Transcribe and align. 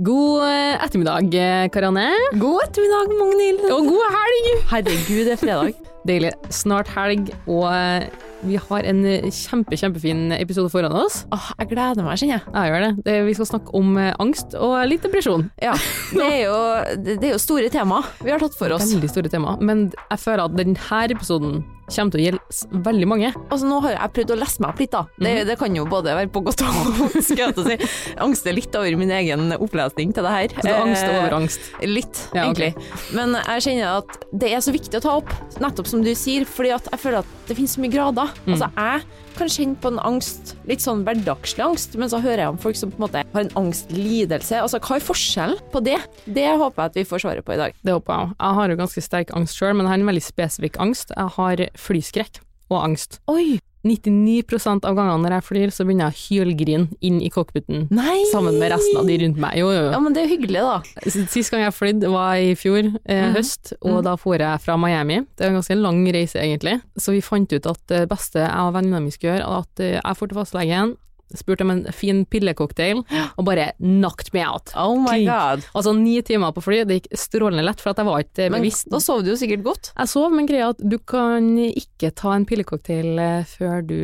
God 0.00 0.46
eh, 0.48 0.80
ettermiddag, 0.80 1.34
eh, 1.36 1.68
Karianne. 1.68 2.08
God 2.40 2.62
ettermiddag, 2.64 3.10
Magnhild. 3.18 3.66
Og 3.68 3.84
god 3.84 4.06
helg! 4.14 4.46
Herregud, 4.70 5.26
det 5.26 5.34
er 5.34 5.40
fredag. 5.42 5.74
Deilig. 6.08 6.32
Snart 6.54 6.88
helg, 6.94 7.28
og 7.50 7.66
eh, 7.68 8.06
vi 8.48 8.56
har 8.56 8.86
en 8.88 9.02
eh, 9.04 9.26
kjempe, 9.34 9.76
kjempefin 9.76 10.30
episode 10.38 10.70
foran 10.72 10.94
oss. 10.96 11.24
Åh, 11.34 11.50
jeg 11.60 11.72
gleder 11.74 12.06
meg, 12.06 12.16
kjenner 12.20 12.38
jeg. 12.38 12.54
Jeg 12.54 12.72
gjør 12.72 12.86
det. 12.86 13.16
Vi 13.28 13.34
skal 13.36 13.50
snakke 13.52 13.74
om 13.76 13.90
eh, 14.00 14.14
angst 14.22 14.56
og 14.56 14.78
litt 14.88 15.04
depresjon. 15.04 15.50
Ja, 15.60 15.74
det 16.16 16.30
er 16.30 16.40
jo, 16.46 16.56
det 17.04 17.18
er 17.20 17.34
jo 17.36 17.42
store 17.42 17.68
tema 17.72 18.00
vi 18.24 18.32
har 18.32 18.40
tatt 18.42 18.56
for 18.56 18.72
oss. 18.76 18.88
Veldig 18.94 19.12
store 19.12 19.32
tema. 19.32 19.58
Men 19.60 19.90
jeg 20.06 20.24
føler 20.24 20.46
at 20.48 20.56
denne 20.56 21.04
episoden 21.10 21.60
kommer 21.90 22.14
til 22.14 22.20
å 22.20 22.22
gjelde 22.22 22.82
veldig 22.86 23.06
mange. 23.10 23.28
Altså, 23.50 23.66
nå 23.66 23.80
har 23.82 23.96
jeg 23.96 24.12
prøvd 24.14 24.30
å 24.30 24.34
lese 24.38 24.62
meg 24.62 24.68
opp 24.70 24.78
litt, 24.78 24.92
da. 24.94 25.00
Det, 25.18 25.32
det 25.48 25.56
kan 25.58 25.74
jo 25.74 25.82
både 25.90 26.12
være 26.14 26.30
på 26.30 26.42
godt 26.46 26.62
og 26.62 26.76
vondt, 27.00 27.16
skal 27.26 27.40
jeg 27.48 27.56
til 27.56 27.64
å 27.64 27.66
si. 27.66 27.88
Angster 28.22 28.54
litt 28.54 28.76
over 28.78 28.94
min 29.00 29.10
egen 29.16 29.50
opplesning 29.56 30.12
til 30.14 30.22
det 30.28 30.34
her. 30.36 30.54
Så 30.54 30.66
det 30.68 30.70
er 30.70 30.84
angst 30.84 31.08
over 31.08 31.34
angst. 31.40 31.66
Litt, 31.82 32.20
Ja, 32.30 32.44
egentlig. 32.44 32.68
egentlig. 32.76 33.16
Men 33.18 33.34
jeg 33.40 33.64
kjenner 33.66 34.04
at 34.04 34.20
det 34.30 34.52
er 34.54 34.62
så 34.62 34.74
viktig 34.76 35.00
å 35.00 35.02
ta 35.02 35.16
opp, 35.18 35.34
nettopp 35.58 35.89
som 35.90 36.04
du 36.04 36.10
sier, 36.16 36.46
fordi 36.48 36.72
at 36.74 36.88
jeg 36.90 37.02
føler 37.02 37.24
at 37.24 37.34
det 37.48 37.56
finnes 37.58 37.74
så 37.76 37.82
mye 37.82 37.92
grader. 37.92 38.32
Mm. 38.44 38.54
Altså, 38.54 38.70
jeg 38.76 39.36
kan 39.38 39.52
kjenne 39.54 39.80
på 39.80 39.92
en 39.92 40.02
angst, 40.02 40.54
litt 40.68 40.84
sånn 40.84 41.04
hverdagslig 41.06 41.64
angst, 41.64 41.96
men 42.00 42.12
så 42.12 42.20
hører 42.22 42.44
jeg 42.44 42.54
om 42.54 42.60
folk 42.60 42.78
som 42.78 42.92
på 42.92 43.00
en 43.00 43.06
måte 43.06 43.24
har 43.24 43.46
en 43.46 43.54
angstlidelse. 43.60 44.60
Altså, 44.60 44.82
hva 44.84 44.98
er 44.98 45.06
forskjellen 45.06 45.64
på 45.72 45.84
det? 45.86 45.98
Det 46.26 46.48
håper 46.50 46.84
jeg 46.84 46.92
at 46.92 47.00
vi 47.00 47.08
får 47.12 47.24
svaret 47.24 47.46
på 47.46 47.56
i 47.56 47.62
dag. 47.62 47.80
Det 47.80 47.96
håper 47.96 48.16
jeg. 48.16 48.36
Jeg 48.36 48.60
har 48.60 48.74
jo 48.74 48.78
ganske 48.84 49.06
sterk 49.06 49.34
angst 49.38 49.58
sjøl, 49.58 49.74
men 49.74 49.86
jeg 49.86 49.94
har 49.94 50.02
en 50.02 50.12
veldig 50.12 50.26
spesifikk 50.26 50.80
angst. 50.82 51.16
Jeg 51.16 51.36
har 51.38 51.66
flyskrekk 51.88 52.44
og 52.70 52.78
angst. 52.84 53.20
Oi! 53.30 53.60
99% 53.86 54.84
av 54.84 54.96
gangene 54.98 55.22
når 55.24 55.36
jeg 55.38 55.46
flyr, 55.46 55.72
så 55.72 55.86
begynner 55.86 56.10
jeg 56.10 56.16
å 56.16 56.44
hylgrine 56.44 57.00
inn 57.06 57.20
i 57.24 57.30
cockpiten. 57.32 57.86
Nei! 57.94 58.18
Sammen 58.30 58.58
med 58.60 58.74
resten 58.74 59.00
av 59.00 59.08
de 59.08 59.16
rundt 59.22 59.40
meg. 59.40 59.56
Jo, 59.60 59.70
jo, 59.72 59.86
jo. 59.86 59.92
Ja, 59.94 60.00
men 60.04 60.16
det 60.16 60.24
er 60.24 60.32
hyggelig, 60.34 60.64
da. 60.66 61.10
Sist 61.32 61.52
gang 61.52 61.64
jeg 61.64 61.76
flydde 61.76 62.12
var 62.12 62.36
i 62.36 62.52
fjor, 62.58 62.82
eh, 63.04 63.26
mm. 63.30 63.36
høst, 63.38 63.74
og 63.80 64.00
mm. 64.00 64.02
da 64.08 64.16
for 64.20 64.40
jeg 64.40 64.64
fra 64.64 64.76
Miami. 64.80 65.22
Det 65.32 65.46
er 65.46 65.52
en 65.52 65.60
ganske 65.60 65.78
lang 65.80 66.02
reise, 66.12 66.40
egentlig. 66.42 66.78
Så 67.00 67.16
vi 67.16 67.24
fant 67.24 67.52
ut 67.52 67.70
at 67.72 67.84
det 67.92 68.04
beste 68.10 68.42
jeg 68.44 68.66
og 68.66 68.74
venninna 68.76 69.00
mi 69.02 69.14
skulle 69.14 69.38
gjøre, 69.38 69.62
at 69.62 69.84
eh, 69.84 69.96
jeg 69.96 70.20
dro 70.20 70.30
til 70.30 70.40
fastlegen, 70.42 70.96
spurte 71.38 71.66
om 71.66 71.72
en 71.74 71.84
fin 71.94 72.24
pillecocktail, 72.30 73.02
og 73.36 73.46
bare 73.46 73.70
knocked 73.78 74.32
me 74.36 74.44
out. 74.46 74.72
Oh 74.78 74.96
my 75.00 75.20
god. 75.26 75.64
Altså 75.74 75.94
ni 75.96 76.18
timer 76.26 76.54
på 76.56 76.64
fly, 76.64 76.82
det 76.88 77.00
gikk 77.00 77.10
strålende 77.18 77.64
lett, 77.66 77.82
for 77.82 77.92
at 77.92 78.02
jeg 78.02 78.08
var 78.08 78.24
ikke 78.24 78.50
Men 78.52 78.68
da 78.90 79.00
sov 79.02 79.24
du 79.24 79.32
jo 79.32 79.38
sikkert 79.40 79.64
godt. 79.66 79.92
Jeg 79.96 80.12
sov, 80.12 80.30
men 80.34 80.48
greia 80.48 80.70
at 80.74 80.82
du 80.82 80.98
kan 80.98 81.52
ikke 81.68 82.12
ta 82.16 82.34
en 82.36 82.46
pillecocktail 82.48 83.18
eh, 83.18 83.48
før 83.48 83.82
du 83.86 83.96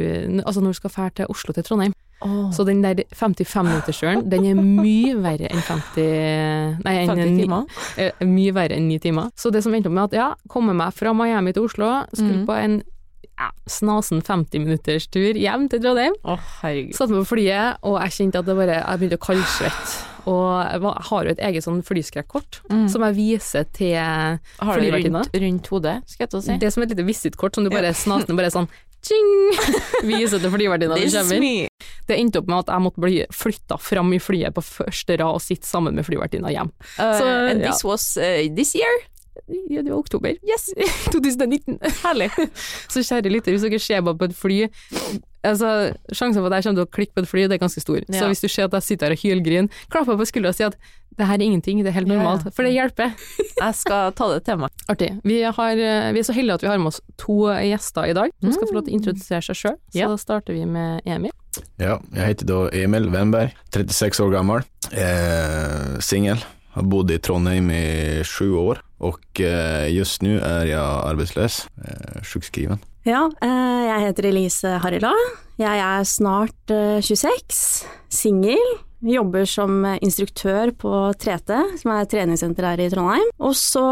Altså 0.47 0.61
når 0.63 0.75
du 0.75 0.79
skal 0.81 0.93
fære 0.93 1.15
til 1.21 1.33
Oslo 1.33 1.55
til 1.57 1.65
Trondheim. 1.67 1.95
Så 2.53 2.65
den 2.65 2.81
der 2.83 3.03
55-minutterskjøren, 3.13 4.25
den 4.31 4.47
er 4.49 4.57
mye 4.57 5.13
verre 5.21 5.51
enn 5.53 5.61
50 5.61 6.81
Nei, 6.81 6.95
50 7.05 7.31
ni- 7.31 7.43
timer. 7.43 7.67
eh, 8.01 8.25
mye 8.25 8.55
verre 8.57 8.79
enn 8.79 8.89
9 8.89 8.99
timer. 9.05 9.31
Så 9.37 9.53
det 9.53 9.63
som 9.63 9.75
endte 9.75 9.91
opp 9.91 9.95
med 9.95 10.05
at 10.09 10.17
ja, 10.17 10.29
komme 10.49 10.73
meg 10.75 10.95
fra 10.97 11.13
Miami 11.13 11.53
til 11.53 11.69
Oslo, 11.69 12.07
skulle 12.15 12.41
mm. 12.41 12.47
på 12.49 12.57
en 12.57 12.83
ja, 13.39 13.51
snasen 13.69 14.23
50 14.25 14.63
minutters 14.65 15.07
tur 15.13 15.37
hjem 15.37 15.69
til 15.69 15.81
Trondheim. 15.85 16.15
Å, 16.25 16.39
herregud. 16.63 16.95
Satt 16.97 17.11
meg 17.13 17.23
på 17.25 17.31
flyet, 17.37 17.79
og 17.85 17.99
jeg 18.01 18.15
kjente 18.19 18.41
at 18.41 18.47
det 18.49 18.57
bare, 18.57 18.79
jeg 18.83 19.01
begynte 19.03 19.19
å 19.21 19.25
kaldsvette. 19.27 19.97
Og 20.27 20.47
jeg 20.67 20.95
har 21.11 21.29
jo 21.29 21.31
et 21.37 21.43
eget 21.51 21.63
sånn 21.63 21.83
flyskrekkort 21.87 22.61
Mm. 22.73 22.89
som 22.91 23.03
jeg 23.07 23.15
viser 23.15 23.65
til 23.73 23.95
Har 23.95 24.41
du 24.75 24.81
flyvertinna. 24.81 25.21
rundt, 25.23 25.37
rundt 25.45 25.67
hodet, 25.71 26.03
skal 26.11 26.25
jeg 26.27 26.31
til 26.33 26.39
å 26.41 26.43
si. 26.43 26.57
Det 26.59 26.67
er 26.67 26.71
som 26.75 26.83
et 26.83 26.91
lite 26.91 27.05
visittkort 27.07 27.55
som 27.55 27.63
du 27.65 27.71
bare 27.71 27.93
snasende 27.95 28.35
bare 28.37 28.51
sånn 28.51 28.67
tjing, 29.07 29.29
viser 30.11 30.41
til 30.43 30.51
flyvertinna 30.51 30.97
du 30.99 31.07
kommer. 31.07 31.39
me. 31.39 31.69
Det 32.09 32.17
endte 32.19 32.41
opp 32.43 32.49
med 32.51 32.59
at 32.65 32.73
jeg 32.75 32.83
måtte 32.89 33.05
bli 33.05 33.21
flytta 33.31 33.79
fram 33.79 34.11
i 34.17 34.19
flyet 34.19 34.55
på 34.57 34.65
første 34.67 35.19
rad 35.21 35.37
og 35.39 35.45
sitte 35.45 35.69
sammen 35.69 35.95
med 35.95 36.05
flyvertinna 36.09 36.51
hjem. 36.51 36.73
Uh, 36.99 37.13
Så, 37.21 37.29
and 37.53 37.61
ja. 37.63 37.71
this 37.71 37.85
was 37.87 38.17
uh, 38.19 38.43
this 38.57 38.75
year? 38.75 38.99
Ja, 39.71 39.83
det 39.83 39.91
var 39.93 39.99
oktober. 39.99 40.37
Yes. 40.47 40.71
2019. 41.13 41.79
Herlig. 42.03 42.31
Så 42.93 43.03
kjære 43.05 43.31
lytter, 43.33 43.53
hvis 43.57 43.63
dere 43.67 43.79
ser 43.83 44.05
meg 44.07 44.19
på 44.21 44.29
et 44.31 44.37
fly 44.37 44.61
altså, 45.47 45.71
Sjansen 46.13 46.43
for 46.43 46.51
at 46.51 46.59
jeg 46.59 46.67
kommer 46.67 46.81
til 46.81 46.87
å 46.87 46.93
klikke 46.97 47.15
på 47.17 47.23
et 47.25 47.29
fly, 47.31 47.43
det 47.47 47.57
er 47.59 47.63
ganske 47.63 47.83
stor. 47.83 48.01
Så 48.11 48.29
hvis 48.31 48.43
du 48.43 48.49
ser 48.51 48.67
at 48.69 48.77
jeg 48.79 48.87
sitter 48.89 49.13
her 49.13 49.17
og 49.17 49.23
hylgriner, 49.23 49.83
klapp 49.93 50.09
meg 50.11 50.19
på 50.23 50.27
skuldra 50.31 50.51
og 50.55 50.59
si 50.59 50.65
at 50.67 50.75
det 51.17 51.25
her 51.31 51.39
er 51.39 51.45
ingenting, 51.47 51.79
det 51.85 51.93
er 51.93 51.97
helt 51.97 52.11
Ja, 52.11 52.17
ja. 52.19 52.23
normalt. 52.25 52.49
For 52.53 52.67
det 52.67 52.75
hjelper. 52.75 53.13
Jeg 53.57 53.75
skal 53.79 54.11
ta 54.19 54.27
det 54.35 54.43
til 54.45 54.59
meg. 54.61 54.83
Artig. 54.93 55.07
Vi, 55.25 55.39
har, 55.49 55.79
eh, 55.81 56.11
vi 56.13 56.21
er 56.21 56.27
så 56.29 56.35
heldige 56.37 56.59
at 56.59 56.65
vi 56.67 56.69
har 56.69 56.77
med 56.83 56.91
oss 56.91 56.99
to 57.17 57.37
gjester 57.55 58.11
i 58.11 58.17
dag, 58.19 58.35
som 58.43 58.53
skal 58.53 58.69
få 58.69 58.77
lov 58.77 58.85
til 58.85 58.93
å 58.93 58.99
introdusere 58.99 59.41
seg 59.47 59.57
sjøl. 59.57 59.79
Så 59.95 59.97
Ja. 60.03 60.11
da 60.13 60.19
starter 60.21 60.53
vi 60.59 60.67
med 60.69 61.01
Emil. 61.09 61.33
Ja, 61.81 61.95
jeg 62.13 62.27
heter 62.35 62.51
da 62.51 62.59
Emil 62.77 63.09
Wennberg, 63.15 63.55
36 63.73 64.21
år 64.27 64.35
gammel, 64.35 64.67
eh, 64.93 65.97
singel, 66.05 66.43
har 66.77 66.83
bodd 66.85 67.11
i 67.11 67.17
Trondheim 67.17 67.71
i 67.73 68.21
sju 68.29 68.51
år 68.61 68.83
och 68.99 69.41
eh, 69.41 69.89
just 69.95 70.23
nu 70.23 70.41
är 70.41 70.67
jag 70.67 71.09
arbetslös, 71.09 71.69
eh, 71.85 72.23
sjukskriven. 72.23 72.79
Ja, 73.07 73.31
eh, 73.43 73.87
jeg 73.87 74.01
heter 74.01 74.27
Elise 74.33 74.79
Harila. 74.83 75.13
Jeg 75.59 75.79
er 75.79 76.03
snart 76.05 76.71
eh, 76.75 76.99
26, 77.01 77.87
singel. 78.11 78.65
Jobber 79.05 79.45
som 79.49 79.85
instruktør 80.01 80.73
på 80.79 80.93
3T, 81.21 81.59
som 81.83 81.93
er 81.93 82.05
et 82.05 82.13
treningssenter 82.15 82.65
her 82.65 82.81
i 82.81 82.89
Trondheim. 82.93 83.27
Og 83.45 83.53
så 83.59 83.85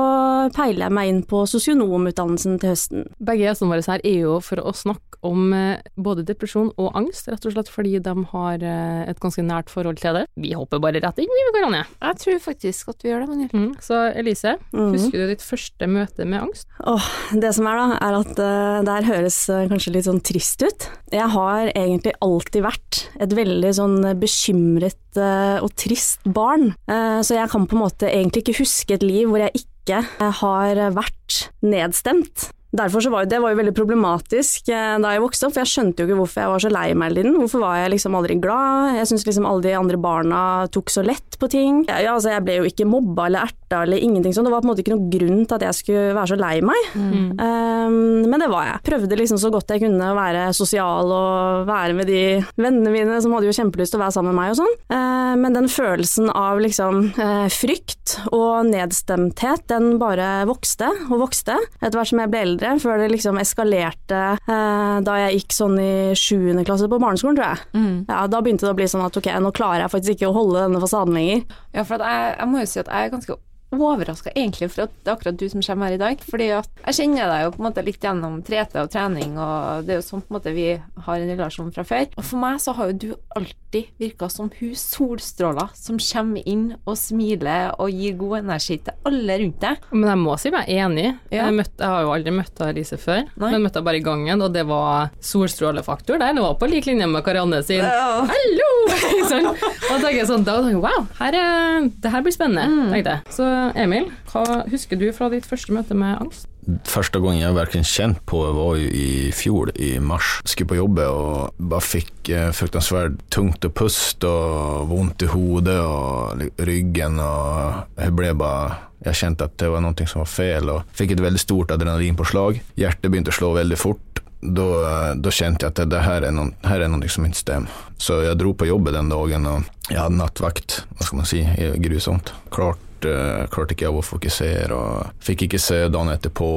peiler 0.57 0.87
jeg 0.87 0.97
meg 0.97 1.11
inn 1.11 1.25
på 1.29 1.45
sosionomutdannelsen 1.51 2.61
til 2.63 2.73
høsten. 2.73 3.09
Begge 3.21 3.45
gjestene 3.45 3.75
våre 3.75 3.85
her 3.85 4.05
er 4.05 4.23
jo 4.25 4.39
for 4.45 4.63
å 4.65 4.73
snakke 4.77 5.21
om 5.25 5.53
eh, 5.57 5.81
både 5.97 6.25
depresjon 6.29 6.71
og 6.81 6.97
angst, 6.99 7.29
rett 7.33 7.47
og 7.49 7.55
slett 7.55 7.71
fordi 7.73 7.97
de 8.05 8.15
har 8.33 8.65
eh, 8.65 9.05
et 9.09 9.21
ganske 9.23 9.45
nært 9.45 9.73
forhold 9.73 10.01
til 10.03 10.19
det. 10.19 10.25
Vi 10.41 10.53
hopper 10.57 10.83
bare 10.85 11.01
rett 11.01 11.21
inn, 11.23 11.33
vi, 11.33 11.45
Karianne. 11.55 11.85
Jeg 12.05 12.21
tror 12.21 12.43
faktisk 12.45 12.93
at 12.93 13.05
vi 13.05 13.13
gjør 13.13 13.25
det, 13.25 13.31
Magnhild. 13.31 13.55
Mm. 13.55 13.71
Så 13.85 14.01
Elise, 14.13 14.57
mm. 14.75 14.91
husker 14.93 15.23
du 15.23 15.33
ditt 15.33 15.45
første 15.45 15.89
møte 15.91 16.29
med 16.29 16.43
angst? 16.43 16.69
Åh, 16.85 17.09
det 17.41 17.55
som 17.57 17.69
er 17.71 17.81
da, 17.81 17.87
er 18.05 18.19
at 18.21 18.35
uh, 18.37 18.83
det 18.85 18.99
her 18.99 19.09
høres 19.09 19.39
kanskje 19.73 19.95
litt 19.95 20.09
sånn 20.09 20.23
trist 20.25 20.65
ut. 20.65 20.89
Jeg 21.15 21.31
har 21.33 21.71
egentlig 21.73 22.15
alltid 22.25 22.65
vært 22.67 23.01
et 23.23 23.35
veldig 23.37 23.73
sånn 23.77 23.99
bekymret 24.21 24.94
eh, 25.21 25.61
og 25.63 25.73
trist 25.79 26.25
barn. 26.27 26.73
Eh, 26.91 27.21
så 27.25 27.39
jeg 27.39 27.51
kan 27.53 27.69
på 27.69 27.77
en 27.79 27.85
måte 27.85 28.11
egentlig 28.11 28.45
ikke 28.45 28.61
huske 28.63 28.97
et 28.97 29.07
liv 29.07 29.31
hvor 29.31 29.43
jeg 29.43 29.65
ikke 29.65 30.03
eh, 30.03 30.37
har 30.43 30.83
vært 30.97 31.49
nedstemt. 31.65 32.51
Derfor 32.75 33.05
så 33.05 33.11
var 33.13 33.23
jo, 33.23 33.31
Det 33.31 33.39
var 33.39 33.53
jo 33.53 33.59
veldig 33.61 33.73
problematisk 33.77 34.67
da 34.67 35.13
jeg 35.15 35.23
vokste 35.23 35.47
opp, 35.47 35.53
for 35.55 35.63
jeg 35.63 35.71
skjønte 35.71 36.03
jo 36.03 36.09
ikke 36.09 36.17
hvorfor 36.19 36.43
jeg 36.43 36.51
var 36.51 36.63
så 36.65 36.71
lei 36.75 36.89
meg 36.99 37.13
hele 37.13 37.23
tiden. 37.23 37.37
Hvorfor 37.39 37.63
var 37.63 37.77
jeg 37.79 37.93
liksom 37.93 38.17
aldri 38.19 38.37
glad? 38.43 38.97
Jeg 38.99 39.11
syns 39.13 39.27
liksom 39.29 39.47
alle 39.47 39.63
de 39.63 39.77
andre 39.79 40.01
barna 40.03 40.41
tok 40.75 40.91
så 40.91 41.05
lett 41.07 41.39
på 41.39 41.47
ting. 41.53 41.85
Ja, 41.87 42.17
altså 42.17 42.35
Jeg 42.35 42.43
ble 42.49 42.59
jo 42.59 42.67
ikke 42.67 42.89
mobba 42.91 43.29
eller 43.29 43.47
erta 43.47 43.64
eller 43.83 44.03
ingenting 44.03 44.35
sånn. 44.37 44.47
Det 44.47 44.53
var 44.55 44.63
på 44.63 44.69
en 44.69 44.73
måte 44.73 44.85
ikke 44.85 44.95
noen 44.95 45.11
grunn 45.13 45.43
til 45.45 45.57
at 45.57 45.67
jeg 45.69 45.79
skulle 45.81 46.15
være 46.17 46.33
så 46.33 46.39
lei 46.39 46.55
meg. 46.65 46.89
Um, 46.95 48.25
men 48.31 48.41
det 48.41 48.51
var 48.53 48.69
jeg. 48.69 48.83
Prøvde 48.87 49.19
liksom 49.19 49.41
så 49.41 49.51
godt 49.55 49.75
jeg 49.75 49.85
kunne 49.85 50.11
å 50.13 50.17
være 50.17 50.47
sosial 50.57 51.13
og 51.15 51.69
være 51.69 51.97
med 51.99 52.11
de 52.11 52.23
vennene 52.61 52.93
mine 52.95 53.21
som 53.25 53.35
hadde 53.37 53.49
jo 53.49 53.57
kjempelyst 53.57 53.95
til 53.95 54.01
å 54.01 54.05
være 54.05 54.17
sammen 54.17 54.35
med 54.35 54.41
meg 54.41 54.55
og 54.55 54.61
sånn. 54.63 54.77
Uh, 54.93 55.35
men 55.41 55.57
den 55.57 55.71
følelsen 55.73 56.31
av 56.31 56.63
liksom 56.63 57.01
uh, 57.19 57.47
frykt 57.53 58.17
og 58.35 58.71
nedstemthet, 58.71 59.67
den 59.73 59.99
bare 60.03 60.45
vokste 60.49 60.91
og 61.09 61.19
vokste 61.27 61.57
etter 61.81 61.97
hvert 61.99 62.13
som 62.13 62.23
jeg 62.23 62.33
ble 62.33 62.45
eldre, 62.49 62.75
før 62.83 63.01
det 63.03 63.11
liksom 63.13 63.41
eskalerte 63.43 64.23
uh, 64.37 64.99
da 65.05 65.19
jeg 65.25 65.41
gikk 65.41 65.57
sånn 65.57 65.79
i 65.81 65.95
sjuende 66.19 66.67
klasse 66.67 66.89
på 66.91 67.01
barneskolen, 67.03 67.39
tror 67.39 67.53
jeg. 67.53 67.71
Mm. 67.75 67.97
Ja, 68.11 68.25
da 68.31 68.43
begynte 68.45 68.69
det 68.69 68.75
å 68.75 68.79
bli 68.79 68.91
sånn 68.91 69.05
at 69.07 69.17
ok, 69.19 69.31
nå 69.43 69.53
klarer 69.57 69.85
jeg 69.85 69.95
faktisk 69.95 70.19
ikke 70.19 70.31
å 70.31 70.37
holde 70.37 70.67
denne 70.67 70.83
fasaden 70.83 71.17
lenger. 71.17 71.45
Ja, 71.75 71.85
for 71.87 72.03
jeg, 72.03 72.31
jeg 72.39 72.51
må 72.51 72.63
jo 72.63 72.71
si 72.71 72.81
at 72.83 72.91
jeg 72.91 73.09
er 73.09 73.15
ganske 73.15 73.39
overraska 73.83 74.33
egentlig 74.35 74.71
for 74.73 74.87
at 74.87 74.95
det 75.03 75.11
er 75.11 75.17
akkurat 75.17 75.39
du 75.41 75.47
som 75.51 75.63
kommer 75.65 75.91
her 75.91 75.97
i 75.99 76.03
dag. 76.03 76.23
Fordi 76.31 76.49
at 76.59 76.71
jeg 76.87 76.99
kjenner 77.01 77.31
deg 77.33 77.45
jo 77.47 77.53
på 77.57 77.63
en 77.63 77.69
måte 77.69 77.85
litt 77.87 78.05
gjennom 78.05 78.39
3T 78.47 78.81
og 78.83 78.91
trening, 78.93 79.37
og 79.41 79.85
det 79.87 79.97
er 79.97 80.01
jo 80.01 80.07
sånn 80.07 80.25
på 80.25 80.33
en 80.33 80.39
måte 80.39 80.55
vi 80.55 80.69
har 80.79 81.21
en 81.21 81.33
relasjon 81.35 81.73
fra 81.75 81.85
før. 81.89 82.07
Og 82.19 82.25
for 82.25 82.43
meg 82.43 82.61
så 82.63 82.75
har 82.79 82.93
jo 82.93 82.99
du 83.05 83.09
alltid 83.39 83.91
virka 83.99 84.29
som 84.31 84.51
hun 84.61 84.75
solstråler 84.79 85.73
som 85.75 85.99
kommer 85.99 86.47
inn 86.49 86.67
og 86.85 86.95
smiler 86.99 87.73
og 87.83 87.91
gir 87.91 88.15
god 88.21 88.39
energi 88.45 88.79
til 88.87 88.95
alle 89.09 89.39
rundt 89.43 89.61
deg. 89.65 89.89
Men 89.93 90.13
jeg 90.13 90.23
må 90.23 90.37
si 90.41 90.53
meg 90.55 90.71
enig. 90.71 91.09
Ja. 91.33 91.47
Jeg, 91.49 91.57
møtte, 91.59 91.81
jeg 91.83 91.91
har 91.95 92.05
jo 92.07 92.15
aldri 92.15 92.35
møtt 92.39 92.63
Elise 92.65 92.99
før, 93.01 93.25
Nei. 93.35 93.51
men 93.51 93.65
møtte 93.67 93.81
henne 93.81 93.89
bare 93.91 94.01
i 94.01 94.05
gangen, 94.05 94.45
og 94.45 94.55
det 94.55 94.65
var 94.69 95.11
solstrålefaktor 95.25 96.21
der. 96.23 96.37
Det 96.37 96.45
var 96.45 96.55
på 96.61 96.71
lik 96.71 96.87
linje 96.89 97.09
med 97.11 97.25
Karianne 97.27 97.63
sin 97.67 97.83
Ja. 97.85 98.25
Og 99.55 99.91
da 99.91 100.01
tenker 100.01 100.21
jeg 100.21 100.31
sånn, 100.31 100.47
da 100.47 100.57
tenker 100.61 100.79
jeg, 100.79 100.83
wow, 100.85 101.07
her 101.21 101.39
er, 101.39 101.87
det 102.03 102.13
her 102.15 102.25
blir 102.25 102.35
spennende, 102.35 102.89
tenkte 102.93 103.19
jeg. 103.19 103.37
Så 103.37 103.51
Emil, 103.79 104.11
hva 104.33 104.65
husker 104.73 105.01
du 105.01 105.09
fra 105.17 105.31
ditt 105.33 105.47
første 105.49 105.75
møte 105.77 105.97
med 105.99 106.19
angst? 106.19 106.49
Første 106.89 107.21
gang 107.21 107.37
jeg 107.37 107.53
virkelig 107.59 107.85
kjente 107.91 108.23
på 108.29 108.41
var 108.57 108.79
jo 108.81 108.89
i 108.89 109.33
fjor, 109.37 109.73
i 109.77 109.99
mars. 110.01 110.39
Skulle 110.49 110.71
på 110.71 110.79
jobb 110.79 111.01
og 111.05 111.59
bare 111.61 111.85
fikk 111.85 112.31
fryktelig 112.57 113.19
tungt 113.35 113.69
å 113.69 113.73
puste 113.75 114.31
og 114.31 114.89
vondt 114.89 115.27
i 115.27 115.29
hodet 115.29 115.77
og 115.85 116.47
ryggen 116.65 117.21
og 117.21 118.01
jeg 118.01 118.17
ble 118.17 118.33
bare 118.39 118.81
Jeg 119.05 119.19
kjente 119.19 119.45
at 119.45 119.59
det 119.61 119.69
var 119.69 119.83
noe 119.85 120.07
som 120.09 120.23
var 120.23 120.31
fel 120.33 120.71
og 120.73 120.93
fikk 120.97 121.11
et 121.13 121.21
veldig 121.21 121.41
stort 121.43 121.75
adrenalinpåslag. 121.75 122.57
Hjertet 122.81 123.11
begynte 123.13 123.35
å 123.35 123.37
slå 123.37 123.51
veldig 123.53 123.77
fort. 123.77 124.14
Då, 124.45 124.69
da, 125.17 125.33
kjente 125.33 125.65
jeg 125.65 125.73
at 125.73 125.81
det, 125.81 125.91
det 125.95 126.05
her, 126.05 126.29
er 126.29 126.35
noe, 126.35 126.53
her 126.69 126.85
er 126.85 126.91
noe 126.93 127.11
som 127.11 127.27
ikke 127.27 127.41
stemmer. 127.41 127.83
Så 128.01 128.21
jeg 128.25 128.39
dro 128.41 128.53
på 128.57 128.69
jobb 128.69 128.91
den 128.93 129.13
dagen, 129.13 129.47
og 129.49 129.69
jeg 129.89 130.01
hadde 130.01 130.19
nattvakt, 130.19 130.83
hva 130.95 131.07
skal 131.07 131.21
man 131.23 131.29
si, 131.29 131.43
grusomt. 131.85 132.35
Klart 132.55 133.09
uh, 133.09 133.45
klarte 133.53 133.77
ikke 133.77 133.87
jeg 133.87 133.97
å 133.97 134.05
fokusere, 134.05 134.77
og 134.77 135.25
fikk 135.25 135.47
ikke 135.47 135.63
se 135.63 135.81
dagen 135.89 136.13
etterpå. 136.13 136.49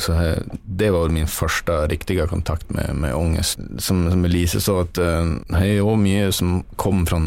Så 0.00 0.16
jeg, 0.16 0.60
det 0.64 0.92
var 0.94 1.12
min 1.12 1.30
første 1.30 1.82
riktige 1.92 2.28
kontakt 2.30 2.70
med, 2.74 2.94
med 3.02 3.16
angst. 3.16 3.60
Som, 3.82 4.06
som 4.12 4.24
Elise 4.28 4.62
sa, 4.64 4.80
at 4.86 5.02
uh, 5.02 5.36
det 5.52 5.62
er 5.62 5.76
jo 5.80 5.96
mye 6.00 6.30
som 6.34 6.60
kom 6.80 7.04
fra 7.08 7.20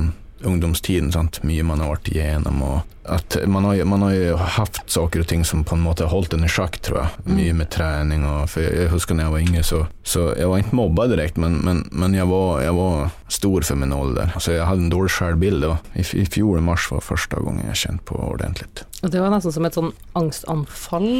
ungdomstiden. 0.48 1.12
Sant? 1.14 1.42
Mye 1.48 1.66
man 1.68 1.84
har 1.84 1.94
vært 1.98 2.14
igjennom. 2.14 2.64
og 2.64 2.99
at 3.10 3.38
man 3.50 3.66
har, 3.66 3.84
man 3.86 4.02
har 4.06 4.14
jo 4.14 4.38
hatt 4.38 4.82
saker 4.90 5.24
og 5.24 5.30
ting 5.30 5.46
som 5.46 5.64
på 5.68 5.76
en 5.76 5.84
måte 5.84 6.06
har 6.06 6.14
holdt 6.14 6.36
en 6.38 6.46
i 6.46 6.52
sjakk, 6.52 6.80
tror 6.86 7.02
jeg. 7.02 7.24
Mye 7.38 7.56
med 7.58 7.72
trening. 7.74 8.26
Og, 8.28 8.50
for 8.52 8.64
jeg, 8.66 8.76
jeg 8.84 8.92
husker 8.94 9.18
da 9.18 9.28
jeg 9.28 9.36
var 9.36 9.46
yngre, 9.46 9.64
så, 9.66 9.82
så 10.04 10.28
jeg 10.38 10.50
var 10.52 10.64
ikke 10.64 10.78
mobba 10.80 11.08
direkte, 11.12 11.42
men, 11.44 11.60
men, 11.66 11.84
men 11.92 12.18
jeg, 12.18 12.30
var, 12.30 12.62
jeg, 12.64 12.76
var, 12.78 13.10
stor 13.30 13.66
for 13.68 13.78
min 13.82 13.94
alder. 13.94 14.32
Altså, 14.34 14.56
jeg 14.56 14.66
hadde 14.66 14.86
en 14.86 14.94
dårlig 14.94 15.12
selvbilde. 15.14 15.74
I, 15.94 16.06
I 16.22 16.26
fjor 16.30 16.58
i 16.60 16.64
mars 16.66 16.88
var 16.94 17.06
første 17.06 17.42
gang 17.44 17.60
jeg 17.68 17.82
kjente 17.84 18.08
på 18.10 18.22
ordentlig. 18.30 18.70
Og 19.00 19.12
Det 19.14 19.22
var 19.22 19.32
nesten 19.32 19.54
som 19.56 19.68
et 19.68 19.78
sånn 19.78 19.92
angstanfall? 20.20 21.12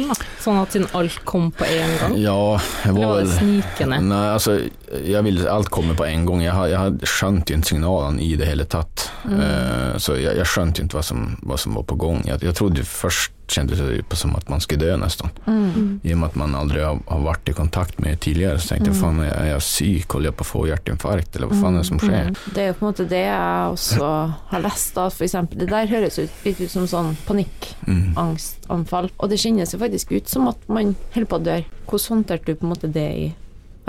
Sånn 0.42 0.58
at 0.60 0.74
siden 0.74 0.90
alt 0.96 1.22
kom 1.28 1.48
på 1.56 1.68
en 1.68 1.94
gang? 2.02 2.18
Ja, 2.20 2.58
jeg 2.84 2.96
var, 2.96 3.00
Eller 3.00 3.14
var 3.14 3.22
det 3.24 3.38
snikende? 3.38 4.00
Nei, 4.10 4.24
altså, 4.34 4.58
jeg 5.00 5.24
ville 5.26 5.48
alt 5.50 5.70
komme 5.72 5.96
på 5.96 6.08
en 6.08 6.26
gang. 6.28 6.44
Jeg, 6.44 6.74
jeg 6.74 7.10
skjønte 7.14 7.56
ikke 7.56 7.72
signalene 7.72 8.26
i 8.26 8.34
det 8.40 8.50
hele 8.50 8.68
tatt. 8.68 9.09
Mm. 9.24 9.40
Uh, 9.40 9.98
så 10.00 10.16
jeg, 10.18 10.36
jeg, 10.38 10.48
skjønte 10.48 10.84
ikke 10.84 10.98
hva 10.98 11.04
som, 11.04 11.26
hva 11.46 11.58
som 11.60 11.76
var 11.78 11.86
på 11.88 11.98
gang. 12.00 12.24
Jeg, 12.28 12.42
jeg 12.46 12.56
trodde 12.58 12.86
først 12.88 13.36
kjentes 13.50 13.80
det 13.82 14.16
som 14.18 14.34
at 14.38 14.46
man 14.50 14.62
skulle 14.62 14.86
dø, 14.86 14.94
nesten. 15.00 15.32
Mm. 15.46 15.98
I 16.06 16.12
og 16.14 16.20
med 16.20 16.28
at 16.28 16.36
man 16.38 16.54
aldri 16.54 16.84
har, 16.84 17.00
har, 17.08 17.22
vært 17.24 17.50
i 17.50 17.54
kontakt 17.56 17.98
med 18.02 18.20
tidligere. 18.22 18.60
Så 18.62 18.74
tenkte 18.74 18.92
mm. 18.94 19.00
faen, 19.00 19.20
er 19.26 19.48
jeg 19.50 19.64
syk, 19.66 20.14
holder 20.14 20.30
jeg 20.30 20.38
på 20.38 20.46
å 20.46 20.50
få 20.50 20.62
hjerteinfarkt, 20.70 21.36
eller 21.36 21.50
hva 21.50 21.58
faen 21.58 21.78
er 21.78 21.82
det 21.82 21.90
som 21.90 21.98
mm. 21.98 22.04
skjer? 22.04 22.30
Mm. 22.30 22.38
Det 22.56 22.66
jo 22.68 22.76
på 22.76 22.84
en 22.84 22.90
måte 22.90 23.08
det 23.10 23.24
jeg 23.24 23.74
også 23.74 24.10
har 24.52 24.64
lest, 24.66 24.92
da, 24.96 25.08
for 25.16 25.26
eksempel. 25.26 25.62
Det 25.62 25.70
der 25.72 25.90
høres 25.90 26.20
ut, 26.20 26.40
litt 26.46 26.62
ut 26.62 26.74
som 26.76 26.88
sånn 26.90 27.12
panikkangstanfall. 27.26 29.10
Og 29.18 29.32
det 29.32 29.40
kjennes 29.42 29.74
jo 29.74 29.82
faktisk 29.82 30.14
ut 30.14 30.30
som 30.30 30.50
at 30.52 30.70
man 30.70 30.94
holder 31.16 31.30
på 31.30 31.40
å 31.40 31.46
dø. 31.50 31.60
Hvordan 31.90 32.20
håndterte 32.20 32.52
du 32.52 32.60
på 32.60 32.68
en 32.68 32.74
måte 32.76 32.92
det 32.94 33.08
i 33.24 33.30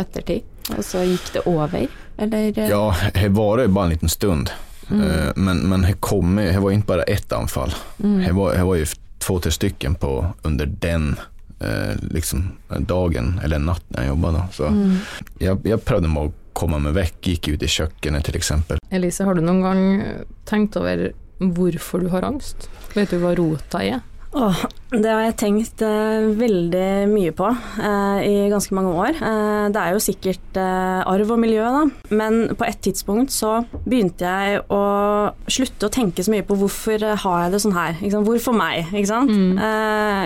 ettertid? 0.02 0.48
så 0.86 1.02
gikk 1.04 1.34
det 1.34 1.42
over, 1.50 1.88
eller? 2.22 2.60
Ja, 2.70 2.84
var 3.30 3.60
jo 3.60 3.68
bare 3.68 3.86
en 3.86 3.90
liten 3.90 4.10
stund. 4.10 4.52
Mm. 4.92 5.46
Men, 5.48 5.64
men 5.72 5.86
det 5.88 5.98
kom, 6.04 6.38
jeg 6.42 6.62
var 6.62 6.76
ikke 6.76 6.90
bare 6.90 7.08
ett 7.10 7.32
anfall. 7.36 7.74
Mm. 8.04 8.20
Jeg, 8.26 8.36
var, 8.38 8.54
jeg 8.58 8.68
var 8.68 8.80
jo 8.82 8.90
två-tre 9.22 9.52
stycken 9.52 9.96
på 10.02 10.12
under 10.48 10.66
den 10.66 11.16
eh, 11.62 11.96
liksom, 12.12 12.52
dagen 12.90 13.40
eller 13.44 13.60
natten 13.60 13.98
jeg 13.98 14.12
jobba. 14.12 14.46
Så 14.52 14.70
mm. 14.74 14.94
jeg, 15.40 15.58
jeg 15.72 15.84
prøvde 15.86 16.12
å 16.12 16.28
komme 16.58 16.82
meg 16.84 16.96
vekk, 16.98 17.20
gikk 17.32 17.54
ut 17.54 17.64
i 17.64 17.72
kjøkkenet 17.72 18.28
f.eks. 18.28 18.54
Elise, 18.92 19.26
har 19.26 19.38
du 19.38 19.44
noen 19.46 19.64
gang 19.64 19.84
tenkt 20.50 20.76
over 20.80 21.12
hvorfor 21.42 22.04
du 22.04 22.12
har 22.14 22.26
angst? 22.28 22.68
Vet 22.94 23.14
du 23.14 23.22
hva 23.22 23.34
rota 23.38 23.82
er? 23.86 24.02
Åh, 24.32 24.60
det 24.96 25.12
har 25.12 25.26
jeg 25.26 25.36
tenkt 25.42 25.82
eh, 25.84 26.30
veldig 26.40 27.10
mye 27.12 27.34
på 27.36 27.50
eh, 27.52 28.20
i 28.24 28.36
ganske 28.52 28.76
mange 28.76 28.94
år. 28.96 29.18
Eh, 29.20 29.66
det 29.76 29.82
er 29.82 29.96
jo 29.96 30.04
sikkert 30.04 30.60
arv 30.62 31.34
og 31.36 31.40
miljø, 31.42 31.66
da. 31.68 31.82
Men 32.16 32.56
på 32.56 32.68
et 32.68 32.80
tidspunkt 32.84 33.34
så 33.36 33.58
begynte 33.84 34.28
jeg 34.28 34.62
å 34.72 34.82
slutte 35.52 35.88
å 35.88 35.92
tenke 35.92 36.24
så 36.24 36.32
mye 36.32 36.46
på 36.48 36.56
hvorfor 36.62 37.04
har 37.26 37.44
jeg 37.44 37.54
det 37.56 37.62
sånn 37.66 37.76
her. 37.76 38.00
Hvorfor 38.24 38.56
meg? 38.56 38.94
Ikke 38.94 39.12
sant? 39.12 39.32
Mm. 39.32 39.60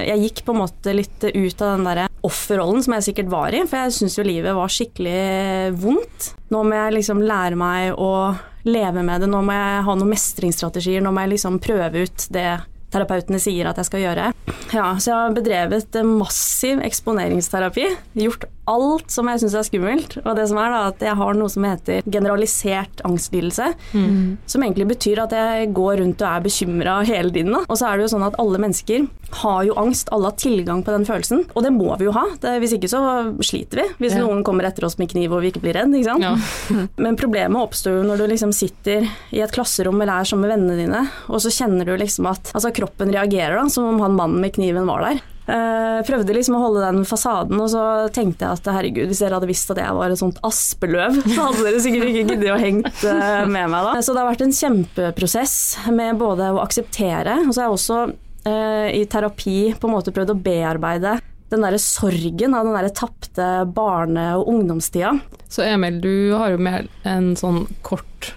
jeg 0.06 0.22
gikk 0.26 0.44
på 0.46 0.54
en 0.54 0.62
måte 0.62 0.94
litt 0.96 1.26
ut 1.26 1.62
av 1.66 1.76
den 1.76 1.88
derre 1.88 2.08
offerrollen 2.26 2.82
som 2.86 2.96
jeg 2.98 3.08
sikkert 3.10 3.32
var 3.34 3.54
i, 3.54 3.64
for 3.70 3.86
jeg 3.86 3.96
syns 4.00 4.18
jo 4.18 4.26
livet 4.26 4.58
var 4.58 4.72
skikkelig 4.74 5.74
vondt. 5.82 6.32
Nå 6.54 6.62
må 6.66 6.78
jeg 6.78 6.98
liksom 7.00 7.26
lære 7.26 7.58
meg 7.58 7.98
å 7.98 8.36
leve 8.66 9.04
med 9.06 9.22
det, 9.22 9.30
nå 9.30 9.44
må 9.46 9.54
jeg 9.54 9.84
ha 9.86 9.98
noen 9.98 10.14
mestringsstrategier, 10.14 11.04
nå 11.06 11.14
må 11.14 11.26
jeg 11.26 11.36
liksom 11.36 11.60
prøve 11.62 12.06
ut 12.06 12.30
det 12.34 12.50
terapeutene 12.94 13.40
sier 13.42 13.70
at 13.70 13.80
jeg 13.82 13.90
skal 13.90 14.04
gjøre. 14.06 14.32
Ja, 14.74 14.88
så 15.00 15.12
jeg 15.12 15.18
har 15.18 15.36
bedrevet 15.36 15.98
massiv 16.08 16.82
eksponeringsterapi. 16.86 17.88
Gjort 18.20 18.48
alt 18.70 19.12
som 19.14 19.30
jeg 19.30 19.44
syns 19.44 19.58
er 19.60 19.68
skummelt. 19.68 20.18
Og 20.24 20.32
det 20.38 20.48
som 20.50 20.60
er 20.62 20.74
da, 20.74 20.82
at 20.92 21.04
jeg 21.06 21.18
har 21.20 21.38
noe 21.38 21.52
som 21.52 21.66
heter 21.68 22.06
generalisert 22.12 23.04
angstlidelse. 23.08 23.72
Mm. 23.94 24.38
Som 24.50 24.66
egentlig 24.66 24.90
betyr 24.94 25.22
at 25.26 25.36
jeg 25.36 25.72
går 25.76 26.00
rundt 26.02 26.24
og 26.24 26.30
er 26.30 26.46
bekymra 26.46 26.98
hele 27.08 27.34
tiden. 27.34 27.54
Da. 27.56 27.64
Og 27.68 27.80
så 27.80 27.90
er 27.90 27.98
det 27.98 28.08
jo 28.08 28.14
sånn 28.16 28.28
at 28.28 28.40
alle 28.42 28.62
mennesker 28.62 29.06
har 29.42 29.62
jo 29.68 29.78
angst. 29.82 30.12
Alle 30.16 30.32
har 30.32 30.40
tilgang 30.42 30.84
på 30.86 30.94
den 30.96 31.08
følelsen. 31.08 31.46
Og 31.54 31.66
det 31.66 31.74
må 31.76 31.92
vi 32.00 32.10
jo 32.10 32.16
ha. 32.16 32.26
Det, 32.42 32.56
hvis 32.64 32.76
ikke 32.78 32.92
så 32.92 33.04
sliter 33.46 33.84
vi. 33.84 33.88
Hvis 34.04 34.18
ja. 34.18 34.24
noen 34.24 34.44
kommer 34.48 34.68
etter 34.70 34.88
oss 34.88 34.98
med 35.02 35.12
kniv 35.14 35.36
og 35.36 35.46
vi 35.46 35.54
ikke 35.54 35.64
blir 35.66 35.78
redd, 35.78 35.94
ikke 35.96 36.16
sant. 36.16 36.26
Ja. 36.26 36.88
Men 37.04 37.20
problemet 37.20 37.62
oppstår 37.62 38.00
jo 38.00 38.08
når 38.10 38.24
du 38.24 38.28
liksom 38.34 38.54
sitter 38.56 39.08
i 39.36 39.44
et 39.44 39.54
klasserom 39.56 40.02
eller 40.02 40.22
er 40.22 40.30
sammen 40.30 40.48
med 40.48 40.56
vennene 40.56 40.80
dine, 40.80 41.06
og 41.30 41.42
så 41.44 41.54
kjenner 41.54 41.88
du 41.88 41.96
liksom 42.00 42.28
at 42.30 42.52
altså 42.56 42.74
kroppen 42.76 43.14
reagerer 43.14 43.60
da, 43.60 43.70
som 43.72 43.88
om 43.90 44.02
han 44.04 44.18
mannen 44.18 44.42
med 44.44 44.56
kniven 44.56 44.88
var 44.90 45.06
der. 45.06 45.24
Uh, 45.46 46.02
prøvde 46.08 46.34
liksom 46.34 46.56
å 46.58 46.60
holde 46.64 46.82
den 46.88 47.04
fasaden, 47.06 47.60
og 47.62 47.68
så 47.70 47.82
tenkte 48.14 48.48
jeg 48.48 48.58
at 48.58 48.70
herregud, 48.74 49.12
hvis 49.12 49.20
dere 49.22 49.38
hadde 49.38 49.50
visst 49.50 49.70
at 49.70 49.78
jeg 49.78 49.94
var 49.94 50.10
et 50.10 50.18
sånt 50.18 50.40
aspeløv, 50.48 51.20
så 51.22 51.50
hadde 51.52 51.66
dere 51.68 51.82
sikkert 51.84 52.10
ikke 52.10 52.24
giddet 52.32 52.50
å 52.50 52.56
hengt 52.58 53.04
uh, 53.06 53.44
med 53.46 53.70
meg 53.70 53.86
da. 53.86 53.92
Så 54.02 54.16
det 54.16 54.24
har 54.24 54.32
vært 54.32 54.42
en 54.42 54.56
kjempeprosess 54.58 55.56
med 55.94 56.18
både 56.18 56.48
å 56.56 56.64
akseptere, 56.64 57.36
og 57.46 57.54
så 57.54 57.62
har 57.62 57.68
jeg 57.68 57.76
også 57.76 58.00
uh, 58.10 58.88
i 58.90 59.04
terapi 59.12 59.60
på 59.78 59.90
en 59.90 59.94
måte 59.94 60.14
prøvd 60.16 60.34
å 60.34 60.38
bearbeide 60.48 61.14
den 61.54 61.62
derre 61.62 61.82
sorgen 61.84 62.58
av 62.58 62.66
den 62.66 62.74
derre 62.80 62.96
tapte 62.98 63.52
barne- 63.70 64.32
og 64.40 64.50
ungdomstida. 64.50 65.14
Så 65.46 65.62
Emil, 65.68 66.02
du 66.02 66.34
har 66.34 66.56
jo 66.56 66.66
mer 66.72 66.90
en 67.06 67.36
sånn 67.38 67.68
kort 67.86 68.32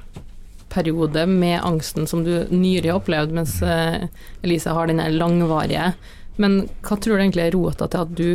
periode 0.69 1.25
med 1.25 1.63
angsten 1.65 2.05
som 2.07 2.21
du 2.27 2.35
nylig 2.53 2.93
har 2.93 3.01
opplevd, 3.01 3.33
mens 3.33 3.57
Elise 4.45 4.77
har 4.77 4.93
den 4.93 5.01
langvarige. 5.17 5.95
Men 6.39 6.61
hva 6.87 6.97
tror 6.97 7.17
du 7.17 7.23
egentlig 7.23 7.49
er 7.49 7.55
rota 7.57 7.89
til 7.91 8.05
at 8.05 8.15
du 8.15 8.29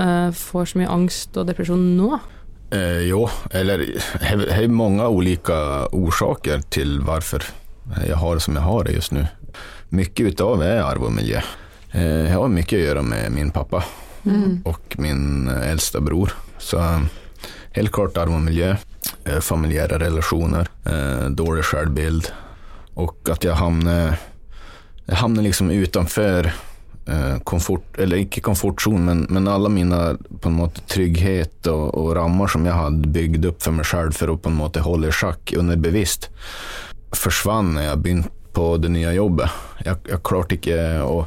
uh, 0.00 0.30
får 0.32 0.72
så 0.72 0.80
mye 0.80 0.92
angst 0.92 1.36
og 1.36 1.48
depresjon 1.50 1.82
nå? 1.98 2.20
Eh, 2.70 3.08
jo, 3.08 3.24
eller 3.50 3.82
det 3.82 4.54
er 4.54 4.68
mange 4.70 5.06
ulike 5.10 5.56
årsaker 5.96 6.62
til 6.70 7.00
hvorfor 7.02 7.42
jeg 8.04 8.18
har 8.20 8.36
det 8.38 8.44
som 8.44 8.54
jeg 8.54 8.66
har 8.66 8.86
det 8.86 8.94
just 8.94 9.14
nå. 9.16 9.24
Mye 9.90 10.28
av 10.30 10.60
det 10.60 10.68
er 10.70 10.84
arv 10.84 11.08
og 11.08 11.16
miljø. 11.16 11.40
Eh, 11.90 12.28
jeg 12.28 12.36
har 12.36 12.52
mye 12.54 12.76
å 12.78 12.84
gjøre 12.84 13.02
med 13.02 13.34
min 13.34 13.50
pappa 13.50 13.82
mm. 14.22 14.62
og 14.70 14.96
min 15.02 15.50
eldste 15.50 16.02
bror. 16.06 16.36
Så 16.62 16.78
helt 17.74 17.92
klart 17.92 18.20
arv 18.22 18.36
og 18.38 18.44
miljø, 18.46 18.76
eh, 19.26 19.42
familiære 19.42 19.98
relasjoner, 20.04 20.70
eh, 20.86 21.26
dårlig 21.34 21.66
selvbilde, 21.66 22.30
og 23.02 23.34
at 23.34 23.44
jeg 23.44 23.58
havner, 23.58 24.14
jeg 25.10 25.18
havner 25.18 25.48
liksom 25.48 25.74
utenfor 25.74 26.52
Eh, 26.52 26.69
komfort, 27.44 27.86
eller 27.98 28.22
ikke 28.22 28.42
komfortzon, 28.44 29.04
men, 29.06 29.22
men, 29.32 29.48
alle 29.50 29.70
mine 29.72 30.00
på 30.40 30.50
en 30.50 30.58
måte 30.58 30.84
trygghet 30.90 31.66
og, 31.72 31.86
og, 31.96 32.10
rammer 32.18 32.50
som 32.52 32.66
jeg 32.68 32.76
hadde 32.76 33.10
bygd 33.14 33.48
opp 33.50 33.64
for 33.64 33.74
meg 33.74 33.88
selv 33.88 34.18
for 34.18 34.30
å 34.30 34.36
på 34.38 34.52
en 34.52 34.58
måte 34.60 34.84
holde 34.84 35.10
i 35.10 35.16
sjakk 35.16 35.54
underbevisst, 35.58 36.28
forsvant 37.16 37.74
når 37.74 37.88
jeg 37.88 38.02
begynte 38.04 38.34
på 38.54 38.68
det 38.82 38.92
nye 38.94 39.14
jobbet. 39.14 39.58
Jeg, 39.86 40.02
jeg 40.10 40.22
klarte 40.26 40.58
ikke 40.58 40.78
å 41.06 41.24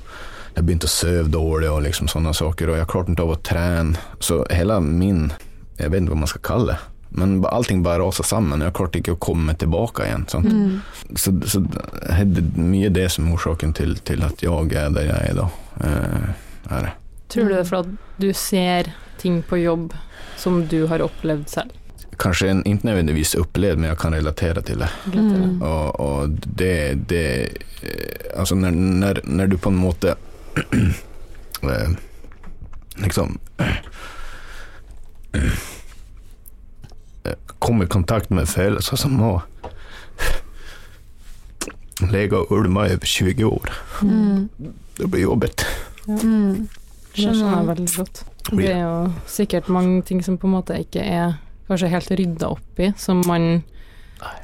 Jeg 0.54 0.68
begynte 0.68 0.86
å 0.86 0.92
sove 0.94 1.30
dårlig 1.34 1.70
og 1.72 1.80
liksom 1.82 2.06
sånne 2.12 2.30
saker, 2.38 2.70
og 2.70 2.76
jeg 2.78 2.90
klarte 2.92 3.16
ikke 3.16 3.24
av 3.26 3.32
å 3.34 3.42
trene. 3.42 4.02
Så 4.22 4.44
hele 4.54 4.76
min 4.86 5.32
Jeg 5.80 5.90
vet 5.90 6.04
ikke 6.04 6.14
hva 6.14 6.20
man 6.22 6.30
skal 6.30 6.44
kalle 6.46 6.76
det 6.76 6.93
men 7.16 7.46
allting 7.46 7.84
bare 7.84 8.02
raser 8.02 8.26
sammen. 8.26 8.62
Jeg 8.66 8.74
klarte 8.74 9.00
ikke 9.00 9.14
å 9.14 9.22
komme 9.22 9.54
tilbake 9.60 10.08
igjen. 10.08 10.26
Mm. 10.34 10.82
Så, 11.16 11.34
så 11.46 11.62
det 11.62 11.84
er 12.10 12.26
mye 12.58 12.90
det 12.94 13.06
som 13.14 13.28
er 13.28 13.36
årsaken 13.38 13.76
til, 13.78 13.94
til, 14.08 14.26
at 14.26 14.42
jeg 14.42 14.74
er 14.82 14.90
der 14.96 15.06
jeg 15.12 15.30
er 15.30 15.38
da. 15.38 15.48
Eh, 15.86 16.26
er. 16.74 16.90
Tror 17.30 17.50
du 17.50 17.54
det 17.54 17.60
er 17.62 17.70
for 17.70 17.84
at 17.84 17.92
du 18.22 18.30
ser 18.34 18.90
ting 19.22 19.44
på 19.46 19.62
jobb 19.62 19.94
som 20.42 20.64
du 20.72 20.86
har 20.90 21.06
opplevd 21.06 21.46
selv? 21.52 21.78
Kanskje 22.22 22.50
en, 22.50 22.64
ikke 22.70 22.88
nødvendigvis 22.90 23.36
opplevd, 23.42 23.82
men 23.82 23.90
jeg 23.92 24.00
kan 24.02 24.14
relatere 24.18 24.62
til 24.66 24.82
det. 24.82 24.90
Mm. 25.14 25.62
Og, 25.62 26.00
og, 26.00 26.42
det, 26.46 27.10
det 27.10 27.26
eh, 27.82 28.20
Altså, 28.34 28.56
når, 28.58 28.72
når, 28.74 29.22
når, 29.30 29.48
du 29.54 29.58
på 29.62 29.70
en 29.70 29.78
måte 29.78 30.16
eh, 31.70 31.90
Liksom 33.06 33.38
kom 37.64 37.82
i 37.84 37.90
kontakt 37.90 38.32
med 38.34 38.50
følelser 38.52 39.00
som 39.00 39.16
må 39.20 39.38
ligge 42.12 42.38
og 42.38 42.52
ulme 42.52 42.86
over 42.90 43.08
20 43.08 43.46
år. 43.48 43.74
Mm. 44.04 44.50
Det 44.98 45.10
blir 45.10 45.28
jobbet. 45.28 45.66
Ja. 46.08 46.20
Mm. 46.20 46.70
Det 47.14 47.22
skjønner 47.22 47.58
jeg 47.58 47.68
veldig 47.68 47.92
godt. 47.96 48.24
Det 48.50 48.72
er 48.72 48.82
jo 48.82 48.96
sikkert 49.30 49.70
mange 49.72 50.02
ting 50.04 50.24
som 50.26 50.38
på 50.38 50.50
en 50.50 50.56
måte 50.58 50.80
ikke 50.82 51.04
er 51.06 51.38
kanskje 51.70 51.92
helt 51.94 52.12
rydda 52.20 52.50
opp 52.58 52.82
i, 52.82 52.90
som 53.00 53.22
man 53.30 53.62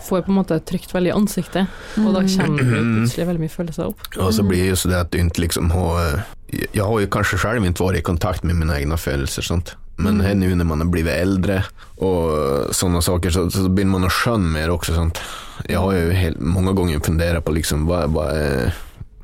får 0.03 0.23
på 0.25 0.31
en 0.31 0.37
måte 0.39 0.59
trykt 0.67 0.93
veldig 0.93 1.11
i 1.11 1.15
ansiktet, 1.15 1.79
og 2.01 2.11
da 2.15 2.23
kommer 2.27 2.63
det 2.63 2.81
plutselig 2.83 3.27
veldig 3.29 3.43
mye 3.43 3.53
følelser 3.53 3.91
opp. 3.91 4.07
Og 4.19 4.33
så 4.35 4.43
blir 4.43 4.63
det 4.63 4.73
jo 4.73 4.79
så 4.81 4.91
det 4.91 4.99
at 4.99 5.11
du 5.13 5.19
ikke 5.21 5.45
liksom 5.45 5.71
har 5.71 6.25
Jeg 6.49 6.81
har 6.81 6.99
jo 6.99 7.09
kanskje 7.13 7.37
selv 7.37 7.65
ikke 7.65 7.85
vært 7.85 7.99
i 7.99 8.07
kontakt 8.09 8.43
med 8.43 8.57
mine 8.57 8.75
egne 8.75 8.97
følelser, 8.97 9.45
sant? 9.45 9.75
Men 9.99 10.21
mm. 10.21 10.39
nu 10.39 10.55
när 10.55 10.65
man 10.65 10.81
har 10.81 10.87
blivit 10.87 11.13
äldre 11.13 11.63
och 11.95 12.31
sådana 12.75 13.01
saker 13.01 13.29
så, 13.29 13.51
så 13.51 13.69
blir 13.69 13.85
man 13.85 14.03
att 14.03 14.13
skön 14.13 14.51
mer 14.51 14.69
också. 14.69 14.93
Sånt. 14.93 15.19
Jag 15.67 15.79
har 15.79 15.93
ju 15.93 16.11
helt, 16.11 16.39
många 16.39 16.71
gånger 16.71 16.99
funderat 16.99 17.45
på 17.45 17.51
liksom, 17.51 17.85
vad, 17.85 18.09
vad, 18.09 18.37
är, 18.37 18.75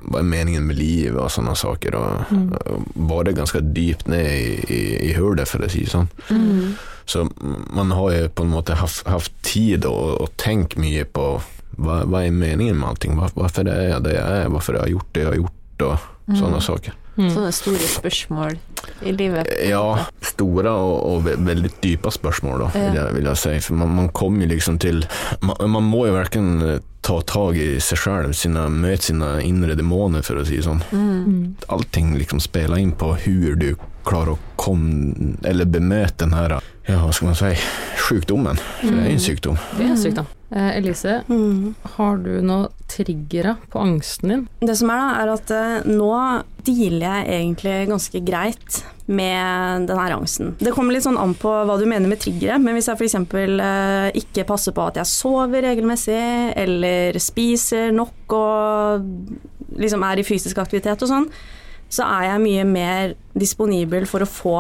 vad 0.02 0.20
är 0.20 0.24
meningen 0.24 0.68
med 0.68 0.76
livet 0.76 1.22
och 1.22 1.32
sådana 1.32 1.56
saker. 1.56 1.96
Och, 1.96 2.32
mm. 2.32 2.54
och 2.54 2.82
var 2.94 3.24
det 3.24 3.32
ganska 3.32 3.60
djupt 3.76 4.08
ner 4.08 4.30
i, 4.30 4.66
i, 4.68 5.10
i 5.10 5.14
hullet 5.14 5.50
för 5.50 5.64
att 5.64 5.72
säga 5.72 5.88
så. 5.88 6.08
Mm. 6.30 6.74
Så 7.06 7.30
man 7.74 7.92
har 7.92 8.12
ju 8.12 8.30
på 8.30 8.44
något 8.44 8.68
sätt 8.68 8.78
haft, 8.78 9.08
haft 9.08 9.42
tid 9.44 9.86
och, 9.86 10.22
och 10.22 10.38
tänkt 10.38 10.78
mycket 10.78 11.14
på 11.14 11.42
vad, 11.72 12.08
vad 12.08 12.24
är 12.24 12.32
meningen 12.32 12.78
med 12.78 12.90
allting? 12.90 13.18
Var, 13.18 13.30
varför 13.34 13.66
är 13.66 13.90
jag 13.90 14.04
det 14.04 14.14
jag 14.14 14.28
är? 14.28 14.48
Varför 14.48 14.74
har 14.74 14.80
jag 14.80 14.90
gjort 14.90 15.08
det 15.12 15.20
jag 15.20 15.28
har 15.28 15.36
gjort? 15.36 15.82
Och 15.82 15.98
mm. 16.28 16.40
sådana 16.40 16.62
saker. 16.62 16.94
Mm. 17.16 17.30
Sånne 17.32 17.52
store 17.56 17.88
spørsmål 17.88 18.58
i 19.08 19.14
livet? 19.16 19.48
Ja, 19.64 20.08
store 20.26 20.74
og, 20.76 20.96
og 21.08 21.30
veldig 21.48 21.72
dype 21.84 22.12
spørsmål, 22.12 22.66
da, 22.66 22.72
vil, 22.76 22.98
jeg, 23.00 23.16
vil 23.16 23.30
jeg 23.30 23.42
si. 23.42 23.56
For 23.70 23.80
man, 23.80 23.94
man 23.96 24.12
kommer 24.16 24.44
jo 24.44 24.52
liksom 24.52 24.80
til 24.84 25.06
man, 25.42 25.56
man, 25.78 25.88
må 25.88 26.06
jo 26.10 26.18
verken 26.18 26.52
eh, 26.66 26.78
ta 27.06 27.22
tak 27.24 27.60
i 27.62 27.76
seg 27.84 28.02
sjøl, 28.02 28.32
møte 28.74 29.12
sine 29.12 29.32
indre 29.46 29.78
demoner, 29.80 30.26
for 30.26 30.42
å 30.42 30.48
si 30.48 30.60
det 30.60 30.68
sånn. 30.68 30.84
Mm. 30.92 31.56
Allting 31.72 32.16
liksom 32.20 32.44
spiller 32.44 32.82
inn 32.82 32.96
på 32.98 33.14
hvor 33.16 33.60
du 33.62 33.72
klarer 34.06 34.36
å 34.36 34.40
komme, 34.60 35.36
eller 35.46 35.70
bemøte 35.70 36.26
den 36.26 36.36
her 36.38 36.58
ja, 36.86 37.02
hva 37.02 37.12
skal 37.14 37.32
man 37.32 37.38
si, 37.40 37.52
sykdommen. 38.06 38.60
For 38.80 38.92
det 38.94 38.98
er 39.00 39.12
en 39.12 39.20
mm. 39.20 39.24
sykdom. 39.26 39.62
Det 39.74 39.86
er 39.86 39.94
en 39.94 40.02
sykdom. 40.02 40.28
Eh, 40.54 40.78
Elise, 40.78 41.16
mm. 41.28 41.74
har 41.96 42.20
du 42.22 42.36
noen 42.46 42.68
triggere 42.92 43.56
på 43.74 43.82
angsten 43.82 44.32
din? 44.32 44.44
Det 44.62 44.76
som 44.78 44.92
er 44.94 45.02
da, 45.02 45.08
er 45.24 45.32
at 45.34 45.54
eh, 45.56 45.88
nå 45.90 46.12
dealer 46.66 47.08
jeg 47.08 47.40
egentlig 47.40 47.74
ganske 47.90 48.22
greit 48.26 48.78
med 49.06 49.90
den 49.90 50.00
her 50.00 50.16
angsten. 50.16 50.54
Det 50.62 50.74
kommer 50.74 50.94
litt 50.94 51.06
sånn 51.06 51.20
an 51.22 51.34
på 51.38 51.50
hva 51.50 51.80
du 51.82 51.88
mener 51.90 52.10
med 52.10 52.22
triggere, 52.22 52.60
men 52.62 52.78
hvis 52.78 52.92
jeg 52.92 53.02
f.eks. 53.02 53.18
Eh, 53.18 54.22
ikke 54.22 54.48
passer 54.50 54.78
på 54.78 54.86
at 54.86 55.02
jeg 55.02 55.10
sover 55.10 55.66
regelmessig, 55.66 56.22
eller 56.62 57.18
spiser 57.22 57.90
nok 57.96 58.38
og 58.38 59.12
liksom 59.82 60.06
er 60.08 60.22
i 60.22 60.26
fysisk 60.26 60.62
aktivitet 60.62 61.02
og 61.02 61.10
sånn, 61.10 61.30
så 61.92 62.08
er 62.20 62.30
jeg 62.30 62.44
mye 62.44 62.68
mer 62.68 63.16
disponibel 63.38 64.08
for 64.10 64.26
å 64.26 64.30
få 64.30 64.56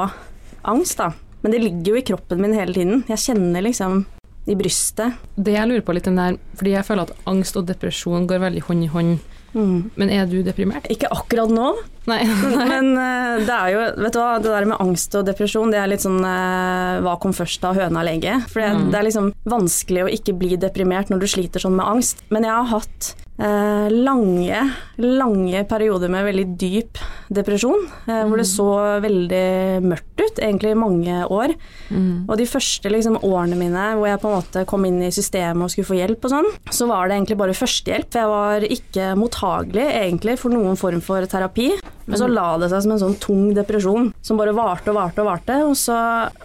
angst, 0.65 0.99
da. 1.01 1.11
Men 1.45 1.53
det 1.53 1.61
ligger 1.61 1.93
jo 1.93 1.99
i 1.99 2.05
kroppen 2.05 2.41
min 2.41 2.55
hele 2.57 2.73
tiden. 2.73 3.03
Jeg 3.11 3.21
kjenner 3.21 3.65
liksom 3.65 4.03
i 4.49 4.55
brystet. 4.57 5.17
Det 5.35 5.55
jeg 5.55 5.69
lurer 5.69 5.85
på 5.85 5.95
litt 5.97 6.09
om 6.09 6.17
der, 6.17 6.37
fordi 6.57 6.75
jeg 6.75 6.85
føler 6.87 7.07
at 7.07 7.29
angst 7.29 7.57
og 7.57 7.65
depresjon 7.69 8.27
går 8.29 8.43
veldig 8.43 8.63
hånd 8.67 8.85
i 8.85 8.91
hånd. 8.93 9.17
Mm. 9.55 9.91
Men 9.95 10.11
er 10.11 10.25
du 10.27 10.41
deprimert? 10.43 10.87
Ikke 10.91 11.09
akkurat 11.13 11.51
nå. 11.53 11.69
Nei. 12.09 12.19
Men 12.71 12.91
uh, 12.99 13.41
det 13.45 13.55
er 13.55 13.71
jo, 13.71 13.83
vet 14.03 14.15
du 14.15 14.19
hva, 14.19 14.31
det 14.43 14.51
der 14.51 14.67
med 14.69 14.81
angst 14.83 15.15
og 15.17 15.25
depresjon, 15.29 15.71
det 15.73 15.79
er 15.79 15.89
litt 15.89 16.03
sånn 16.03 16.19
uh, 16.21 17.01
hva 17.05 17.15
kom 17.21 17.33
først 17.35 17.63
av 17.65 17.79
høna 17.79 18.03
eller 18.03 18.19
egget? 18.19 18.49
For 18.51 18.61
det, 18.61 18.73
mm. 18.75 18.89
det, 18.91 18.99
er 18.99 19.07
liksom 19.07 19.31
vanskelig 19.55 20.05
å 20.05 20.11
ikke 20.17 20.35
bli 20.41 20.59
deprimert 20.61 21.13
når 21.13 21.23
du 21.23 21.29
sliter 21.31 21.63
sånn 21.63 21.77
med 21.79 21.87
angst. 21.87 22.25
Men 22.33 22.47
jeg 22.47 22.57
har 22.57 22.69
hatt 22.73 23.13
uh, 23.41 23.87
lange, 23.91 24.61
lange 25.01 25.63
perioder 25.69 26.11
med 26.11 26.27
veldig 26.29 26.47
dyp 26.59 27.01
depresjon, 27.33 27.87
eh, 28.05 28.21
hvor 28.27 28.37
det 28.37 28.45
mm. 28.45 28.51
så 28.51 28.67
veldig 29.01 29.45
mørkt 29.85 30.21
ut, 30.21 30.39
egentlig 30.39 30.73
i 30.75 30.77
mange 30.77 31.23
år. 31.25 31.55
Mm. 31.89 32.27
Og 32.29 32.37
de 32.37 32.47
første 32.49 32.91
liksom, 32.91 33.17
årene 33.25 33.57
mine 33.59 33.87
hvor 33.97 34.09
jeg 34.09 34.21
på 34.21 34.29
en 34.29 34.37
måte 34.37 34.65
kom 34.69 34.85
inn 34.85 35.01
i 35.05 35.13
systemet 35.15 35.65
og 35.65 35.73
skulle 35.73 35.89
få 35.89 35.97
hjelp 35.97 36.27
og 36.27 36.35
sånn, 36.35 36.51
så 36.69 36.89
var 36.89 37.09
det 37.09 37.17
egentlig 37.17 37.39
bare 37.41 37.57
førstehjelp. 37.57 38.11
For 38.13 38.21
jeg 38.21 38.33
var 38.35 38.67
ikke 38.77 39.11
mottagelig 39.19 39.87
egentlig 39.89 40.37
for 40.41 40.53
noen 40.53 40.79
form 40.79 41.01
for 41.05 41.25
terapi. 41.29 41.71
Men 42.05 42.21
så 42.21 42.29
la 42.29 42.47
det 42.61 42.69
seg 42.71 42.85
som 42.85 42.95
en 42.95 43.01
sånn 43.01 43.17
tung 43.21 43.45
depresjon 43.57 44.11
som 44.25 44.39
bare 44.39 44.53
varte 44.55 44.91
og 44.93 44.99
varte 44.99 45.23
og 45.23 45.29
varte. 45.29 45.57
Og 45.65 45.75
så 45.79 45.95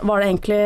var 0.00 0.20
det 0.20 0.30
egentlig 0.30 0.60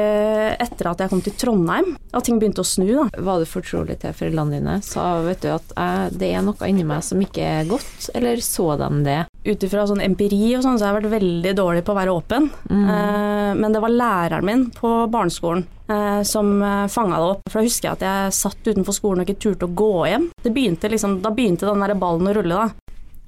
etter 0.65 0.91
at 0.91 1.03
jeg 1.03 1.13
kom 1.13 1.23
til 1.25 1.37
Trondheim 1.41 1.95
at 2.15 2.27
ting 2.27 2.39
begynte 2.39 2.63
å 2.63 2.69
snu, 2.69 2.87
da. 2.87 3.09
Var 3.27 3.43
du 3.43 3.49
fortrolig 3.51 3.99
til 4.03 4.15
foreldrene 4.15 4.59
dine? 4.59 4.79
Sa 4.87 5.19
vet 5.25 5.43
du 5.43 5.51
at 5.55 5.75
jeg, 5.75 6.15
det 6.21 6.31
er 6.31 6.45
noe 6.47 6.71
inni 6.71 6.87
meg 6.87 7.03
som 7.07 7.23
ikke 7.23 7.45
er 7.61 7.71
godt, 7.71 8.11
eller 8.15 8.43
så 8.45 8.75
de 8.81 8.91
det? 9.07 9.21
Ut 9.45 9.67
ifra 9.67 9.85
sånn 9.89 10.03
empiri 10.05 10.55
og 10.57 10.65
sånn, 10.65 10.79
så 10.79 10.87
har 10.87 10.95
jeg 10.95 11.03
vært 11.03 11.17
veldig 11.19 11.55
dårlig 11.59 11.85
på 11.85 11.93
å 11.93 11.99
være 11.99 12.15
åpen. 12.15 12.51
Mm. 12.71 12.85
Eh, 12.85 13.51
men 13.61 13.75
det 13.75 13.83
var 13.83 13.93
læreren 13.93 14.47
min 14.47 14.69
på 14.75 14.93
barneskolen 15.13 15.67
eh, 15.89 16.23
som 16.23 16.63
eh, 16.63 16.87
fanga 16.93 17.19
det 17.21 17.31
opp. 17.35 17.43
For 17.51 17.61
da 17.61 17.67
husker 17.67 17.89
jeg 17.91 17.99
at 17.99 18.07
jeg 18.07 18.39
satt 18.39 18.71
utenfor 18.71 18.97
skolen 18.97 19.25
og 19.25 19.29
ikke 19.29 19.43
turte 19.49 19.69
å 19.69 19.75
gå 19.77 19.93
hjem. 20.09 20.31
Begynte 20.47 20.91
liksom, 20.93 21.19
da 21.25 21.35
begynte 21.35 21.69
den 21.69 21.85
der 21.85 21.97
ballen 21.99 22.31
å 22.31 22.37
rulle, 22.39 22.63
da. 22.63 22.84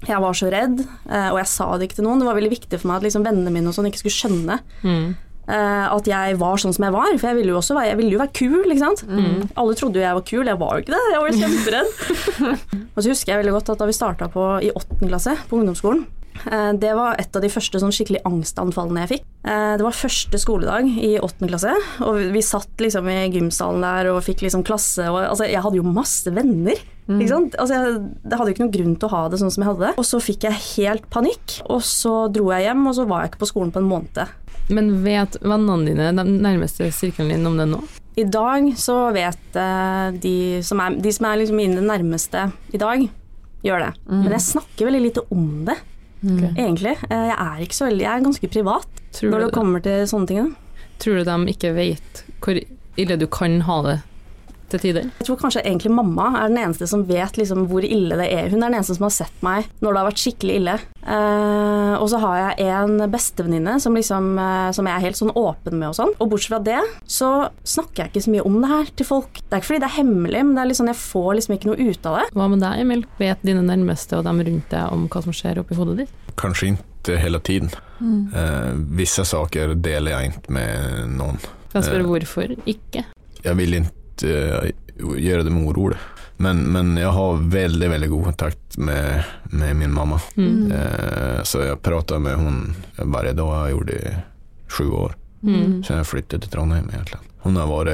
Jeg 0.06 0.22
var 0.22 0.36
så 0.38 0.48
redd, 0.52 0.82
eh, 1.10 1.28
og 1.32 1.38
jeg 1.40 1.50
sa 1.50 1.68
det 1.76 1.88
ikke 1.88 2.00
til 2.00 2.06
noen. 2.06 2.22
Det 2.22 2.28
var 2.28 2.38
veldig 2.38 2.52
viktig 2.52 2.80
for 2.80 2.90
meg 2.90 3.00
at 3.00 3.06
liksom 3.08 3.24
vennene 3.26 3.52
mine 3.54 3.70
og 3.70 3.76
sånn 3.76 3.88
ikke 3.90 4.04
skulle 4.04 4.18
skjønne. 4.18 4.58
Mm. 4.86 5.14
Uh, 5.46 5.86
at 5.94 6.08
jeg 6.10 6.34
var 6.40 6.58
sånn 6.58 6.72
som 6.74 6.88
jeg 6.88 6.94
var, 6.96 7.12
for 7.20 7.30
jeg 7.30 7.36
ville 7.38 7.52
jo 7.52 7.58
også 7.60 7.76
være, 7.76 7.92
jeg 7.92 7.98
ville 8.00 8.16
jo 8.16 8.18
være 8.18 8.34
kul, 8.34 8.64
ikke 8.66 8.82
sant. 8.82 9.04
Mm. 9.06 9.44
Alle 9.62 9.76
trodde 9.78 10.00
jo 10.00 10.02
jeg 10.02 10.18
var 10.18 10.24
kul, 10.26 10.48
jeg 10.50 10.58
var 10.58 10.72
jo 10.74 10.82
ikke 10.82 10.94
det, 10.96 11.02
jeg 11.12 11.20
var 11.22 11.36
kjemperedd. 11.42 11.92
og 12.96 12.98
så 12.98 13.12
husker 13.12 13.32
jeg 13.32 13.40
veldig 13.44 13.54
godt 13.54 13.70
at 13.76 13.82
da 13.82 13.86
vi 13.86 13.94
starta 13.94 14.30
i 14.66 14.72
åttende 14.74 15.10
klasse 15.12 15.36
på 15.46 15.60
ungdomsskolen, 15.60 16.02
det 16.76 16.92
var 16.96 17.16
et 17.20 17.36
av 17.36 17.44
de 17.44 17.50
første 17.52 17.80
sånn 17.82 17.94
skikkelig 17.94 18.22
angstanfallene 18.28 19.04
jeg 19.04 19.12
fikk. 19.16 19.24
Uh, 19.46 19.74
det 19.78 19.86
var 19.86 19.96
første 19.96 20.40
skoledag 20.42 20.88
i 20.90 21.12
åttende 21.22 21.52
klasse, 21.52 21.74
og 22.06 22.20
vi 22.34 22.42
satt 22.44 22.82
liksom 22.82 23.08
i 23.12 23.18
gymsalen 23.34 23.84
der 23.84 24.10
og 24.12 24.24
fikk 24.26 24.46
liksom 24.46 24.66
klasse 24.66 25.06
og 25.10 25.22
Altså, 25.26 25.46
jeg 25.48 25.62
hadde 25.64 25.78
jo 25.80 25.86
masse 25.86 26.30
venner. 26.30 26.78
Mm. 27.06 27.20
Ikke 27.20 27.30
sant? 27.30 27.54
Altså, 27.60 27.76
jeg, 27.76 28.00
det 28.26 28.38
hadde 28.38 28.50
jo 28.50 28.54
ikke 28.56 28.64
noen 28.64 28.74
grunn 28.74 28.96
til 28.98 29.08
å 29.08 29.12
ha 29.14 29.20
det 29.30 29.40
sånn 29.40 29.52
som 29.54 29.62
jeg 29.62 29.70
hadde 29.70 29.84
det. 29.86 29.92
Og 30.00 30.06
så 30.06 30.20
fikk 30.22 30.46
jeg 30.46 30.62
helt 30.64 31.06
panikk, 31.12 31.60
og 31.66 31.84
så 31.86 32.14
dro 32.32 32.50
jeg 32.54 32.66
hjem, 32.66 32.82
og 32.90 32.96
så 32.98 33.06
var 33.08 33.22
jeg 33.22 33.32
ikke 33.32 33.42
på 33.44 33.50
skolen 33.52 33.72
på 33.74 33.82
en 33.82 33.90
måned. 33.90 34.34
Men 34.68 34.90
vet 35.04 35.38
vennene 35.42 35.86
dine, 35.86 36.08
de 36.16 36.24
nærmeste 36.42 36.88
sirkelen 36.94 37.36
din, 37.36 37.46
om 37.46 37.58
det 37.58 37.68
nå? 37.70 37.82
I 38.16 38.24
dag 38.32 38.70
så 38.80 38.96
vet 39.14 39.58
uh, 39.60 40.08
de 40.16 40.62
som 40.64 40.80
er, 40.82 40.96
de 41.04 41.12
som 41.12 41.28
er 41.28 41.42
liksom 41.42 41.60
mine 41.60 41.84
nærmeste 41.84 42.48
i 42.74 42.80
dag, 42.80 43.04
gjør 43.66 43.84
det. 43.84 43.92
Mm. 44.08 44.22
Men 44.22 44.34
jeg 44.38 44.46
snakker 44.46 44.88
veldig 44.88 45.02
lite 45.04 45.24
om 45.34 45.46
det, 45.68 45.76
okay. 46.22 46.52
egentlig. 46.54 46.94
Uh, 47.10 47.24
jeg 47.30 47.36
er 47.36 47.62
ikke 47.66 47.78
så 47.78 47.88
veldig 47.88 48.04
Jeg 48.06 48.12
er 48.12 48.24
ganske 48.24 48.48
privat 48.52 49.02
Tror 49.16 49.30
når 49.32 49.38
det, 49.38 49.46
det 49.46 49.56
kommer 49.56 49.84
til 49.84 50.08
sånne 50.10 50.30
ting. 50.30 50.50
Tror 51.02 51.20
du 51.20 51.28
de 51.28 51.54
ikke 51.54 51.72
vet 51.76 52.24
hvor 52.44 52.60
ille 52.96 53.16
du 53.20 53.26
kan 53.28 53.60
ha 53.66 53.80
det 53.84 53.96
til 54.72 54.82
tider. 54.82 55.08
Jeg 55.20 55.28
tror 55.28 55.38
kanskje 55.40 55.62
egentlig 55.64 55.92
mamma 55.94 56.32
er 56.40 56.50
den 56.50 56.60
eneste 56.62 56.88
som 56.90 57.04
vet 57.08 57.38
liksom 57.38 57.66
hvor 57.70 57.84
ille 57.86 58.18
det 58.18 58.28
er. 58.32 58.50
Hun 58.50 58.60
er 58.60 58.68
den 58.68 58.78
eneste 58.78 58.96
som 58.98 59.06
har 59.06 59.14
sett 59.14 59.44
meg 59.46 59.70
når 59.80 59.92
det 59.92 60.00
har 60.00 60.08
vært 60.10 60.22
skikkelig 60.22 60.58
ille. 60.60 60.76
Uh, 61.06 61.94
og 62.00 62.08
så 62.10 62.18
har 62.18 62.38
jeg 62.40 62.66
en 62.66 63.04
bestevenninne 63.12 63.76
som, 63.82 63.94
liksom, 63.94 64.32
uh, 64.40 64.72
som 64.74 64.88
jeg 64.88 64.96
er 64.96 65.04
helt 65.04 65.18
sånn 65.20 65.34
åpen 65.38 65.78
med 65.78 65.92
og 65.92 65.96
sånn. 65.98 66.14
Og 66.18 66.32
bortsett 66.32 66.54
fra 66.56 66.62
det, 66.66 66.80
så 67.06 67.30
snakker 67.62 68.04
jeg 68.04 68.12
ikke 68.12 68.24
så 68.26 68.34
mye 68.34 68.46
om 68.48 68.58
det 68.62 68.70
her 68.72 68.92
til 68.98 69.08
folk. 69.08 69.40
Det 69.42 69.52
er 69.52 69.62
ikke 69.62 69.70
fordi 69.70 69.82
det 69.84 69.90
er 69.90 69.98
hemmelig, 70.00 70.42
men 70.42 70.54
det 70.56 70.64
er 70.64 70.70
liksom, 70.72 70.90
jeg 70.90 71.00
får 71.02 71.28
liksom 71.38 71.56
ikke 71.56 71.70
noe 71.70 71.90
ut 71.90 72.10
av 72.10 72.18
det. 72.20 72.26
Hva 72.34 72.48
med 72.52 72.64
deg, 72.64 72.82
Emil? 72.82 73.04
Vet 73.20 73.46
dine 73.46 73.64
nærmeste 73.66 74.18
og 74.18 74.26
dem 74.26 74.42
rundt 74.48 74.70
deg 74.74 74.96
om 74.96 75.06
hva 75.12 75.22
som 75.26 75.36
skjer 75.36 75.62
oppi 75.62 75.78
hodet 75.78 76.00
ditt? 76.02 76.16
Kanskje 76.40 76.72
ikke 76.74 77.20
hele 77.22 77.40
tiden. 77.46 77.70
Mm. 78.00 78.32
Uh, 78.34 78.72
visse 78.98 79.22
saker 79.24 79.76
deler 79.78 80.16
jeg 80.16 80.34
ikke 80.34 80.56
med 80.58 81.14
noen. 81.14 81.38
Kan 81.70 81.84
jeg 81.84 81.92
spørre 81.92 82.10
hvorfor 82.10 82.56
ikke? 82.66 83.06
Jeg 83.44 83.58
vil 83.60 83.78
ikke 83.78 84.05
uh, 84.24 84.68
gjøre 84.96 85.50
med 85.50 85.68
orolig. 85.68 85.98
Men, 86.36 86.66
men, 86.72 86.96
jeg 87.00 87.12
har 87.16 87.44
veldig 87.52 87.88
veldig 87.90 88.08
god 88.12 88.24
kontakt 88.24 88.78
med, 88.78 89.24
med 89.50 89.76
min 89.76 89.92
mamma. 89.92 90.20
Mm. 90.36 90.72
Uh, 90.72 91.42
så 91.42 91.64
jeg 91.64 91.82
prater 91.84 92.20
med 92.20 92.36
henne 92.40 93.06
hver 93.12 93.32
dag. 93.32 93.54
Gjort 93.72 93.92
det 93.92 94.00
i 94.00 94.16
sju 94.68 94.90
år. 94.90 95.16
Mm. 95.42 95.82
Så 95.84 96.00
jeg 96.00 96.10
flyttet 96.10 96.44
til 96.44 96.52
Trondheim, 96.52 96.90
egentlig. 96.92 97.20
Hun 97.44 97.56
har 97.60 97.70
vært 97.70 97.92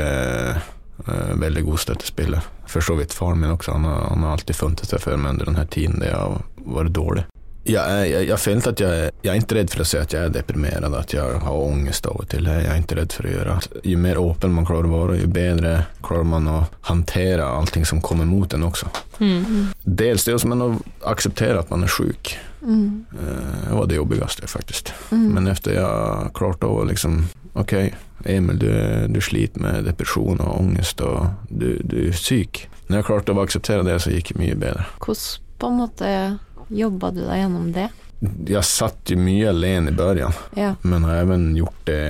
uh, 1.06 1.36
veldig 1.38 1.66
god 1.68 1.84
støttespiller. 1.84 2.50
For 2.66 2.84
så 2.84 2.96
vidt 2.98 3.14
faren 3.14 3.40
min 3.42 3.52
også. 3.52 3.76
Han 3.76 3.86
har, 3.86 4.08
han 4.08 4.26
har 4.26 4.38
alltid 4.38 4.58
funnet 4.58 4.86
seg 4.88 5.02
for 5.02 5.20
meg 5.20 5.36
under 5.36 5.52
denne 5.52 5.66
tiden 5.70 6.00
det 6.02 6.14
har 6.14 6.40
vært 6.62 6.94
dårlig. 6.96 7.26
Jag, 7.64 8.08
jeg, 8.08 8.26
jeg, 8.26 8.38
følte 8.42 8.70
at 8.72 8.80
jeg, 8.82 9.10
jeg 9.22 9.30
er 9.30 9.38
ikke 9.38 9.56
redd 9.60 9.70
for 9.70 9.84
å 9.84 9.86
si 9.86 9.98
at 10.00 10.14
jeg 10.14 10.26
er 10.26 10.32
deprimert, 10.34 10.86
at 10.98 11.12
jeg 11.14 11.42
har 11.44 11.58
ångest 11.66 12.06
av 12.10 12.18
og 12.18 12.28
til. 12.32 12.48
Jeg 12.50 12.66
er 12.66 12.80
ikke 12.80 12.96
redd 12.98 13.14
for 13.14 13.28
å 13.28 13.34
gjøre. 13.34 13.56
Jo 13.86 13.98
mer 14.02 14.18
åpen 14.18 14.56
man 14.56 14.66
klarer 14.66 14.88
å 14.88 14.94
være, 14.96 15.18
jo 15.20 15.28
bedre 15.30 15.74
klarer 16.02 16.26
man 16.32 16.48
å 16.50 16.56
håndtere 16.88 17.46
allting 17.46 17.86
som 17.86 18.02
kommer 18.02 18.26
mot 18.26 18.54
en 18.56 18.66
også. 18.66 18.90
Mm. 19.22 19.70
Dels 19.84 20.26
det 20.26 20.40
men 20.50 20.64
å 20.64 20.72
akseptere 21.06 21.60
at 21.62 21.70
man 21.70 21.86
er 21.86 21.92
syk. 21.92 22.34
Mm. 22.66 23.04
Det 23.12 23.76
var 23.78 23.86
det 23.90 24.00
jobbigste, 24.00 24.50
faktisk. 24.50 24.90
Mm. 25.12 25.28
Men 25.36 25.52
etter 25.54 25.78
jeg 25.78 26.34
klarte 26.38 26.70
å 26.70 26.82
liksom 26.88 27.24
Ok, 27.52 27.74
Emil, 28.24 28.56
du, 28.56 28.70
du 29.12 29.18
sliter 29.20 29.60
med 29.60 29.84
depresjon 29.84 30.38
og 30.40 30.54
ångest, 30.56 31.02
og 31.04 31.50
du, 31.52 31.74
du 31.84 31.98
er 32.06 32.16
syk. 32.16 32.62
Når 32.86 33.02
jeg 33.02 33.06
klarte 33.10 33.34
å 33.36 33.42
akseptere 33.42 33.84
det, 33.84 33.98
så 34.00 34.08
gikk 34.14 34.30
det 34.32 34.40
mye 34.40 34.56
bedre. 34.56 34.86
Hvordan 35.04 35.42
på 35.62 35.68
en 35.68 35.76
måte 35.78 36.08
Jobba 36.68 37.10
du 37.14 37.22
deg 37.24 37.42
gjennom 37.42 37.68
det? 37.74 37.88
Jeg 38.22 38.62
satt 38.62 39.10
jo 39.10 39.16
mye 39.18 39.48
alene 39.50 39.90
i 39.90 39.94
begynnelsen, 39.98 40.30
ja. 40.54 40.76
men 40.86 41.06
har 41.08 41.24
også 41.24 41.56
gjort 41.58 41.80
det 41.88 42.02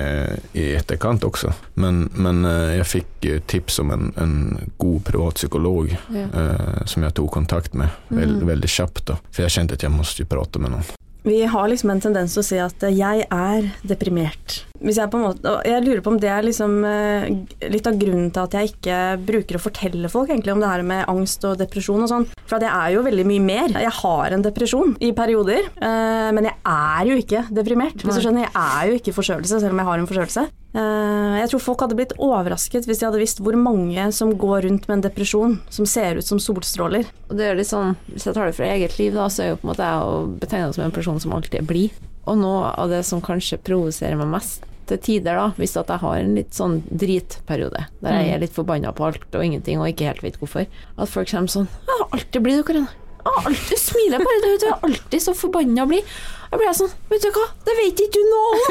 i 0.60 0.66
etterkant 0.76 1.24
også. 1.24 1.54
Men, 1.80 2.02
men 2.12 2.44
eh, 2.44 2.74
jeg 2.76 2.88
fikk 2.90 3.28
tips 3.48 3.80
om 3.80 3.94
en, 3.94 4.10
en 4.20 4.34
god 4.76 4.98
privat 5.08 5.40
psykolog 5.40 5.88
ja. 5.88 6.26
eh, 6.26 6.82
som 6.84 7.06
jeg 7.06 7.16
tok 7.16 7.32
kontakt 7.32 7.72
med 7.72 7.88
veldig, 8.10 8.42
mm. 8.42 8.50
veldig 8.50 8.72
kjapt. 8.74 9.14
For 9.30 9.46
jeg 9.46 9.56
kjente 9.56 9.80
at 9.80 9.86
jeg 9.86 9.94
måtte 9.94 10.28
prate 10.28 10.60
med 10.60 10.74
noen. 10.74 10.92
Vi 11.24 11.44
har 11.46 11.68
liksom 11.70 11.94
en 11.94 12.02
tendens 12.02 12.34
til 12.34 12.42
å 12.42 12.46
si 12.50 12.60
at 12.60 12.84
jeg 12.92 13.24
er 13.30 13.72
deprimert. 13.86 14.64
Hvis 14.82 14.98
jeg 14.98 15.10
på 15.12 15.18
en 15.20 15.26
måte, 15.28 15.52
jeg 15.68 15.84
lurer 15.84 16.00
på 16.02 16.10
om 16.12 16.18
det 16.22 16.30
er 16.32 16.42
liksom 16.46 16.72
eh, 16.88 17.26
litt 17.70 17.86
av 17.86 17.98
grunnen 18.00 18.32
til 18.34 18.42
at 18.42 18.56
jeg 18.58 18.72
ikke 18.72 18.96
bruker 19.28 19.58
å 19.58 19.62
fortelle 19.62 20.10
folk 20.12 20.32
egentlig 20.32 20.54
om 20.56 20.62
det 20.62 20.70
her 20.72 20.82
med 20.86 21.04
angst 21.12 21.44
og 21.48 21.58
depresjon 21.60 22.02
og 22.02 22.10
sånn. 22.10 22.26
For 22.50 22.62
jeg 22.62 22.72
er 22.72 22.96
jo 22.96 23.04
veldig 23.06 23.26
mye 23.28 23.44
mer. 23.46 23.76
Jeg 23.82 23.94
har 24.02 24.34
en 24.36 24.42
depresjon 24.44 24.96
i 25.00 25.12
perioder, 25.16 25.68
eh, 25.78 26.30
men 26.34 26.48
jeg 26.50 26.56
er 26.72 27.12
jo 27.12 27.20
ikke 27.22 27.44
deprimert. 27.54 28.02
Hvis 28.02 28.18
du 28.18 28.24
skjønner, 28.26 28.48
jeg 28.48 28.52
er 28.58 28.90
jo 28.90 28.98
ikke 28.98 29.14
forkjølelse, 29.20 29.62
selv 29.62 29.72
om 29.76 29.82
jeg 29.84 29.90
har 29.92 30.02
en 30.02 30.10
forkjølelse. 30.10 30.46
Eh, 30.72 31.38
Jeg 31.42 31.50
tror 31.52 31.60
folk 31.60 31.82
hadde 31.84 31.96
blitt 31.98 32.12
overrasket 32.18 32.86
hvis 32.88 33.00
de 33.02 33.04
hadde 33.06 33.20
visst 33.20 33.40
hvor 33.44 33.56
mange 33.60 34.06
som 34.16 34.32
går 34.40 34.64
rundt 34.66 34.86
med 34.88 34.98
en 34.98 35.04
depresjon 35.04 35.58
som 35.72 35.86
ser 35.88 36.16
ut 36.16 36.26
som 36.26 36.40
solstråler. 36.40 37.06
Og 37.28 37.36
det 37.38 37.50
er 37.50 37.58
litt 37.58 37.68
sånn, 37.70 37.94
Hvis 38.12 38.26
jeg 38.26 38.34
tar 38.34 38.46
det 38.48 38.56
fra 38.56 38.66
eget 38.72 38.98
liv, 38.98 39.12
da, 39.14 39.28
så 39.28 39.44
er 39.44 39.48
jo 39.52 39.60
på 39.60 39.66
en 39.68 39.72
måte 39.74 39.86
jeg 39.86 40.08
å 40.08 40.26
betegne 40.40 40.72
som 40.74 40.84
en 40.84 40.94
person 40.96 41.20
som 41.20 41.32
alltid 41.36 41.60
er 41.60 41.68
blid. 41.68 41.90
Og 42.26 42.38
noe 42.38 42.70
av 42.78 42.88
det 42.92 43.02
som 43.04 43.20
kanskje 43.20 43.58
provoserer 43.62 44.16
meg 44.16 44.30
mest 44.30 44.62
til 44.92 45.02
tider, 45.06 45.38
da, 45.40 45.50
hvis 45.58 45.76
at 45.80 45.90
jeg 45.92 46.02
har 46.04 46.22
en 46.22 46.34
litt 46.38 46.56
sånn 46.56 46.80
dritperiode, 46.88 47.86
der 48.04 48.18
jeg 48.18 48.34
er 48.34 48.42
litt 48.42 48.56
forbanna 48.56 48.92
på 48.96 49.08
alt 49.08 49.38
og 49.38 49.44
ingenting 49.44 49.82
og 49.82 49.90
ikke 49.90 50.10
helt 50.10 50.24
vet 50.24 50.38
hvorfor, 50.40 50.68
at 50.68 51.12
folk 51.12 51.30
kommer 51.30 51.52
sånn 51.52 51.68
'Jeg 51.68 51.98
har 51.98 52.08
alltid 52.18 52.42
blid, 52.42 52.60
du, 52.60 52.64
Karianne'. 52.68 52.98
Ja, 53.22 53.32
alltid 53.46 53.78
smiler 53.78 54.18
bare, 54.18 54.40
du, 54.42 54.48
du 54.58 54.66
er 54.66 54.78
alltid 54.82 55.22
så 55.22 55.34
forbanna 55.34 55.86
blid. 55.86 56.08
Da 56.50 56.58
blir 56.58 56.68
jeg 56.68 56.80
sånn, 56.80 56.96
vet 57.08 57.22
du 57.22 57.30
hva, 57.32 57.46
det 57.64 57.76
vet 57.78 58.00
ikke 58.02 58.18
du 58.18 58.24
noe 58.32 58.48
om! 58.54 58.64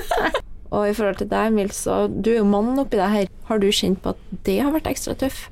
og 0.76 0.86
i 0.88 0.94
forhold 0.96 1.18
til 1.20 1.28
deg, 1.28 1.50
Emil, 1.52 1.70
så 1.76 2.06
du 2.08 2.32
er 2.32 2.40
jo 2.40 2.48
mannen 2.48 2.80
oppi 2.80 2.96
det 2.96 3.10
her. 3.12 3.28
Har 3.50 3.60
du 3.60 3.68
kjent 3.68 4.00
på 4.02 4.14
at 4.16 4.24
det 4.48 4.62
har 4.64 4.72
vært 4.72 4.88
ekstra 4.90 5.14
tøff? 5.20 5.44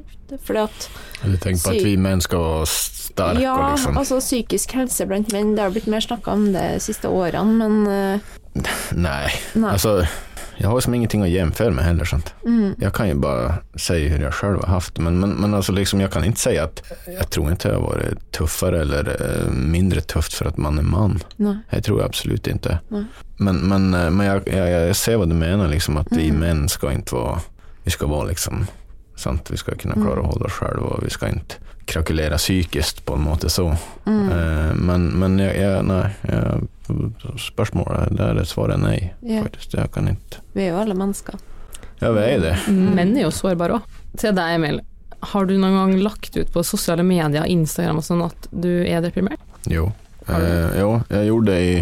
Fordi 0.47 0.63
at 0.63 0.89
Du 1.25 1.37
tenker 1.37 1.63
på 1.65 1.73
at 1.75 1.85
vi 1.85 1.97
mennesker 2.01 2.39
var 2.39 2.69
sterke 2.71 3.43
ja, 3.43 3.55
og 3.59 3.73
liksom 3.75 3.99
altså 3.99 4.21
psykisk 4.23 4.75
helse 4.79 5.07
blant 5.11 5.33
menn, 5.35 5.57
det 5.57 5.65
har 5.65 5.73
blitt 5.75 5.89
mer 5.91 6.05
snakka 6.05 6.37
om 6.39 6.45
det 6.55 6.67
de 6.77 6.85
siste 6.85 7.11
årene, 7.11 7.59
men 7.59 8.23
Nej, 8.93 9.33
Nei. 9.55 9.71
alltså 9.71 10.07
jag 10.57 10.69
har 10.69 10.81
som 10.81 10.95
ingenting 10.95 11.23
att 11.23 11.29
jämföra 11.29 11.71
med 11.71 11.85
heller. 11.85 12.05
Sant? 12.05 12.35
mm, 12.45 12.75
Jag 12.79 12.95
kan 12.95 13.09
ju 13.09 13.15
bara 13.15 13.55
säga 13.75 14.09
hur 14.17 14.23
jag 14.25 14.35
själv 14.35 14.57
har 14.61 14.67
haft 14.69 14.99
men, 14.99 15.21
men, 15.21 15.31
men 15.31 15.55
alltså 15.55 15.73
liksom, 15.73 16.01
jag 16.01 16.13
kan 16.13 16.25
inte 16.25 16.41
säga 16.41 16.65
att 16.65 16.83
jag 17.19 17.31
tror 17.31 17.51
inte 17.51 17.69
jag 17.69 17.75
har 17.75 17.83
varit 17.83 18.33
tuffare 18.33 18.81
eller 18.81 19.17
eh, 19.47 19.51
mindre 19.53 20.01
tufft 20.01 20.33
för 20.35 20.45
att 20.45 20.57
man 20.57 20.79
är 20.79 20.83
man. 20.83 21.23
Nej. 21.37 21.57
Det 21.71 21.83
tror 21.83 21.99
jag 22.01 22.07
absolut 22.07 22.47
inte. 22.47 22.79
Nej. 22.89 23.05
Men, 23.37 23.57
men, 23.57 23.95
eh, 23.95 24.11
men 24.11 24.27
jag, 24.27 24.49
jag, 24.49 24.71
jag 24.71 24.97
ser 24.97 25.17
vad 25.17 25.29
du 25.29 25.35
menar, 25.35 25.69
liksom, 25.69 25.97
att 25.97 26.09
vi 26.11 26.29
Mm. 26.29 26.41
män 26.41 26.69
ska 26.69 26.93
inte 26.93 27.15
vara, 27.15 27.41
vi 27.83 27.91
ska 27.91 28.07
vara 28.07 28.25
liksom, 28.25 28.67
sant? 29.17 29.51
vi 29.51 29.57
ska 29.57 29.75
kunna 29.75 29.95
klara 29.95 30.13
Mm. 30.13 30.25
att 30.25 30.33
hålla 30.35 30.47
oss 30.47 30.53
själva 30.53 30.87
och 30.87 31.05
vi 31.07 31.11
ska 31.11 31.29
inte 31.29 31.55
krakulera 31.91 32.39
psykisk, 32.41 33.03
på 33.07 33.17
en 33.19 33.25
måte 33.27 33.51
så. 33.53 33.67
Mm. 34.07 34.27
Eh, 34.31 34.75
Men, 34.91 35.09
men 35.21 35.39
jeg, 35.43 35.57
jeg, 35.61 35.85
nei, 35.89 36.05
jeg, 36.31 36.69
spørsmålet 37.51 38.15
der 38.19 38.41
er 38.41 38.49
svaret 38.49 38.81
nei, 38.83 38.97
yeah. 39.23 39.45
faktisk. 39.45 39.75
Jeg 39.79 39.91
kan 39.95 40.09
ikke 40.11 40.43
Vi 40.57 40.65
er 40.67 40.73
jo 40.73 40.81
alle 40.83 40.97
mennesker. 40.99 41.39
Ja, 42.01 42.13
vi 42.17 42.23
er 42.25 42.41
det. 42.41 42.55
Menn 42.73 43.13
er 43.17 43.27
jo 43.27 43.33
sårbare 43.35 43.81
òg. 43.81 43.99
Til 44.19 44.33
deg, 44.35 44.55
Emil. 44.57 44.81
Har 45.33 45.45
du 45.47 45.53
noen 45.61 45.75
gang 45.77 45.99
lagt 46.01 46.37
ut 46.41 46.49
på 46.55 46.63
sosiale 46.65 47.05
medier, 47.05 47.45
Instagram 47.45 48.01
og 48.01 48.07
sånn, 48.07 48.23
at 48.25 48.49
du 48.51 48.71
er 48.89 49.03
deprimert? 49.05 49.43
Jo. 49.69 49.91
Eh, 50.31 50.79
jo, 50.81 50.95
jeg 51.11 51.29
gjorde 51.29 51.53
det 51.53 51.61
i, 51.67 51.75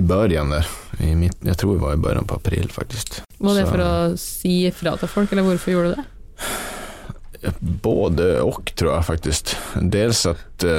i 0.00 0.02
børjen 0.06 0.50
der. 0.56 0.66
I 1.00 1.14
mitt, 1.18 1.38
jeg 1.46 1.56
tror 1.60 1.76
det 1.76 1.84
var 1.84 1.94
i 1.96 2.02
børjen 2.02 2.26
på 2.28 2.36
april, 2.40 2.66
faktisk. 2.74 3.20
Var 3.38 3.54
det 3.60 3.64
Så- 3.66 3.70
for 3.70 3.84
å 3.84 3.92
si 4.18 4.54
ifra 4.68 4.96
til 4.98 5.08
folk, 5.08 5.32
eller 5.32 5.46
hvorfor 5.46 5.72
gjorde 5.72 5.94
du 5.94 6.00
det? 6.02 6.06
Både 7.58 8.40
och 8.40 8.72
tror 8.74 8.92
jag 8.92 9.06
faktiskt. 9.06 9.56
Dels 9.82 10.26
att 10.26 10.64
eh, 10.64 10.70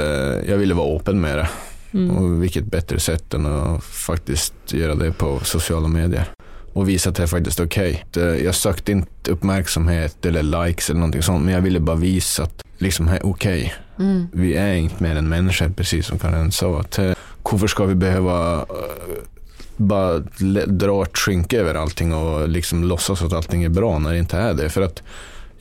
jag 0.50 0.56
ville 0.56 0.74
vara 0.74 0.96
öppen 0.96 1.20
med 1.20 1.38
det. 1.38 1.48
Mm. 1.92 2.16
Och 2.16 2.42
vilket 2.42 2.64
bättre 2.64 3.00
sätt 3.00 3.34
än 3.34 3.46
att 3.46 3.84
faktiskt 3.84 4.54
göra 4.72 4.94
det 4.94 5.12
på 5.12 5.40
sociala 5.44 5.88
medier. 5.88 6.24
Och 6.72 6.88
visa 6.88 7.10
att 7.10 7.16
det 7.16 7.22
är 7.22 7.26
faktiskt 7.26 7.60
okej. 7.60 8.04
Jeg 8.14 8.44
Jag 8.44 8.54
sökte 8.54 8.92
inte 8.92 9.30
uppmärksamhet 9.30 10.26
eller 10.26 10.66
likes 10.66 10.90
eller 10.90 11.00
någonting 11.00 11.22
sånt, 11.22 11.44
men 11.44 11.54
jag 11.54 11.60
ville 11.60 11.80
bara 11.80 11.96
visa 11.96 12.42
att 12.42 12.62
liksom, 12.78 13.08
hej, 13.08 13.20
okej, 13.22 13.74
Mm. 13.98 14.28
vi 14.32 14.54
är 14.54 14.74
inte 14.74 15.02
mer 15.02 15.16
än 15.16 15.28
människor, 15.28 15.68
precis 15.68 16.06
som 16.06 16.18
Karin 16.18 16.52
sa. 16.52 16.80
Att, 16.80 16.98
eh, 16.98 17.12
varför 17.42 17.66
ska 17.66 17.84
vi 17.84 17.94
behöva 17.94 18.56
uh, 18.56 18.64
bara 19.76 20.18
dra 20.66 21.02
ett 21.02 21.18
skynke 21.18 21.60
över 21.60 21.74
allting 21.74 22.14
och 22.14 22.48
liksom 22.48 22.84
låtsas 22.84 23.22
att 23.22 23.32
allting 23.32 23.64
är 23.64 23.68
bra 23.68 23.98
när 23.98 24.12
det 24.12 24.18
inte 24.18 24.36
är 24.36 24.54
det? 24.54 24.68
För 24.68 24.82
att 24.82 25.02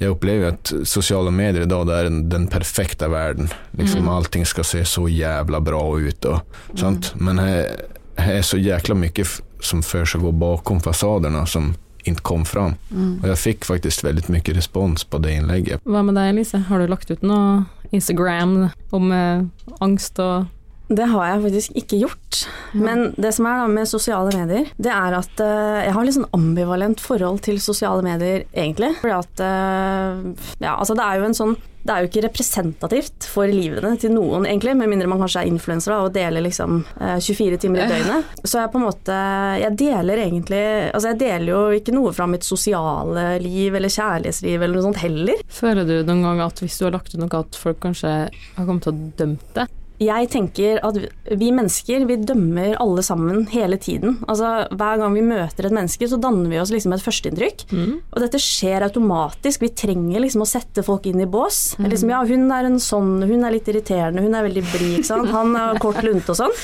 jag 0.02 0.12
opplever 0.12 0.48
at 0.48 0.74
sosiale 0.84 1.32
medier 1.32 1.62
idag 1.62 1.88
det 1.88 1.96
er 1.96 2.04
den, 2.04 2.30
den 2.30 2.48
verden. 2.48 3.12
världen. 3.12 3.50
Liksom 3.72 4.02
Mm. 4.02 4.10
Allting 4.10 4.46
skal 4.46 4.64
se 4.64 4.86
så 4.86 5.08
jævla 5.08 5.60
bra 5.62 6.00
ut. 6.00 6.26
Og, 6.26 6.42
sant? 6.76 7.14
Men 7.16 7.36
det 7.36 7.86
er 8.18 8.42
så 8.42 8.58
jækla 8.58 8.96
mye 8.96 9.26
som 9.62 9.84
gå 10.22 10.32
bakom 10.32 10.80
fasadene, 10.82 11.46
som 11.48 11.76
ikke 12.04 12.22
kom 12.22 12.46
fram. 12.46 12.74
Mm. 12.90 13.20
Og 13.22 13.28
jeg 13.30 13.38
fikk 13.38 13.66
faktisk 13.66 14.04
veldig 14.04 14.24
mye 14.34 14.56
respons 14.58 15.04
på 15.04 15.22
det 15.22 15.36
innlegget. 15.38 15.84
Hva 15.86 16.02
med 16.02 16.18
deg, 16.18 16.34
Elise? 16.34 16.58
Har 16.58 16.80
du 16.80 16.88
lagt 16.90 17.12
ut 17.12 17.22
noe 17.22 17.66
Instagram 17.92 18.72
om 18.92 19.12
eh, 19.12 19.44
angst 19.80 20.20
og 20.20 20.48
Det 20.92 21.08
har 21.08 21.28
jeg 21.30 21.44
faktisk 21.46 21.82
ikke 21.82 22.02
gjort. 22.04 22.42
Men 22.76 23.10
det 23.20 23.32
som 23.36 23.48
er 23.48 23.62
da 23.62 23.68
med 23.72 23.90
sosiale 23.90 24.32
medier, 24.36 24.70
det 24.82 24.92
er 24.92 25.18
at 25.22 25.44
eh, 25.44 25.82
jeg 25.88 25.96
har 25.96 26.08
litt 26.08 26.18
sånn 26.18 26.32
ambivalent 26.36 27.04
forhold 27.04 27.44
til 27.48 27.60
sosiale 27.64 28.04
medier, 28.06 28.46
egentlig. 28.52 28.94
Fordi 29.02 29.18
at 29.18 29.44
eh, 29.48 30.48
Ja, 30.64 30.78
altså 30.78 30.98
det 30.98 31.06
er 31.08 31.20
jo 31.20 31.30
en 31.30 31.38
sånn 31.38 31.60
det 31.82 31.94
er 31.94 32.04
jo 32.04 32.10
ikke 32.12 32.22
representativt 32.28 33.26
for 33.26 33.50
livene 33.50 33.96
til 33.98 34.14
noen, 34.14 34.46
egentlig, 34.46 34.76
med 34.78 34.92
mindre 34.92 35.08
man 35.10 35.24
kanskje 35.24 35.42
er 35.42 35.50
influenser 35.50 35.96
og 35.96 36.12
deler 36.14 36.46
liksom 36.46 36.84
eh, 37.02 37.18
24 37.18 37.58
timer 37.64 37.82
i 37.82 37.88
døgnet. 37.90 38.36
Så 38.44 38.62
jeg 38.62 38.70
på 38.70 38.78
en 38.78 38.86
måte 38.86 39.18
Jeg 39.64 39.74
deler 39.80 40.22
egentlig 40.22 40.62
Altså, 40.92 41.12
jeg 41.12 41.20
deler 41.24 41.50
jo 41.50 41.80
ikke 41.80 41.96
noe 41.96 42.14
fra 42.14 42.28
mitt 42.30 42.46
sosiale 42.46 43.26
liv 43.42 43.74
eller 43.78 43.90
kjærlighetsliv 43.90 44.62
eller 44.62 44.78
noe 44.78 44.88
sånt 44.92 45.02
heller. 45.02 45.42
Føler 45.50 45.90
du 45.90 45.96
noen 46.06 46.26
gang 46.28 46.46
at 46.46 46.62
hvis 46.62 46.78
du 46.78 46.86
har 46.86 46.94
lagt 47.00 47.16
ut 47.16 47.22
noe, 47.24 47.42
at 47.42 47.58
folk 47.58 47.82
kanskje 47.82 48.16
har 48.30 48.68
kommet 48.68 48.86
til 48.86 48.94
å 48.94 49.14
dømme 49.18 49.54
det? 49.58 49.70
Jeg 50.02 50.30
tenker 50.34 50.80
at 50.86 50.98
vi 51.38 51.52
mennesker, 51.54 52.06
vi 52.10 52.18
dømmer 52.26 52.74
alle 52.82 53.04
sammen 53.06 53.46
hele 53.52 53.78
tiden. 53.82 54.18
Altså, 54.26 54.66
hver 54.74 55.02
gang 55.02 55.14
vi 55.14 55.26
møter 55.26 55.68
et 55.68 55.76
menneske, 55.76 56.08
så 56.10 56.18
danner 56.22 56.50
vi 56.50 56.58
oss 56.62 56.74
liksom 56.74 56.96
et 56.96 57.04
førsteinntrykk. 57.06 57.66
Mm. 57.70 57.94
Og 58.10 58.24
dette 58.24 58.42
skjer 58.42 58.88
automatisk. 58.88 59.62
Vi 59.62 59.74
trenger 59.78 60.24
liksom 60.24 60.46
å 60.46 60.50
sette 60.50 60.86
folk 60.86 61.06
inn 61.10 61.22
i 61.22 61.30
bås. 61.30 61.76
Liksom, 61.82 62.14
ja, 62.14 62.24
hun 62.26 62.50
er 62.54 62.70
en 62.70 62.80
sånn, 62.82 63.20
hun 63.30 63.46
er 63.46 63.54
litt 63.54 63.70
irriterende, 63.70 64.26
hun 64.26 64.38
er 64.38 64.48
veldig 64.48 64.66
blid, 64.72 64.96
ikke 65.00 65.12
sant. 65.12 65.30
Han 65.36 65.54
har 65.58 65.82
kort 65.82 66.02
lunte 66.06 66.34
og 66.34 66.42
sånn. 66.42 66.58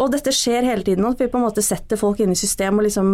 Og 0.00 0.12
dette 0.14 0.32
skjer 0.34 0.66
hele 0.66 0.86
tiden, 0.86 1.06
at 1.06 1.20
vi 1.20 1.30
på 1.30 1.38
en 1.38 1.46
måte 1.46 1.62
setter 1.64 1.98
folk 2.00 2.20
inn 2.22 2.34
i 2.34 2.38
system 2.38 2.80
og 2.80 2.86
liksom 2.88 3.08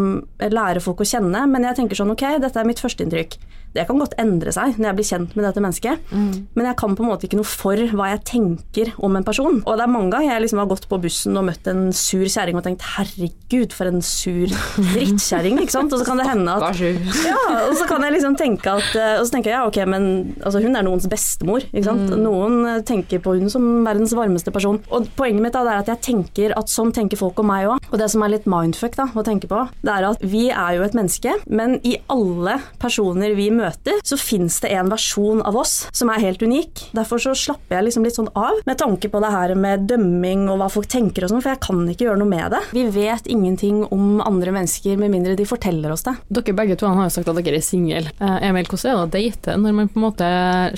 lærer 0.52 0.82
folk 0.84 1.02
å 1.04 1.08
kjenne. 1.08 1.44
Men 1.50 1.66
jeg 1.68 1.80
tenker 1.80 1.98
sånn, 1.98 2.12
ok, 2.14 2.26
dette 2.42 2.60
er 2.60 2.68
mitt 2.68 2.82
førsteinntrykk. 2.82 3.38
Det 3.70 3.84
kan 3.86 4.00
godt 4.02 4.16
endre 4.18 4.50
seg 4.50 4.78
når 4.80 4.88
jeg 4.88 4.98
blir 4.98 5.06
kjent 5.06 5.34
med 5.38 5.44
dette 5.46 5.62
mennesket. 5.62 6.06
Mm. 6.10 6.30
Men 6.58 6.66
jeg 6.66 6.78
kan 6.80 6.96
på 6.98 7.04
en 7.04 7.10
måte 7.12 7.28
ikke 7.28 7.38
noe 7.38 7.46
for 7.46 7.82
hva 7.94 8.08
jeg 8.10 8.22
tenker 8.26 8.90
om 8.98 9.14
en 9.18 9.26
person. 9.26 9.60
Og 9.62 9.78
det 9.78 9.84
er 9.84 9.92
mange 9.92 10.10
ganger 10.14 10.32
jeg 10.32 10.44
liksom 10.44 10.62
har 10.62 10.70
gått 10.72 10.88
på 10.90 10.98
bussen 11.04 11.38
og 11.38 11.46
møtt 11.46 11.70
en 11.70 11.84
sur 11.94 12.24
kjerring 12.24 12.58
og 12.58 12.66
tenkt 12.66 12.86
herregud, 12.96 13.76
for 13.76 13.90
en 13.90 14.02
sur 14.02 14.50
drittkjerring, 14.94 15.60
ikke 15.62 15.76
sant. 15.76 15.94
Og 15.94 16.02
så 16.02 16.08
kan 16.08 16.18
det 16.18 16.26
hende 16.26 16.56
at 16.56 16.82
ja, 16.82 17.38
og 17.68 17.76
så 17.78 17.86
kan 17.90 18.06
jeg 18.06 18.16
liksom 18.16 18.38
tenke 18.40 18.72
at 18.80 18.96
eh, 18.98 19.16
Og 19.20 19.26
så 19.28 19.34
tenker 19.34 19.52
jeg 19.52 19.58
ja, 19.58 19.68
ok, 19.68 19.78
men 19.90 20.04
altså, 20.40 20.62
hun 20.64 20.74
er 20.78 20.86
noens 20.86 21.06
bestemor, 21.10 21.62
ikke 21.70 21.86
sant. 21.86 22.10
Noen 22.18 22.58
eh, 22.72 22.82
tenker 22.86 23.22
på 23.22 23.36
hun 23.38 23.52
som 23.52 23.68
verdens 23.86 24.16
varmeste 24.18 24.54
person. 24.54 24.80
Og 24.90 25.06
poenget 25.18 25.46
mitt 25.46 25.54
da, 25.54 25.62
det 25.66 25.76
er 25.76 25.84
at 25.84 25.94
jeg 25.94 26.04
tenker 26.10 26.56
at 26.58 26.69
sånn 26.70 26.92
tenker 26.94 27.20
folk 27.20 27.40
om 27.42 27.50
meg 27.50 27.68
òg. 27.70 27.90
Og 27.90 27.98
det 28.00 28.11
som 28.12 28.24
er 28.24 28.35
litt 28.35 28.48
mindfuck 28.50 28.96
da, 28.98 29.09
å 29.14 29.24
tenke 29.26 29.50
på, 29.50 29.64
det 29.85 29.94
er 29.94 30.06
at 30.09 30.22
vi 30.22 30.46
er 30.50 30.76
jo 30.76 30.85
et 30.87 30.96
menneske, 30.96 31.35
men 31.50 31.78
i 31.87 31.96
alle 32.12 32.59
personer 32.80 33.35
vi 33.38 33.50
møter, 33.54 34.00
så 34.06 34.18
fins 34.20 34.61
det 34.64 34.72
en 34.76 34.90
versjon 34.92 35.42
av 35.46 35.59
oss 35.59 35.85
som 35.96 36.11
er 36.12 36.22
helt 36.22 36.42
unik. 36.42 36.87
Derfor 36.96 37.22
så 37.22 37.35
slapper 37.37 37.78
jeg 37.78 37.88
liksom 37.88 38.06
litt 38.06 38.18
sånn 38.18 38.30
av 38.38 38.62
med 38.66 38.78
tanke 38.80 39.11
på 39.11 39.22
det 39.22 39.33
her 39.35 39.54
med 39.59 39.87
dømming 39.90 40.46
og 40.50 40.61
hva 40.61 40.70
folk 40.72 40.88
tenker 40.90 41.26
og 41.26 41.33
sånn, 41.33 41.42
for 41.44 41.54
jeg 41.54 41.62
kan 41.64 41.83
ikke 41.90 42.06
gjøre 42.09 42.22
noe 42.22 42.30
med 42.30 42.54
det. 42.54 42.62
Vi 42.76 42.87
vet 42.94 43.28
ingenting 43.30 43.83
om 43.90 44.20
andre 44.24 44.54
mennesker 44.54 44.98
med 45.00 45.12
mindre 45.14 45.37
de 45.38 45.48
forteller 45.48 45.92
oss 45.94 46.06
det. 46.06 46.16
Dere 46.30 46.56
begge 46.56 46.78
to 46.78 46.88
har 46.90 47.09
jo 47.09 47.14
sagt 47.14 47.30
at 47.30 47.40
dere 47.40 47.61
er 47.61 47.64
single. 47.64 48.12
Eh, 48.20 48.37
Emil, 48.48 48.68
hvordan 48.68 48.90
er 48.90 48.96
det 48.96 49.02
å 49.02 49.12
date 49.16 49.56
når 49.61 49.76
man 49.76 49.90
på 49.90 50.00
en 50.00 50.06
måte 50.06 50.30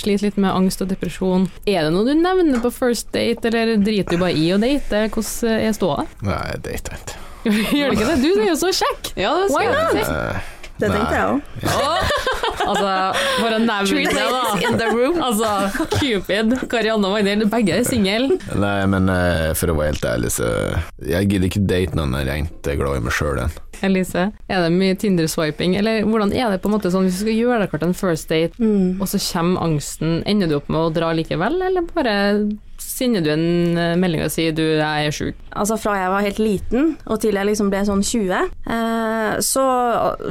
sliter 0.02 0.28
litt 0.28 0.40
med 0.40 0.52
angst 0.52 0.83
og 0.85 0.90
depresjon? 0.92 1.48
Er 1.66 1.87
det 1.87 1.92
noe 1.94 2.07
du 2.09 2.14
nevner 2.18 2.62
på 2.62 2.72
first 2.74 3.12
date, 3.14 3.50
eller 3.50 3.76
driter 3.83 4.16
du 4.16 4.22
bare 4.22 4.37
i 4.38 4.48
å 4.55 4.61
date? 4.62 5.07
Hvordan 5.12 5.59
er 5.59 5.76
ståa? 5.83 6.07
Nei, 6.25 6.40
det 6.57 6.62
dejtar 6.71 6.99
ikke 7.03 7.21
Gjør 7.79 7.90
det 7.90 7.99
ikke 7.99 8.09
det? 8.09 8.18
Du 8.23 8.31
er 8.38 8.49
jo 8.53 8.59
så 8.59 8.71
kjekk! 8.71 9.12
Ja, 9.18 9.35
det 9.42 9.51
Why 9.51 9.66
not? 9.75 9.99
Eh, 10.07 10.51
Det 10.83 10.88
tenkte 10.90 11.14
jeg 11.14 11.27
òg. 11.27 11.40
Altså, 12.62 12.92
bare 13.42 13.59
nevn 13.62 14.07
det, 14.07 14.12
da. 14.14 14.40
in 14.66 14.79
the 14.79 14.88
room. 14.90 15.18
Altså, 15.23 15.51
Cupid, 15.99 16.55
Karianne 16.71 17.07
og 17.07 17.16
Magnhild, 17.16 17.49
begge 17.53 17.77
er 17.81 17.87
single. 17.87 18.38
Nei, 18.59 18.79
men 18.90 19.11
uh, 19.11 19.51
for 19.59 19.71
å 19.73 19.77
være 19.79 19.92
helt 19.92 20.09
ærlig, 20.14 20.33
så 20.38 20.49
Jeg 21.07 21.31
gidder 21.31 21.51
ikke 21.51 21.64
date 21.71 21.99
noen 21.99 22.14
jeg 22.23 22.47
ikke 22.49 22.75
er 22.75 22.81
glad 22.83 22.99
i 22.99 23.05
meg 23.07 23.14
sjøl 23.18 23.42
än. 23.45 23.55
Elise, 23.88 24.29
er 24.49 24.64
det 24.66 24.73
mye 24.75 24.97
Tinder-swiping, 24.99 25.77
eller 25.81 26.03
hvordan 26.09 26.33
er 26.35 26.51
det 26.55 26.61
på 26.62 26.71
en 26.71 26.77
måte 26.79 26.92
sånn 26.92 27.07
hvis 27.09 27.21
du 27.21 27.25
skal 27.27 27.38
gjøre 27.40 27.61
deg 27.64 27.71
klart 27.75 27.87
en 27.88 27.95
first 27.99 28.29
date, 28.33 28.53
Mm. 28.62 29.01
og 29.01 29.09
så 29.11 29.18
kommer 29.33 29.62
angsten, 29.66 30.23
ender 30.27 30.49
du 30.51 30.57
opp 30.61 30.68
med 30.71 30.81
å 30.87 30.92
dra 30.95 31.12
likevel, 31.16 31.61
eller 31.66 31.83
bare 31.95 32.16
sender 32.83 33.23
du 33.23 33.29
en 33.31 33.79
eh, 33.79 33.92
melding 33.97 34.25
og 34.25 34.31
sier 34.35 34.53
du, 34.57 34.62
jeg 34.75 35.07
er 35.07 35.14
sjuk? 35.14 35.37
Altså 35.55 35.77
fra 35.79 35.92
jeg 36.01 36.11
var 36.11 36.25
helt 36.25 36.38
liten 36.42 36.88
og 37.07 37.21
til 37.23 37.37
jeg 37.38 37.47
liksom 37.47 37.68
ble 37.71 37.83
sånn 37.87 38.03
20, 38.03 38.33
eh, 38.66 39.37
så 39.45 39.62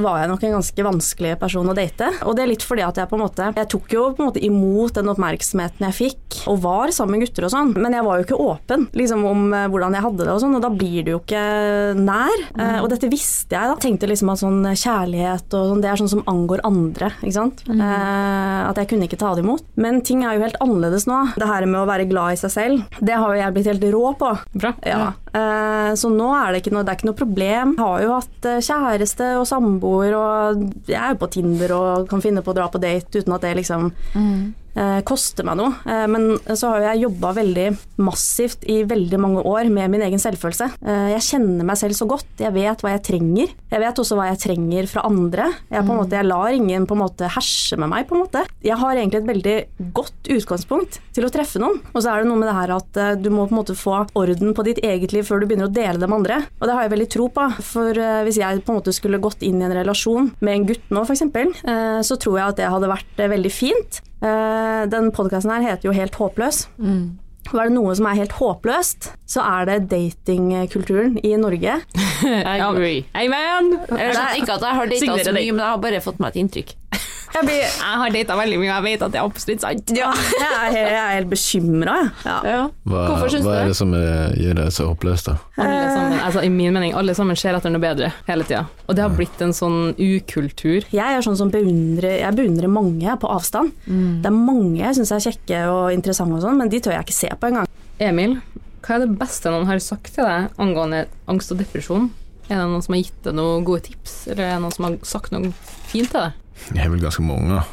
var 0.04 0.20
jeg 0.20 0.30
nok 0.34 0.44
en 0.44 0.56
ganske 0.58 0.84
vanskelig 0.86 1.32
person 1.40 1.70
å 1.72 1.76
date. 1.78 2.10
Og 2.28 2.36
det 2.36 2.44
er 2.44 2.52
litt 2.52 2.66
fordi 2.66 2.84
at 2.84 3.00
jeg 3.00 3.08
på 3.08 3.16
en 3.18 3.24
måte 3.24 3.48
Jeg 3.56 3.70
tok 3.72 3.94
jo 3.96 4.04
på 4.18 4.24
en 4.24 4.30
måte 4.32 4.44
imot 4.44 4.94
den 4.98 5.10
oppmerksomheten 5.14 5.88
jeg 5.88 5.96
fikk, 6.02 6.42
og 6.52 6.60
var 6.66 6.92
sammen 6.96 7.18
med 7.20 7.26
gutter 7.28 7.48
og 7.48 7.54
sånn, 7.56 7.72
men 7.80 7.94
jeg 7.96 8.04
var 8.08 8.20
jo 8.20 8.28
ikke 8.28 8.42
åpen 8.44 8.88
liksom 9.00 9.24
om 9.32 9.48
eh, 9.56 9.68
hvordan 9.72 9.96
jeg 9.98 10.06
hadde 10.10 10.26
det 10.28 10.36
og 10.36 10.42
sånn, 10.44 10.58
og 10.60 10.66
da 10.68 10.74
blir 10.76 11.08
du 11.08 11.14
jo 11.16 11.22
ikke 11.24 11.46
nær. 12.04 12.46
Eh, 12.58 12.78
og 12.84 12.90
dette 12.92 13.10
visste 13.12 13.40
jeg, 13.49 13.71
da. 13.71 13.77
Tenkte 13.82 14.10
liksom 14.10 14.30
at 14.34 14.41
sånn 14.43 14.62
kjærlighet 14.69 15.56
og 15.58 15.71
sånn, 15.71 15.82
det 15.82 15.89
er 15.89 16.01
sånn 16.01 16.12
som 16.12 16.23
angår 16.30 16.62
andre, 16.67 17.12
ikke 17.21 17.38
sant. 17.38 17.63
Eh, 17.71 18.62
at 18.67 18.77
jeg 18.77 18.91
kunne 18.91 19.08
ikke 19.10 19.19
ta 19.21 19.34
det 19.36 19.45
imot. 19.45 19.65
Men 19.82 20.01
ting 20.06 20.21
er 20.23 20.38
jo 20.38 20.45
helt 20.45 20.60
annerledes 20.62 21.08
nå. 21.10 21.21
Det 21.39 21.49
her 21.49 21.65
med 21.65 21.82
å 21.82 21.89
være 21.89 22.08
glad 22.12 22.36
i 22.38 22.41
seg 22.43 22.54
selv, 22.54 22.99
det 23.01 23.17
har 23.17 23.34
jo 23.34 23.41
jeg 23.41 23.56
blitt 23.58 23.71
helt 23.71 23.89
rå 23.95 24.13
på. 24.21 24.32
Bra. 24.54 24.73
Ja. 24.86 25.12
Eh, 25.32 25.91
så 25.95 26.12
nå 26.12 26.30
er 26.36 26.51
det 26.51 26.62
ikke 26.62 26.75
noe, 26.75 26.86
det 26.86 26.93
er 26.93 26.99
ikke 26.99 27.10
noe 27.10 27.21
problem. 27.21 27.75
Jeg 27.77 27.86
har 27.86 28.06
jo 28.06 28.15
hatt 28.17 28.49
eh, 28.51 28.63
kjæreste 28.67 29.30
og 29.39 29.45
samboer, 29.49 30.15
og 30.17 30.65
jeg 30.89 30.99
er 30.99 31.13
jo 31.15 31.21
på 31.21 31.32
Tinder 31.38 31.75
og 31.77 32.10
kan 32.12 32.23
finne 32.23 32.43
på 32.43 32.54
å 32.54 32.58
dra 32.58 32.67
på 32.71 32.82
date 32.84 33.21
uten 33.21 33.36
at 33.38 33.45
det 33.45 33.56
liksom 33.62 33.91
eh, 33.91 34.41
koster 35.07 35.45
meg 35.47 35.57
noe. 35.60 35.75
Eh, 35.86 36.05
men 36.12 36.36
så 36.57 36.73
har 36.73 36.86
jeg 36.91 37.03
jobba 37.05 37.34
veldig 37.38 37.67
massivt 38.01 38.65
i 38.71 38.81
veldig 38.88 39.19
mange 39.21 39.43
år 39.47 39.69
med 39.73 39.91
min 39.93 40.03
egen 40.05 40.21
selvfølelse. 40.21 40.71
Eh, 40.81 41.07
jeg 41.15 41.25
kjenner 41.27 41.67
meg 41.67 41.79
selv 41.79 41.97
så 41.97 42.07
godt. 42.10 42.29
Jeg 42.41 42.53
vet 42.55 42.84
hva 42.84 42.95
jeg 42.95 43.03
trenger. 43.12 43.53
Jeg 43.71 43.84
vet 43.84 44.01
også 44.03 44.17
hva 44.19 44.29
jeg 44.31 44.41
trenger 44.45 44.89
fra 44.91 45.05
andre. 45.10 45.49
Jeg, 45.71 45.86
på 45.86 45.93
en 45.93 46.01
måte, 46.01 46.17
jeg 46.17 46.29
lar 46.29 46.55
ingen 46.55 46.88
på 46.89 46.97
en 46.97 47.03
måte 47.03 47.29
herse 47.36 47.79
med 47.79 47.91
meg, 47.91 48.07
på 48.10 48.17
en 48.17 48.23
måte. 48.25 48.45
Jeg 48.65 48.79
har 48.81 48.95
egentlig 48.95 49.21
et 49.21 49.31
veldig 49.31 49.57
godt 49.95 50.31
utgangspunkt 50.38 50.99
til 51.15 51.27
å 51.27 51.31
treffe 51.34 51.62
noen. 51.62 51.81
Og 51.93 52.03
så 52.03 52.13
er 52.13 52.21
det 52.21 52.31
noe 52.31 52.41
med 52.41 52.49
det 52.49 52.57
her 52.57 52.75
at 52.77 53.01
eh, 53.01 53.15
du 53.19 53.31
må 53.34 53.47
på 53.47 53.55
en 53.55 53.62
måte 53.62 53.77
få 53.77 53.97
orden 54.17 54.55
på 54.57 54.67
ditt 54.67 54.81
eget 54.86 55.15
liv 55.15 55.27
før 55.27 55.41
du 55.41 55.49
begynner 55.49 55.69
å 55.69 55.73
dele 55.73 55.99
det 55.99 56.10
med 56.10 56.21
andre. 56.21 56.41
Og 56.60 56.67
det 56.67 56.77
har 56.77 56.88
jeg 56.88 56.95
veldig 56.95 57.10
tro 57.17 57.27
på. 57.34 57.49
For 57.71 58.03
eh, 58.05 58.21
hvis 58.27 58.41
jeg 58.41 58.63
på 58.65 58.73
en 58.73 58.81
måte 58.81 58.95
skulle 58.95 59.21
gått 59.21 59.43
inn 59.45 59.62
i 59.62 59.67
en 59.67 59.75
relasjon 59.75 60.31
med 60.39 60.55
en 60.55 60.69
gutt 60.71 60.93
nå, 60.93 61.03
f.eks., 61.05 61.27
uh, 61.31 61.99
så 62.05 62.17
tror 62.21 62.39
jeg 62.39 62.53
at 62.53 62.60
det 62.60 62.71
hadde 62.71 62.91
vært 62.91 63.21
eh, 63.21 63.31
veldig 63.31 63.53
fint. 63.53 64.01
Eh, 64.21 64.84
den 64.91 65.12
podkasten 65.15 65.51
her 65.55 65.65
heter 65.71 65.89
jo 65.89 65.95
Helt 65.97 66.15
håpløs. 66.19 66.67
Og 67.51 67.57
er 67.60 67.67
det 67.67 67.73
noe 67.75 67.93
som 67.97 68.05
er 68.07 68.15
helt 68.21 68.36
håpløst, 68.38 69.10
så 69.27 69.41
er 69.43 69.65
det 69.67 69.77
datingkulturen 69.91 71.17
i 71.25 71.34
Norge. 71.41 71.79
I 72.53 72.60
Agree. 72.62 73.01
Amen! 73.17 73.73
Jeg 73.89 74.13
skjønner 74.13 74.38
ikke 74.39 74.55
at 74.55 74.67
jeg 74.67 74.77
har 74.77 74.91
data 74.93 75.17
så 75.25 75.34
mye, 75.36 75.51
men 75.51 75.63
jeg 75.63 75.73
har 75.73 75.81
bare 75.84 76.03
fått 76.05 76.21
meg 76.21 76.31
et 76.36 76.41
inntrykk. 76.45 76.75
Jeg, 77.32 77.46
blir, 77.48 77.62
Jeg 77.63 77.98
har 78.02 78.12
data 78.13 78.36
veldig 78.36 78.58
mye, 78.60 78.70
og 78.70 78.76
jeg 78.76 78.84
vet 78.88 79.04
at 79.06 79.13
det 79.13 79.20
er 79.22 79.28
absolutt 79.30 79.63
sant. 79.63 79.91
ja, 79.96 80.10
jeg 80.41 80.50
er, 80.52 80.65
helt- 80.76 80.91
jeg 80.91 81.02
er 81.02 81.13
helt 81.15 81.30
bekymra, 81.32 81.94
jeg. 82.02 82.12
Ja. 82.26 82.36
Ja. 82.52 82.62
Hva, 82.91 83.04
hva 83.08 83.30
er 83.62 83.70
det? 83.70 83.76
som 83.80 83.94
er, 83.96 84.34
gjør 84.41 84.58
det 84.60 84.65
så 84.76 84.88
håpløst, 84.89 85.30
da? 85.32 85.36
Alle 85.62 85.78
sammen, 85.96 86.17
altså 86.28 86.44
I 86.44 86.50
min 86.52 86.76
mening, 86.76 86.94
alle 86.98 87.15
sammen 87.17 87.39
ser 87.39 87.56
etter 87.58 87.72
noe 87.74 87.82
bedre 87.84 88.12
hele 88.28 88.44
tida. 88.48 88.65
Og 88.88 88.98
det 88.98 89.06
har 89.06 89.13
blitt 89.15 89.41
en 89.46 89.54
sånn 89.56 89.94
ukultur. 89.96 90.88
Jeg 90.91 91.17
er 91.17 91.24
sånn 91.24 91.38
som 91.39 91.52
beundrer 91.54 92.17
Jeg 92.20 92.36
beundrer 92.36 92.67
mange 92.72 93.15
på 93.22 93.30
avstand. 93.32 93.72
Det 93.88 94.28
er 94.28 94.36
mange 94.36 94.82
jeg 94.82 94.98
syns 95.00 95.13
er 95.15 95.24
kjekke 95.30 95.62
og 95.72 95.91
interessante 95.96 96.36
og 96.39 96.44
sånn, 96.44 96.60
men 96.60 96.72
de 96.72 96.82
tør 96.84 96.98
jeg 96.98 97.08
ikke 97.08 97.15
se 97.22 97.32
på 97.39 97.52
engang. 97.52 97.70
Emil, 98.02 98.38
hva 98.82 98.98
er 98.98 99.06
det 99.06 99.15
beste 99.22 99.52
noen 99.54 99.67
har 99.70 99.80
sagt 99.84 100.12
til 100.15 100.26
deg 100.28 100.52
angående 100.62 101.06
angst 101.32 101.54
og 101.54 101.60
depresjon? 101.62 102.10
Er 102.50 102.58
det 102.58 102.67
noen 102.67 102.84
som 102.84 102.96
har 102.98 103.04
gitt 103.06 103.20
deg 103.24 103.36
noen 103.38 103.63
gode 103.63 103.86
tips, 103.88 104.15
eller 104.28 104.44
er 104.44 104.56
det 104.58 104.62
noen 104.65 104.74
som 104.76 104.88
har 104.89 104.96
sagt 105.08 105.32
noe 105.32 105.52
fint 105.88 106.10
til 106.12 106.17
deg? 106.26 106.38
Det 106.69 106.80
er 106.80 106.89
vel 106.93 107.02
ganske 107.04 107.24
mange, 107.26 107.63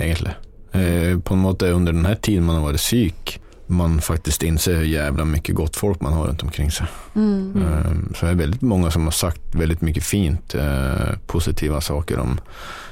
egentlig. 0.00 0.36
Eh, 0.76 1.18
på 1.18 1.34
en 1.34 1.40
måte 1.44 1.70
under 1.70 1.92
den 1.92 2.06
här 2.06 2.14
tiden 2.14 2.44
man 2.44 2.56
har 2.58 2.72
vært 2.72 2.80
syk, 2.80 3.38
man 3.66 4.00
faktisk 4.00 4.44
innser 4.46 4.78
hvor 4.78 4.86
jævla 4.86 5.24
mye 5.26 5.54
godt 5.58 5.76
folk 5.76 6.02
man 6.04 6.14
har 6.14 6.28
rundt 6.28 6.42
omkring 6.46 6.70
seg. 6.70 6.90
Eh, 7.16 7.94
så 8.14 8.26
det 8.26 8.32
er 8.32 8.42
veldig 8.42 8.60
mange 8.62 8.90
som 8.94 9.08
har 9.08 9.16
sagt 9.16 9.56
veldig 9.58 9.80
mye 9.86 10.02
fint, 10.04 10.54
eh, 10.54 11.16
positiva 11.26 11.80
saker 11.80 12.20
om 12.22 12.36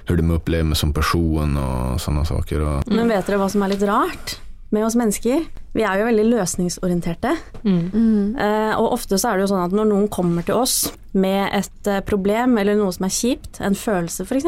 hvordan 0.07 0.29
de 0.29 0.39
opplever 0.39 0.67
meg 0.71 0.77
som 0.77 0.93
person 0.93 1.57
og 1.57 2.01
sånne 2.03 2.25
saker. 2.27 2.65
Og, 2.65 2.91
Men 2.91 3.09
vet 3.09 3.27
dere 3.27 3.39
hva 3.41 3.51
som 3.51 3.63
er 3.63 3.75
litt 3.75 3.87
rart 3.89 4.39
med 4.75 4.87
oss 4.87 4.97
mennesker? 4.99 5.47
Vi 5.75 5.83
er 5.87 6.01
jo 6.01 6.09
veldig 6.09 6.27
løsningsorienterte. 6.33 7.33
Mm. 7.65 7.85
Mm. 7.95 8.37
og 8.77 8.93
ofte 8.99 9.17
så 9.19 9.31
er 9.31 9.39
det 9.39 9.47
jo 9.47 9.53
sånn 9.55 9.65
at 9.65 9.75
når 9.75 9.89
noen 9.89 10.11
kommer 10.13 10.45
til 10.47 10.59
oss 10.59 10.93
med 11.15 11.49
et 11.55 11.91
eh, 11.91 12.03
problem 12.07 12.59
eller 12.61 12.77
noe 12.79 12.93
som 12.95 13.07
er 13.07 13.15
kjipt, 13.15 13.61
en 13.63 13.77
følelse 13.79 14.27
f.eks., 14.27 14.47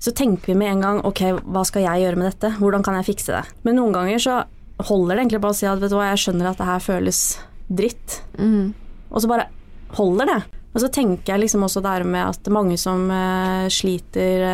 så 0.00 0.12
tenker 0.16 0.48
vi 0.48 0.56
med 0.56 0.72
en 0.72 0.84
gang 0.84 0.98
ok, 1.04 1.20
hva 1.44 1.60
skal 1.68 1.84
jeg 1.84 2.06
gjøre 2.06 2.16
med 2.16 2.30
dette, 2.30 2.54
hvordan 2.56 2.84
kan 2.84 2.96
jeg 2.96 3.10
fikse 3.10 3.34
det? 3.36 3.42
Men 3.66 3.76
noen 3.76 3.92
ganger 3.92 4.22
så 4.24 4.36
holder 4.88 5.12
det 5.12 5.24
egentlig 5.26 5.42
bare 5.44 5.52
å 5.52 5.58
si 5.58 5.68
at 5.68 5.82
vet 5.82 5.92
du 5.92 5.98
hva, 5.98 6.06
jeg 6.08 6.22
skjønner 6.22 6.48
at 6.48 6.62
det 6.62 6.68
her 6.70 6.80
føles 6.80 7.20
dritt, 7.68 8.14
og 9.10 9.20
så 9.20 9.28
bare 9.28 9.50
holder 9.98 10.30
det. 10.30 10.38
Og 10.72 10.80
så 10.80 10.88
tenker 10.94 11.34
jeg 11.34 11.42
liksom 11.42 11.66
også 11.66 11.82
det 11.84 11.92
her 11.92 12.06
med 12.08 12.22
at 12.30 12.48
mange 12.54 12.78
som 12.80 13.04
eh, 13.12 13.68
sliter 13.74 14.46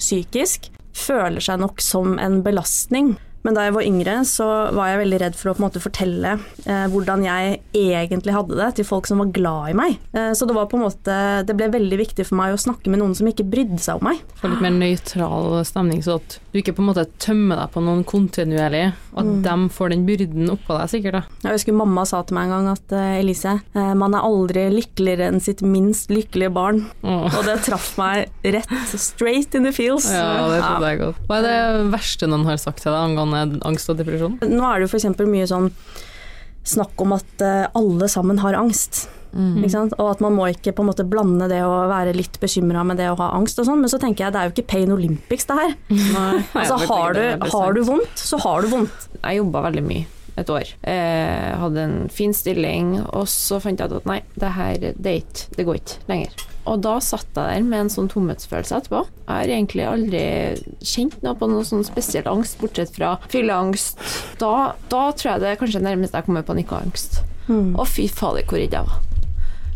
psykisk, 0.00 0.70
føler 0.94 1.44
seg 1.44 1.60
nok 1.60 1.84
som 1.84 2.16
en 2.22 2.40
belastning. 2.46 3.14
Men 3.44 3.56
da 3.56 3.66
jeg 3.66 3.74
var 3.76 3.84
yngre, 3.84 4.16
så 4.24 4.46
var 4.72 4.88
jeg 4.90 5.02
veldig 5.02 5.18
redd 5.20 5.36
for 5.36 5.50
å 5.50 5.54
på 5.56 5.60
en 5.60 5.66
måte 5.66 5.82
fortelle 5.82 6.30
eh, 6.64 6.86
hvordan 6.92 7.24
jeg 7.26 7.58
egentlig 7.76 8.32
hadde 8.32 8.56
det 8.56 8.70
til 8.78 8.88
folk 8.88 9.08
som 9.08 9.20
var 9.20 9.32
glad 9.36 9.74
i 9.74 9.76
meg. 9.76 9.98
Eh, 10.16 10.30
så 10.36 10.48
det 10.48 10.56
var 10.56 10.70
på 10.70 10.78
en 10.78 10.86
måte 10.86 11.16
Det 11.44 11.56
ble 11.56 11.68
veldig 11.74 11.98
viktig 12.00 12.24
for 12.24 12.38
meg 12.40 12.54
å 12.54 12.60
snakke 12.60 12.88
med 12.92 13.02
noen 13.02 13.12
som 13.16 13.28
ikke 13.28 13.46
brydde 13.48 13.80
seg 13.84 14.00
om 14.00 14.08
meg. 14.08 14.22
Få 14.40 14.48
litt 14.48 14.64
mer 14.64 14.72
nøytral 14.72 15.60
stemning, 15.68 16.00
så 16.04 16.16
at 16.22 16.38
du 16.54 16.60
ikke 16.60 16.76
på 16.76 16.84
en 16.84 16.88
måte 16.88 17.04
tømmer 17.20 17.60
deg 17.60 17.72
på 17.74 17.82
noen 17.84 18.00
kontinuerlig, 18.08 18.84
og 19.12 19.20
at 19.20 19.30
de 19.44 19.68
får 19.74 19.92
den 19.92 20.06
byrden 20.08 20.52
oppå 20.54 20.78
deg, 20.78 20.92
sikkert. 20.94 21.18
da. 21.18 21.48
Jeg 21.48 21.58
husker 21.58 21.76
mamma 21.76 22.06
sa 22.08 22.22
til 22.24 22.38
meg 22.38 22.48
en 22.48 22.54
gang 22.56 22.70
at 22.72 22.96
eh, 22.96 23.20
Elise, 23.20 23.58
eh, 23.76 23.92
man 23.98 24.16
er 24.16 24.24
aldri 24.24 24.66
lykkeligere 24.72 25.28
enn 25.28 25.42
sitt 25.44 25.60
minst 25.66 26.12
lykkelige 26.14 26.52
barn. 26.54 26.84
Oh. 27.04 27.28
Og 27.28 27.44
det 27.44 27.58
traff 27.66 27.92
meg 28.00 28.32
rett 28.56 28.72
straight 28.96 29.54
in 29.58 29.68
the 29.68 29.74
feels. 29.74 30.08
Ja, 30.08 30.46
det 30.48 30.62
trodde 30.64 30.94
jeg 30.94 31.02
godt. 31.04 31.22
Hva 31.28 31.40
er 31.42 31.48
det 31.50 31.86
verste 31.92 32.30
noen 32.30 32.48
har 32.48 32.60
sagt 32.62 32.80
til 32.84 32.92
deg 32.94 33.00
angående 33.02 33.33
angst 33.36 33.90
og 33.92 33.98
depresjon? 34.00 34.38
Nå 34.42 34.64
er 34.68 34.80
det 34.80 34.88
jo 34.88 34.92
f.eks. 34.92 35.10
mye 35.26 35.50
sånn 35.50 35.70
snakk 36.64 37.00
om 37.04 37.12
at 37.16 37.44
eh, 37.44 37.66
alle 37.76 38.08
sammen 38.08 38.40
har 38.40 38.56
angst. 38.56 39.06
Ikke 39.34 39.70
sant? 39.72 39.94
Og 39.98 40.12
at 40.12 40.20
man 40.22 40.36
må 40.36 40.46
ikke 40.52 40.72
på 40.76 40.84
en 40.84 40.90
måte 40.92 41.04
blande 41.10 41.48
det 41.50 41.58
å 41.66 41.88
være 41.90 42.12
litt 42.14 42.36
bekymra 42.42 42.84
med 42.86 43.00
det 43.02 43.08
å 43.10 43.16
ha 43.18 43.32
angst 43.34 43.58
og 43.58 43.66
sånn, 43.66 43.80
men 43.82 43.90
så 43.90 43.98
tenker 43.98 44.24
jeg 44.28 44.34
det 44.34 44.40
er 44.40 44.46
jo 44.46 44.54
ikke 44.54 44.68
Pain 44.70 44.94
Olympics 44.94 45.48
det 45.50 45.56
her. 45.58 45.74
Altså 46.54 46.78
har 46.86 47.16
du, 47.16 47.24
har 47.50 47.74
du 47.74 47.80
vondt, 47.88 48.14
så 48.18 48.38
har 48.44 48.62
du 48.62 48.70
vondt. 48.70 49.08
Jeg 49.18 49.40
jobba 49.40 49.64
veldig 49.66 49.82
mye 49.88 50.06
et 50.38 50.50
år. 50.50 50.70
Jeg 50.86 51.58
hadde 51.60 51.82
en 51.82 51.98
fin 52.10 52.34
stilling, 52.34 52.96
og 53.04 53.26
så 53.30 53.60
fant 53.62 53.78
jeg 53.80 53.90
ut 53.90 54.00
at 54.00 54.08
nei, 54.10 54.20
det 54.38 54.50
her 54.54 54.78
det, 54.82 54.94
er 55.02 55.20
ikke, 55.20 55.46
det 55.58 55.66
går 55.66 55.80
ikke 55.82 56.10
lenger. 56.10 56.44
Og 56.70 56.80
da 56.84 56.96
satt 57.04 57.28
jeg 57.36 57.44
der 57.60 57.66
med 57.66 57.84
en 57.84 57.92
sånn 57.92 58.10
tomhetsfølelse 58.12 58.78
etterpå. 58.80 59.02
Jeg 59.24 59.32
har 59.34 59.52
egentlig 59.52 59.84
aldri 59.88 60.24
kjent 60.80 61.18
noe 61.24 61.36
på 61.36 61.48
noe 61.50 61.64
sånn 61.68 61.84
spesiell 61.86 62.28
angst, 62.30 62.56
bortsett 62.60 62.94
fra 62.96 63.16
fylleangst. 63.32 64.00
Da, 64.40 64.74
da 64.92 65.06
tror 65.12 65.34
jeg 65.34 65.44
det 65.44 65.50
er 65.52 65.60
kanskje 65.60 65.84
nærmest 65.84 66.16
jeg 66.16 66.28
kommer 66.28 66.46
panikkangst. 66.46 67.20
Å, 67.52 67.84
fy 67.84 68.08
fader, 68.08 68.46
hvor 68.48 68.60
redd 68.62 68.72
jeg 68.72 68.88
var. 68.88 69.02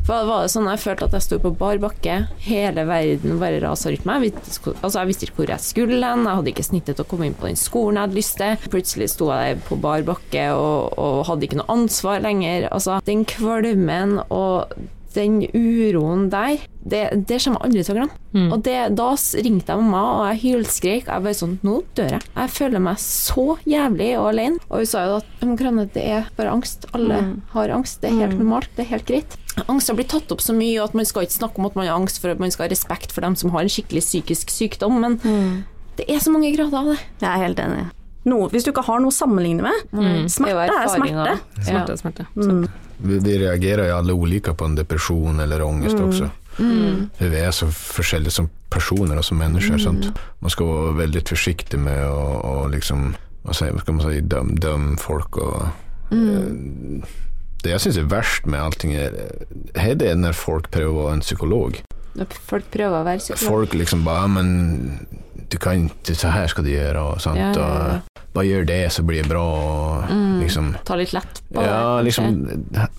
For 0.08 0.16
da 0.16 0.24
var 0.24 0.44
det 0.46 0.52
sånn 0.54 0.68
Jeg 0.70 0.80
følte 0.80 1.04
at 1.04 1.14
jeg 1.18 1.24
sto 1.26 1.36
på 1.42 1.50
bar 1.60 1.76
bakke, 1.82 2.14
hele 2.46 2.84
verden 2.88 3.36
bare 3.42 3.60
rasa 3.60 3.90
rundt 3.92 4.06
meg. 4.08 4.22
Jeg 4.24 4.38
visste, 4.38 4.72
altså, 4.80 5.02
jeg 5.02 5.10
visste 5.10 5.26
ikke 5.26 5.42
hvor 5.42 5.52
jeg 5.52 5.64
skulle 5.66 5.98
hen, 6.00 6.24
jeg 6.24 6.40
hadde 6.40 6.52
ikke 6.54 6.64
snittet 6.64 6.96
til 6.96 7.04
å 7.04 7.10
komme 7.10 7.28
inn 7.28 7.36
på 7.36 7.50
den 7.50 7.60
skolen 7.60 7.98
jeg 7.98 8.06
hadde 8.06 8.16
lyst 8.16 8.38
til. 8.40 8.70
Plutselig 8.72 9.10
sto 9.12 9.28
jeg 9.34 9.60
på 9.68 9.76
bar 9.84 10.06
bakke 10.08 10.46
og, 10.56 10.96
og 10.96 11.26
hadde 11.28 11.44
ikke 11.44 11.60
noe 11.60 11.76
ansvar 11.76 12.24
lenger. 12.24 12.70
Altså, 12.72 13.02
den 13.04 13.26
kvalmen 13.28 14.22
og 14.32 14.72
den 15.18 15.40
uroen 15.52 16.28
der, 16.32 16.62
det, 16.88 17.02
det 17.28 17.40
kommer 17.42 17.58
jeg 17.58 17.66
aldri 17.68 17.82
til 17.84 17.94
å 17.94 17.98
glemme. 17.98 18.18
Mm. 18.32 18.46
Og 18.54 18.62
det, 18.64 18.76
da 18.96 19.08
ringte 19.44 19.74
jeg 19.74 19.82
mamma, 19.82 20.02
og 20.18 20.22
jeg 20.30 20.40
hylskrek. 20.44 21.10
Jeg 21.10 21.24
bare 21.26 21.36
sånn 21.36 21.56
Nå 21.66 21.80
dør 21.98 22.14
jeg. 22.16 22.28
Jeg 22.36 22.54
føler 22.54 22.84
meg 22.84 23.02
så 23.02 23.46
jævlig 23.68 24.08
og 24.20 24.30
alene. 24.30 24.62
Og 24.68 24.82
hun 24.82 24.88
sa 24.88 25.04
jo 25.08 25.18
at 25.18 25.44
«Men 25.44 25.82
det 25.94 26.04
er 26.04 26.30
bare 26.38 26.54
angst. 26.54 26.88
Alle 26.96 27.20
har 27.52 27.74
angst. 27.74 28.00
Det 28.02 28.12
er 28.12 28.22
helt 28.24 28.38
normalt. 28.40 28.70
Det 28.76 28.86
er 28.86 28.92
helt 28.94 29.08
greit. 29.08 29.36
Angst 29.66 29.90
har 29.90 29.98
blitt 29.98 30.12
tatt 30.12 30.30
opp 30.32 30.42
så 30.44 30.54
mye, 30.54 30.76
og 30.78 30.90
at 30.90 30.96
man 30.96 31.08
skal 31.08 31.26
ikke 31.26 31.38
snakke 31.40 31.60
om 31.60 31.68
at 31.68 31.76
man 31.78 31.88
har 31.88 31.98
angst 31.98 32.22
for 32.22 32.32
at 32.32 32.40
man 32.42 32.52
skal 32.54 32.68
ha 32.68 32.72
respekt 32.72 33.14
for 33.14 33.26
dem 33.26 33.34
som 33.38 33.52
har 33.54 33.66
en 33.66 33.72
skikkelig 33.72 34.04
psykisk 34.06 34.52
sykdom, 34.54 35.00
men 35.02 35.18
det 35.98 36.06
er 36.06 36.20
så 36.22 36.30
mange 36.30 36.52
grader 36.54 36.78
av 36.78 36.92
det. 36.92 36.98
Jeg 37.18 37.28
er 37.32 37.42
helt 37.42 37.62
enig. 37.62 37.86
Noe, 38.28 38.50
hvis 38.52 38.66
du 38.66 38.70
ikke 38.72 38.84
har 38.86 39.00
noe 39.02 39.10
å 39.12 39.14
sammenligne 39.14 39.64
med. 39.64 39.88
Mm. 39.94 40.28
Smerte 40.30 40.66
er 40.66 40.92
smerte. 40.92 40.92
smerte. 40.92 41.32
er 41.58 41.70
Smerte, 41.70 41.98
smerte. 42.02 42.87
Mm. 42.98 43.08
vi, 43.08 43.18
vi 43.24 43.38
reagerer 43.44 43.88
jo 43.88 43.96
alle 43.96 44.12
ulike 44.14 44.54
på 44.54 44.64
en 44.66 44.74
depresjon 44.78 45.40
eller 45.40 45.62
ångest 45.62 45.98
også. 46.02 46.30
Mm. 46.58 47.10
Vi 47.18 47.38
er 47.38 47.52
så 47.54 47.68
forskjellige 47.70 48.34
som 48.34 48.48
personer 48.70 49.20
og 49.20 49.24
som 49.24 49.38
mennesker. 49.38 49.78
Sant? 49.78 50.08
Man 50.42 50.50
skal 50.50 50.66
være 50.66 50.96
veldig 51.04 51.22
forsiktig 51.30 51.78
med 51.80 52.02
å, 52.10 52.24
å 52.42 52.54
liksom, 52.72 53.12
hva 53.44 53.54
sier- 53.54 53.72
hva 53.76 53.84
skal 53.84 53.94
man 53.98 54.08
si, 54.08 54.20
dømme 54.20 54.58
døm 54.58 54.88
folk. 54.98 55.38
Og, 55.38 55.68
mm. 56.10 57.04
det 57.62 57.76
jeg 57.76 57.84
syns 57.86 58.00
er 58.02 58.10
verst 58.10 58.46
med 58.50 58.60
allting, 58.60 58.96
er, 58.98 59.14
er 59.74 59.94
det 59.94 60.16
når 60.18 60.34
folk 60.34 60.70
prøver 60.74 60.90
å 60.98 61.06
være 61.06 61.20
en 61.20 61.24
psykolog. 61.26 61.80
Folk 62.50 62.66
prøver 62.74 62.98
å 62.98 63.06
være 63.06 63.22
psykolog. 63.22 63.46
Folk 63.46 63.78
liksom 63.78 64.02
bare 64.06 64.28
men 64.34 64.52
du 65.48 65.56
kan 65.62 65.86
ikke, 65.86 66.14
så 66.18 66.32
her 66.34 66.50
skal 66.50 66.66
du 66.66 66.72
gjøre, 66.74 67.00
og 67.00 67.20
sånt. 67.22 67.38
Ja, 67.40 67.52
ja, 67.54 67.92
ja. 67.94 68.00
Bare 68.36 68.44
gjør 68.46 68.66
det, 68.68 68.80
så 68.92 69.02
blir 69.08 69.22
det 69.24 69.30
bra. 69.30 69.42
Og 69.42 70.42
liksom 70.42 70.74
Ta 70.86 70.96
litt 71.00 71.12
lett 71.16 71.40
på 71.52 71.62
Ja, 71.64 71.96
det. 71.96 72.04
liksom, 72.10 72.36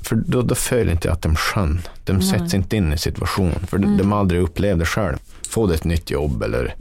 for 0.03 0.15
da, 0.25 0.41
da 0.49 0.55
føler 0.57 0.95
ikke 0.97 1.11
at 1.13 1.21
de 1.27 1.31
skjønner. 1.37 1.85
De 2.09 2.15
setter 2.25 2.49
seg 2.49 2.63
ikke 2.65 2.79
inn 2.81 2.93
i 2.95 2.97
situasjonen, 2.99 3.67
for 3.69 3.77
de, 3.83 3.91
de 3.99 4.07
har 4.09 4.23
aldri 4.25 4.41
opplevd 4.43 4.81
det 4.83 4.89
sjøl. 4.89 5.19
Få 5.49 5.67
deg 5.69 5.79
et 5.79 5.87
nytt 5.93 6.11
jobb, 6.13 6.41
eller 6.45 6.73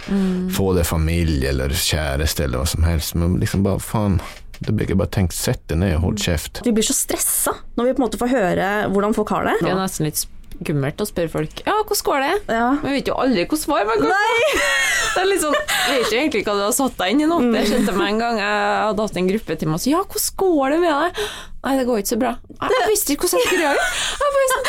få 0.53 0.73
deg 0.77 0.89
familie 0.89 1.53
eller 1.53 1.73
kjæreste, 1.77 2.45
eller 2.49 2.63
hva 2.65 2.69
som 2.69 2.85
helst. 2.89 3.15
Men 3.21 3.37
liksom 3.41 3.63
bare 3.69 3.81
faen, 3.85 4.19
da 4.59 4.73
blir 4.75 4.89
jeg 4.91 4.99
bare 4.99 5.13
tenkt 5.15 5.37
sett 5.37 5.63
det 5.71 5.77
ned 5.79 5.95
og 6.01 6.03
hold 6.09 6.19
kjeft. 6.25 6.63
Vi 6.67 6.73
blir 6.75 6.85
så 6.89 6.97
stressa 6.97 7.53
når 7.79 7.85
vi 7.85 7.93
på 7.95 8.01
en 8.03 8.07
måte 8.09 8.19
får 8.21 8.33
høre 8.33 8.73
hvordan 8.91 9.15
folk 9.17 9.31
har 9.37 9.45
det. 9.47 9.55
Det 9.63 9.71
er 9.71 9.79
nesten 9.79 10.09
litt 10.09 10.25
skummelt 10.59 11.03
å 11.03 11.07
spørre 11.09 11.31
folk 11.33 11.61
Ja, 11.67 11.75
hvordan 11.87 12.05
går 12.09 12.25
det? 12.25 12.33
Ja. 12.57 12.69
Men 12.81 12.89
vi 12.89 12.95
vet 12.99 13.11
jo 13.11 13.17
aldri 13.23 13.45
hvordan 13.45 13.63
svar 13.63 13.87
man 13.89 14.03
kan 14.03 14.13
få. 14.13 14.65
Det 15.15 15.23
er 15.23 15.29
litt 15.31 15.43
sånn, 15.43 15.55
Jeg 15.59 15.95
vet 16.03 16.13
jo 16.13 16.19
egentlig 16.21 16.43
hva 16.47 16.55
du 16.59 16.63
har 16.63 16.75
satt 16.77 16.99
deg 17.01 17.15
inn 17.15 17.23
i 17.25 17.29
nå. 17.31 17.39
Det 17.55 17.63
skjønte 17.69 17.95
meg 17.97 18.13
en 18.13 18.21
gang 18.23 18.41
jeg 18.43 18.59
hadde 18.89 19.07
hatt 19.09 19.21
en 19.23 19.31
gruppe 19.33 19.59
til 19.59 19.71
meg 19.71 19.79
og 19.79 19.83
sa 19.85 19.93
ja, 19.93 20.03
hvordan 20.05 20.37
går 20.43 20.75
det 20.75 20.81
med 20.85 20.93
deg? 20.95 21.23
Nei, 21.65 21.75
det 21.79 21.87
går 21.89 22.03
ikke 22.03 22.13
så 22.13 22.21
bra. 22.23 22.33
Jeg 22.63 22.91
visste 22.93 23.15
ikke 23.15 23.27
hvordan 23.27 23.43
jeg 23.43 23.51
skulle 23.51 23.67
gjøre 23.67 23.81
det. 23.83 23.89
Jeg 24.23 24.35
bare 24.37 24.51
sånn, 24.55 24.69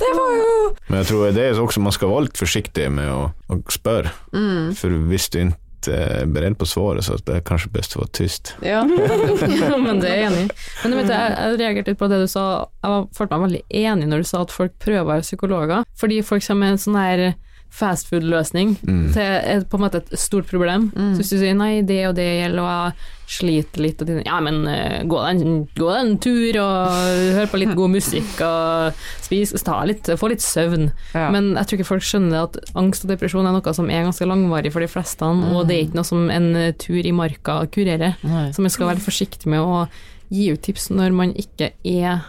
det 0.00 0.10
var 0.16 0.30
jo 0.32 0.52
Men 0.88 0.96
jeg 1.02 1.08
tror 1.10 1.34
det 1.36 1.42
er 1.44 1.58
også 1.60 1.82
man 1.84 1.92
skal 1.96 2.12
være 2.12 2.26
litt 2.28 2.40
forsiktig 2.40 2.86
med 2.94 3.10
å, 3.12 3.18
å 3.52 3.58
spørre. 3.72 4.14
For 4.80 5.00
hvis 5.10 5.28
du 5.34 5.42
ikke 5.44 5.58
er 5.88 6.28
beredt 6.30 6.58
på 6.60 6.68
svaret, 6.68 7.06
så 7.06 7.16
det 7.24 7.38
er 7.38 7.44
kanskje 7.46 7.72
best 7.72 7.96
å 7.96 8.02
være 8.02 8.12
tyst. 8.18 8.54
Ja. 8.64 8.82
men 9.86 10.02
det 10.02 10.10
er 10.10 10.18
jeg 10.18 10.28
enig 10.28 10.42
i. 10.44 10.48
Men 10.84 10.96
vet 11.00 11.12
jeg, 11.14 11.36
jeg 11.36 11.60
reagerte 11.60 11.94
litt 11.94 12.00
på 12.00 12.10
det 12.12 12.20
du 12.22 12.26
sa, 12.30 12.46
jeg 12.82 12.94
var, 12.94 13.06
følte 13.16 13.36
meg 13.38 13.46
veldig 13.46 13.62
enig 13.84 14.10
når 14.10 14.24
du 14.24 14.30
sa 14.30 14.42
at 14.44 14.54
folk 14.54 14.76
prøver 14.82 15.06
å 15.06 15.10
være 15.12 15.26
psykologer, 15.26 15.86
fordi 16.00 16.20
folk 16.26 16.44
som 16.44 16.66
er 16.66 16.80
sånn 16.80 17.00
her 17.00 17.24
fastfood-løsning 17.70 18.74
til 19.14 19.22
et, 19.22 19.64
på 19.70 19.78
en 19.78 19.84
måte 19.84 20.02
et 20.02 20.12
stort 20.18 20.48
problem. 20.50 20.90
Så 20.94 21.22
hvis 21.22 21.32
du 21.32 21.38
sier 21.40 21.56
nei, 21.56 21.80
det 21.86 22.02
og 22.08 22.16
det 22.18 22.26
gjelder, 22.26 22.60
og 22.64 22.70
jeg 22.70 23.16
sliter 23.30 23.84
litt, 23.84 24.00
og 24.02 24.08
de, 24.08 24.16
ja, 24.26 24.40
men 24.42 24.64
eh, 24.66 25.02
gå 25.06 25.20
deg 25.22 25.42
en, 25.44 25.60
gå 25.78 25.86
deg 25.86 26.00
en 26.02 26.16
tur 26.24 26.58
og 26.64 27.36
hør 27.36 27.50
på 27.52 27.60
litt 27.62 27.76
god 27.78 27.92
musikk 27.92 28.42
og 28.48 29.02
spis, 29.22 29.54
ta 29.66 29.78
litt, 29.86 30.10
få 30.18 30.32
litt 30.32 30.44
søvn. 30.44 30.90
Ja. 31.14 31.28
Men 31.34 31.52
jeg 31.54 31.68
tror 31.70 31.78
ikke 31.78 31.90
folk 31.92 32.06
skjønner 32.06 32.48
at 32.48 32.58
angst 32.80 33.06
og 33.06 33.14
depresjon 33.14 33.46
er 33.46 33.54
noe 33.54 33.76
som 33.76 33.90
er 33.92 34.08
ganske 34.08 34.28
langvarig 34.28 34.74
for 34.74 34.82
de 34.82 34.90
fleste, 34.90 35.30
og 35.30 35.62
det 35.68 35.76
er 35.76 35.86
ikke 35.86 36.00
noe 36.00 36.10
som 36.10 36.26
en 36.32 36.50
eh, 36.58 36.72
tur 36.80 37.00
i 37.00 37.14
marka 37.14 37.60
kurerer. 37.70 38.18
Nei. 38.26 38.48
Så 38.56 38.66
man 38.66 38.74
skal 38.74 38.90
være 38.90 39.06
forsiktig 39.06 39.50
med 39.52 39.62
å 39.62 39.84
gi 40.30 40.50
ut 40.54 40.62
tips 40.62 40.90
når 40.94 41.14
man 41.14 41.34
ikke 41.38 41.72
er 41.86 42.26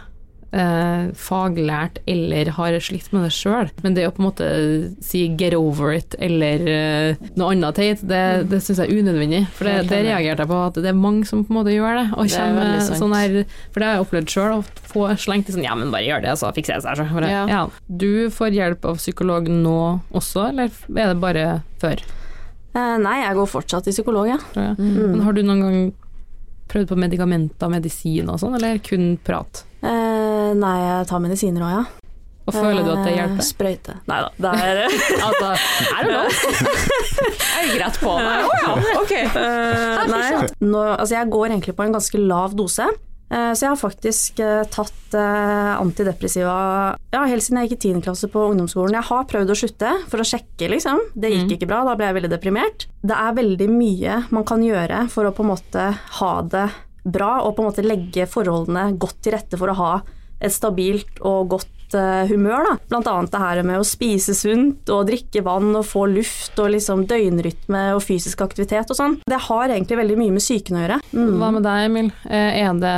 eh, 0.52 1.10
faglært 1.18 1.98
eller 2.08 2.50
har 2.56 2.76
slitt 2.84 3.10
med 3.12 3.26
det 3.26 3.32
sjøl. 3.34 3.70
Men 3.84 3.96
det 3.96 4.06
å 4.08 4.12
på 4.14 4.22
en 4.22 4.28
måte 4.28 4.48
si 5.04 5.24
'get 5.28 5.56
over 5.56 5.94
it' 5.96 6.16
eller 6.18 6.66
eh, 6.68 7.28
noe 7.36 7.52
annet 7.54 7.78
teit, 7.78 8.04
det, 8.06 8.22
det 8.52 8.62
syns 8.62 8.82
jeg 8.82 8.88
er 8.90 9.02
unødvendig. 9.02 9.42
For 9.56 9.68
det, 9.68 9.88
det 9.90 10.02
reagerte 10.08 10.44
jeg 10.44 10.52
på, 10.52 10.62
at 10.68 10.80
det 10.80 10.92
er 10.92 10.98
mange 10.98 11.28
som 11.28 11.44
på 11.44 11.54
en 11.54 11.60
måte 11.60 11.74
gjør 11.74 12.00
det. 12.00 12.06
Og 12.16 12.26
er 12.28 12.36
kommer 12.36 12.96
sånn 13.02 13.16
her, 13.16 13.38
for 13.72 13.80
det 13.80 13.88
har 13.88 13.98
jeg 13.98 14.06
opplevd 14.06 14.34
sjøl, 14.36 14.56
å 14.60 14.88
få 14.92 15.08
slengt 15.20 15.48
i 15.48 15.56
sånn 15.56 15.66
'ja, 15.66 15.76
men 15.78 15.92
bare 15.94 16.06
gjør 16.08 16.26
det, 16.26 16.36
så 16.40 16.52
fikser 16.54 16.78
det 16.78 16.86
seg'. 16.86 17.00
Så. 17.02 17.28
Ja. 17.28 17.44
ja. 17.48 17.62
Du 17.88 18.28
får 18.30 18.56
hjelp 18.56 18.84
av 18.84 19.00
psykolog 19.00 19.48
nå 19.48 20.00
også, 20.12 20.50
eller 20.52 20.68
er 20.92 21.14
det 21.14 21.20
bare 21.22 21.46
før? 21.82 22.02
Eh, 22.72 22.96
nei, 23.04 23.18
jeg 23.20 23.36
går 23.36 23.50
fortsatt 23.52 23.84
til 23.84 23.92
psykolog, 23.96 24.30
ja. 24.30 24.38
ja. 24.56 24.72
Mm. 24.78 25.12
Men 25.12 25.26
har 25.26 25.36
du 25.36 25.42
noen 25.44 25.60
gang 25.64 25.82
prøvd 26.72 26.88
på 26.88 26.96
medikamenter, 26.96 27.68
medisin 27.72 28.30
og 28.32 28.40
sånn, 28.40 28.56
eller 28.56 28.80
kun 28.84 29.16
prat? 29.24 29.64
Eh, 29.82 30.11
nei, 30.58 30.76
jeg 30.82 31.06
tar 31.10 31.22
medisiner 31.24 31.64
òg, 31.66 31.74
ja. 31.78 31.84
Og 32.42 32.56
føler 32.56 32.82
du 32.82 32.90
at 32.90 33.04
det 33.06 33.12
Eh, 33.12 33.18
hjelper? 33.20 33.44
Sprøyte. 33.46 33.92
Nei 34.10 34.16
da, 34.24 34.30
det 34.42 34.50
er 34.58 34.80
Altså, 35.28 35.52
er 35.94 36.08
det 36.08 36.16
lov? 36.16 36.26
Jeg 37.52 37.68
gikk 37.68 37.78
rett 37.84 37.98
på 38.02 38.14
det. 38.18 38.34
Å 38.42 38.58
ja, 38.58 38.72
ok. 38.98 39.12
Eh, 39.42 40.02
Nei, 40.10 40.26
nå, 40.66 40.80
altså 40.96 41.14
jeg 41.14 41.30
går 41.30 41.46
egentlig 41.52 41.74
på 41.78 41.84
en 41.86 41.94
ganske 41.94 42.18
lav 42.18 42.56
dose. 42.58 42.88
Eh, 43.32 43.52
Så 43.54 43.62
jeg 43.64 43.70
har 43.70 43.78
faktisk 43.78 44.40
eh, 44.42 44.64
tatt 44.74 45.14
eh, 45.14 45.70
antidepressiva 45.78 46.56
ja, 47.14 47.22
helt 47.30 47.44
siden 47.46 47.60
jeg 47.62 47.70
gikk 47.70 47.76
i 47.86 47.92
10. 47.94 48.00
klasse 48.08 48.28
på 48.32 48.42
ungdomsskolen. 48.50 48.96
Jeg 48.98 49.06
har 49.12 49.28
prøvd 49.30 49.52
å 49.54 49.58
slutte 49.62 49.92
for 50.10 50.20
å 50.24 50.26
sjekke, 50.26 50.66
liksom. 50.74 50.98
Det 51.14 51.30
gikk 51.32 51.54
ikke 51.60 51.68
bra, 51.70 51.84
da 51.86 51.94
ble 51.96 52.08
jeg 52.10 52.18
veldig 52.18 52.32
deprimert. 52.34 52.88
Det 53.06 53.14
er 53.16 53.36
veldig 53.38 53.68
mye 53.70 54.18
man 54.34 54.44
kan 54.50 54.64
gjøre 54.66 55.04
for 55.14 55.30
å 55.30 55.32
på 55.36 55.46
en 55.46 55.52
måte 55.54 55.86
ha 56.18 56.32
det 56.42 56.66
bra, 57.06 57.36
og 57.46 57.54
på 57.54 57.62
en 57.64 57.70
måte 57.70 57.86
legge 57.86 58.26
forholdene 58.30 58.88
godt 58.98 59.22
til 59.22 59.36
rette 59.38 59.58
for 59.62 59.70
å 59.70 59.78
ha 59.78 59.92
et 60.42 60.52
stabilt 60.54 61.20
og 61.20 61.52
godt 61.54 61.96
eh, 61.98 62.26
humør. 62.30 62.66
Da. 62.68 62.74
Blant 62.90 63.10
annet 63.10 63.32
det 63.34 63.42
her 63.42 63.62
med 63.68 63.80
å 63.80 63.86
spise 63.86 64.34
sunt 64.36 64.90
og 64.92 65.06
drikke 65.10 65.44
vann 65.46 65.70
og 65.78 65.86
få 65.88 66.06
luft 66.10 66.58
og 66.62 66.72
liksom 66.74 67.06
døgnrytme 67.10 67.84
og 67.96 68.02
fysisk 68.04 68.42
aktivitet 68.44 68.90
og 68.92 68.98
sånn. 68.98 69.18
Det 69.28 69.40
har 69.48 69.68
egentlig 69.70 70.00
veldig 70.02 70.18
mye 70.20 70.36
med 70.36 70.44
psyken 70.44 70.78
å 70.78 70.84
gjøre. 70.84 71.00
Mm. 71.14 71.32
Hva 71.40 71.50
med 71.56 71.66
deg, 71.68 71.88
Emil? 71.88 72.12
Eh, 72.28 72.60
Er 72.62 72.78
det 72.82 72.96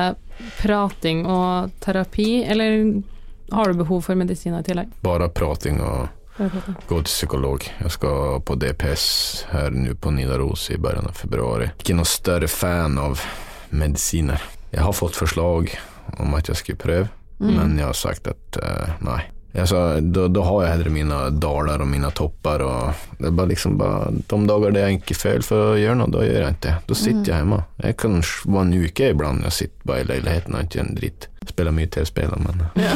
prating 0.59 1.25
og 1.31 1.71
terapi, 1.85 2.43
eller 2.51 3.03
har 3.55 3.71
du 3.71 3.79
behov 3.85 4.01
for 4.09 4.19
medisiner 4.19 4.65
i 4.65 4.67
tillegg? 4.67 4.91
Bare 5.05 5.29
prating 5.31 5.79
og 5.85 6.09
gå 6.89 6.97
til 6.99 7.11
psykolog. 7.13 7.63
Jeg 7.79 7.93
skal 7.95 8.41
på 8.43 8.57
DPS 8.59 9.05
her 9.53 9.71
nå 9.71 9.95
på 9.95 10.11
Nidaros 10.11 10.65
i 10.75 10.79
begynnelsen 10.81 11.13
av 11.13 11.21
februari. 11.21 11.69
Ikke 11.79 11.95
noe 11.95 12.09
større 12.11 12.49
fan 12.51 12.99
av 12.99 13.23
medisiner. 13.71 14.43
Jeg 14.75 14.83
har 14.83 14.97
fått 14.97 15.15
forslag 15.15 15.71
om 16.19 16.35
at 16.35 16.51
jeg 16.51 16.59
skulle 16.59 16.81
prøve, 16.83 17.09
men 17.39 17.79
jeg 17.79 17.89
har 17.89 17.97
sagt 17.99 18.29
at 18.31 18.61
uh, 18.63 18.99
nei. 19.05 19.23
Jeg 19.55 19.71
sa, 19.71 19.81
da, 20.03 20.25
da 20.35 20.43
har 20.49 20.65
jeg 20.65 20.71
heller 20.73 20.91
mine 20.91 21.19
daler 21.39 21.83
og 21.85 21.87
mine 21.87 22.09
topper. 22.11 22.65
Og 22.67 23.05
det 23.21 23.29
er 23.29 23.37
bare 23.39 23.53
liksom 23.53 23.77
bare, 23.79 24.11
De 24.11 24.39
der 24.49 24.81
jeg 24.81 24.99
ikke 24.99 25.15
føler 25.15 25.47
for 25.47 25.69
å 25.69 25.77
gjøre 25.79 25.99
noe, 26.01 26.11
da 26.11 26.25
gjør 26.27 26.41
jeg 26.41 26.57
ikke 26.57 26.65
det. 26.67 26.75
Da 26.89 26.97
sitter 26.99 27.31
jeg 27.31 27.39
hjemme. 27.39 27.61
Jeg 27.85 27.97
kan 28.03 28.19
være 28.25 28.65
en 28.65 28.75
uke 28.75 29.13
iblant 29.15 29.47
jeg 29.47 29.59
sitter 29.61 29.87
bare 29.93 30.03
i 30.03 30.09
leiligheten 30.11 30.57
og 30.57 30.67
ikke 30.67 30.81
gjør 30.81 30.89
en 30.89 30.99
dritt. 30.99 31.29
Spiller 31.49 31.75
mye 31.77 31.87
TV-spill, 31.93 32.33
men 32.41 32.63
ja, 32.85 32.95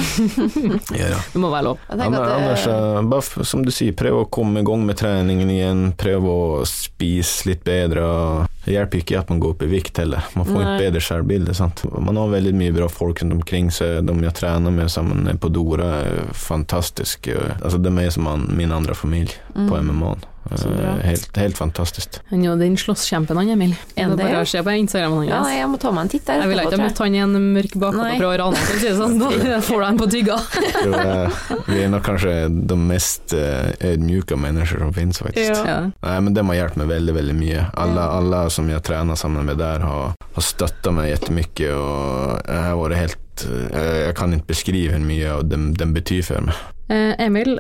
ja. 1.12 1.18
Det 1.32 1.40
må 1.42 1.50
være 1.52 1.64
lov. 1.68 1.78
Ja, 1.90 1.96
men, 2.08 2.14
eh, 2.14 3.00
bare 3.10 3.22
f- 3.24 3.44
som 3.46 3.64
du 3.64 3.70
sier, 3.74 3.92
prøv 3.98 4.22
å 4.22 4.28
komme 4.32 4.60
i 4.62 4.66
gang 4.66 4.84
med 4.88 4.96
treningen 5.00 5.50
igjen. 5.52 5.82
Prøv 6.00 6.26
å 6.30 6.38
spise 6.68 7.48
litt 7.50 7.64
bedre. 7.66 8.46
Det 8.64 8.74
hjelper 8.74 9.00
ikke 9.02 9.18
at 9.20 9.30
man 9.32 9.40
går 9.40 9.54
opp 9.54 9.62
i 9.64 9.70
vikt 9.70 10.00
heller. 10.02 10.24
Man 10.36 10.48
får 10.48 10.58
Nei. 10.62 10.72
et 10.74 10.82
bedre 10.86 11.00
selvbilde. 11.04 11.54
Sant? 11.56 11.84
Man 11.98 12.16
har 12.20 12.28
veldig 12.32 12.54
mye 12.58 12.74
bra 12.76 12.88
folk 12.92 13.22
rundt 13.22 13.36
omkring 13.38 13.70
seg. 13.74 14.02
De 14.08 14.16
jeg 14.26 14.36
trener 14.40 14.74
med 14.74 14.90
sammen 14.92 15.28
på 15.40 15.48
Dora, 15.54 15.92
er 16.04 16.32
fantastiske. 16.36 17.36
Altså, 17.62 17.78
de 17.80 17.92
er 18.02 18.10
som 18.14 18.28
min 18.56 18.72
andre 18.74 18.94
familie 18.98 19.38
på 19.54 19.78
MMA-en. 19.82 20.26
Eh, 20.50 21.00
Helt, 21.08 21.36
helt 21.36 21.58
fantastisk. 21.58 22.18
Han 22.30 22.42
er 22.42 22.50
jo 22.50 22.54
den 22.60 22.76
slåsskjempen 22.80 23.38
han, 23.38 23.50
Emil. 23.54 23.74
Er 23.96 24.08
Det 24.12 24.18
bare 24.20 24.42
å 24.42 24.48
se 24.48 24.62
på 24.64 24.74
Instagramen 24.78 25.28
ja, 25.28 25.40
nei, 25.44 25.58
jeg 25.58 25.68
må 25.70 25.78
ta 25.80 25.92
meg 25.94 26.06
en 26.06 26.12
titt 26.12 26.24
der. 26.28 26.42
Jeg 26.42 26.50
ville 26.52 26.64
ikke 26.66 26.78
ha 26.78 26.86
møtt 26.86 27.02
han 27.04 27.16
i 27.16 27.22
en 27.24 27.36
mørk 27.54 27.76
bakgård 27.82 28.14
fra 28.18 28.30
og 28.32 28.42
han, 28.44 28.58
for 28.58 28.78
å 28.78 28.80
si 28.80 28.88
det 28.88 28.96
sånn. 28.98 29.18
Da 29.48 29.60
får 29.64 29.80
du 29.80 29.86
han 29.86 30.00
på 30.00 30.08
tygga. 30.12 30.36
Eh, 30.84 31.38
vi 31.68 31.80
er 31.84 31.92
nok 31.92 32.04
kanskje 32.06 32.34
de 32.48 32.76
mest 32.80 33.34
uh, 33.36 33.70
ydmyke 33.84 34.36
mennesker 34.40 34.82
som 34.84 34.92
finnes, 34.96 35.20
faktisk. 35.22 35.52
Ja. 35.52 35.64
Ja. 35.68 35.78
Nei, 36.04 36.16
men 36.26 36.36
de 36.36 36.44
har 36.50 36.58
hjulpet 36.60 36.82
meg 36.82 36.90
veldig, 36.92 37.14
veldig 37.18 37.36
mye. 37.38 37.64
Alle, 37.84 38.08
alle 38.18 38.42
som 38.54 38.68
jeg 38.70 38.84
trener 38.86 39.18
sammen 39.20 39.46
med 39.48 39.60
der, 39.60 39.84
har, 39.84 40.14
har 40.36 40.44
støttet 40.44 40.92
meg 40.94 41.10
jettemykke 41.12 41.72
og 41.74 42.38
jeg 42.48 42.62
har 42.68 42.76
vært 42.78 42.98
helt 42.98 43.44
eh, 43.48 43.96
Jeg 44.08 44.14
kan 44.18 44.34
ikke 44.36 44.50
beskrive 44.52 44.94
hvor 44.94 45.04
mye 45.08 45.32
av 45.38 45.42
dem, 45.50 45.70
dem 45.78 45.94
betyr 45.96 46.22
for 46.26 46.48
meg. 46.48 46.60
Eh, 46.88 47.12
Emil, 47.26 47.58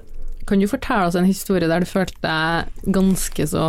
kan 0.48 0.62
du 0.62 0.68
fortelle 0.70 1.08
oss 1.08 1.18
en 1.18 1.28
historie 1.28 1.68
der 1.68 1.84
du 1.84 1.88
følte 1.88 2.16
deg 2.24 2.92
ganske 2.94 3.48
så 3.50 3.66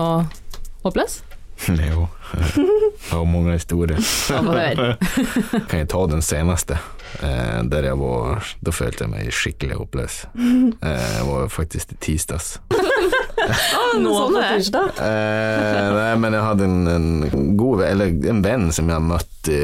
håpløs? 0.86 1.22
jo, 1.68 2.06
jeg 2.08 2.68
har 3.12 3.26
mange 3.28 3.52
historier. 3.58 4.00
Kan 5.70 5.82
jeg 5.82 5.89
ta 5.92 6.06
den 6.08 6.22
seneste? 6.24 6.78
Eh, 7.26 7.60
der 7.68 7.88
jeg 7.89 7.98
var 8.00 8.46
Da 8.63 8.72
følte 8.72 9.04
jeg 9.04 9.12
meg 9.12 9.34
skikkelig 9.34 9.80
håpløs. 9.82 10.20
Eh, 10.38 11.08
jeg 11.18 11.26
var 11.28 11.50
faktisk 11.52 11.92
i 11.92 11.98
tirsdags. 12.00 12.60
Nå 14.00 14.13
sånn 14.13 14.38
på 14.38 14.44
tirsdag. 14.46 15.02
Eh, 15.04 15.89
nei, 15.98 16.12
men 16.22 16.38
jeg 16.38 16.46
hadde 16.46 16.70
en, 16.70 16.80
en 16.94 17.50
god 17.60 17.84
Eller 17.89 18.13
en 18.32 18.44
venn 18.46 18.70
som 18.76 18.92
jeg 18.94 19.08
møtte 19.10 19.60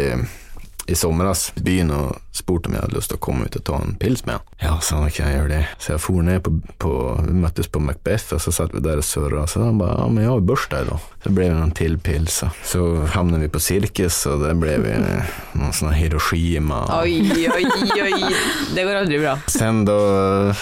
i, 0.87 0.93
i 0.93 1.61
byen 1.65 1.91
og 1.91 2.17
spurte 2.35 2.67
om 2.69 2.75
jeg 2.75 2.83
hadde 2.83 2.97
lyst 2.97 3.09
til 3.13 3.17
å 3.19 3.23
komme 3.23 3.47
ut 3.47 3.55
og 3.57 3.63
ta 3.67 3.77
en 3.79 3.95
pils 3.99 4.25
med 4.27 4.35
han. 4.37 4.43
Ja, 4.61 4.73
sa 4.83 4.99
han, 4.99 5.11
kan 5.13 5.29
jeg 5.31 5.39
gjøre 5.39 5.51
det? 5.53 5.61
Så 5.79 5.93
jeg 5.93 6.01
for 6.03 6.25
ned 6.25 6.41
på, 6.45 6.51
på 6.83 6.91
Vi 7.25 7.35
møttes 7.39 7.69
på 7.71 7.79
Macbeth, 7.83 8.33
og 8.35 8.41
så 8.43 8.51
satt 8.55 8.73
vi 8.75 8.81
der 8.83 8.99
og 9.01 9.07
surra. 9.07 9.45
Så 9.47 9.63
han 9.63 9.79
bare 9.79 9.95
ja, 10.01 10.07
men 10.11 10.23
jeg 10.25 10.31
har 10.33 10.41
jo 10.41 10.47
bursdag 10.51 10.89
da. 10.89 10.97
Så 11.23 11.31
ble 11.33 11.47
det 11.49 11.55
noen 11.57 11.71
til 11.75 11.95
pils. 12.03 12.41
Så 12.67 12.81
havnet 13.15 13.41
vi 13.45 13.49
på 13.53 13.61
Sirkus, 13.63 14.17
og 14.29 14.43
der 14.43 14.57
ble 14.59 14.75
vi 14.83 14.93
noen 14.99 15.73
sånne 15.75 15.95
Hiroshima. 15.97 16.83
Oi, 16.99 17.15
oi, 17.55 17.63
oi. 18.03 18.33
Det 18.75 18.83
går 18.85 18.99
aldri 18.99 19.21
bra. 19.23 19.37
Sen 19.51 19.83
da 19.87 19.95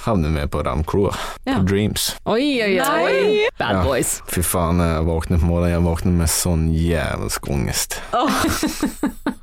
havnet 0.06 0.38
vi 0.38 0.46
på 0.54 0.64
Ramkroa, 0.64 1.16
Ja. 1.44 1.58
på 1.58 1.68
Dreams. 1.68 2.14
Oi, 2.30 2.62
oi, 2.64 2.78
oi. 2.80 2.86
Nei. 2.86 3.50
Bad 3.60 3.80
Ja. 3.80 3.84
boys. 3.84 4.22
Fy 4.30 4.42
faen, 4.46 4.80
jeg 4.80 5.04
våknet 5.10 5.42
på 5.42 5.50
morgenen, 5.50 5.74
jeg 5.74 5.84
våknet 5.90 6.14
med 6.22 6.30
sånn 6.32 6.70
jævelsk 6.72 7.50
angst. 7.52 8.00
Oh. 8.14 8.30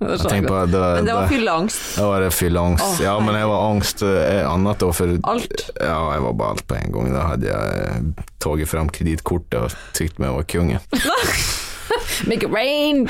Jeg 0.00 0.16
tenkte 0.24 0.48
på 0.48 0.56
det, 0.72 0.80
Men 0.96 1.08
det 1.08 1.16
var 1.16 1.28
fylleangst. 1.30 1.82
Det 1.96 2.06
var 2.06 2.24
det 2.24 2.30
fylleangst. 2.34 2.86
Oh, 2.86 3.02
ja, 3.04 3.14
men 3.20 3.38
jeg 3.38 3.50
var 3.50 3.66
angst 3.70 4.04
eh, 4.06 4.42
annet 4.48 4.82
da, 4.82 4.90
for 4.96 5.16
Alt. 5.34 5.64
Ja, 5.76 5.98
jeg 6.14 6.26
var 6.26 6.36
bare 6.42 6.56
alt 6.56 6.66
på 6.70 6.78
en 6.78 6.96
gang. 6.96 7.12
Da 7.14 7.26
hadde 7.32 7.50
jeg 7.50 7.86
eh, 7.86 8.26
tatt 8.42 8.66
fram 8.70 8.92
kredittkortet 8.94 9.60
og 9.60 9.78
tykte 9.96 10.22
meg 10.22 10.34
over 10.34 10.48
kongen. 10.48 10.82
Make 12.30 12.46
it 12.46 12.52
rain! 12.54 13.08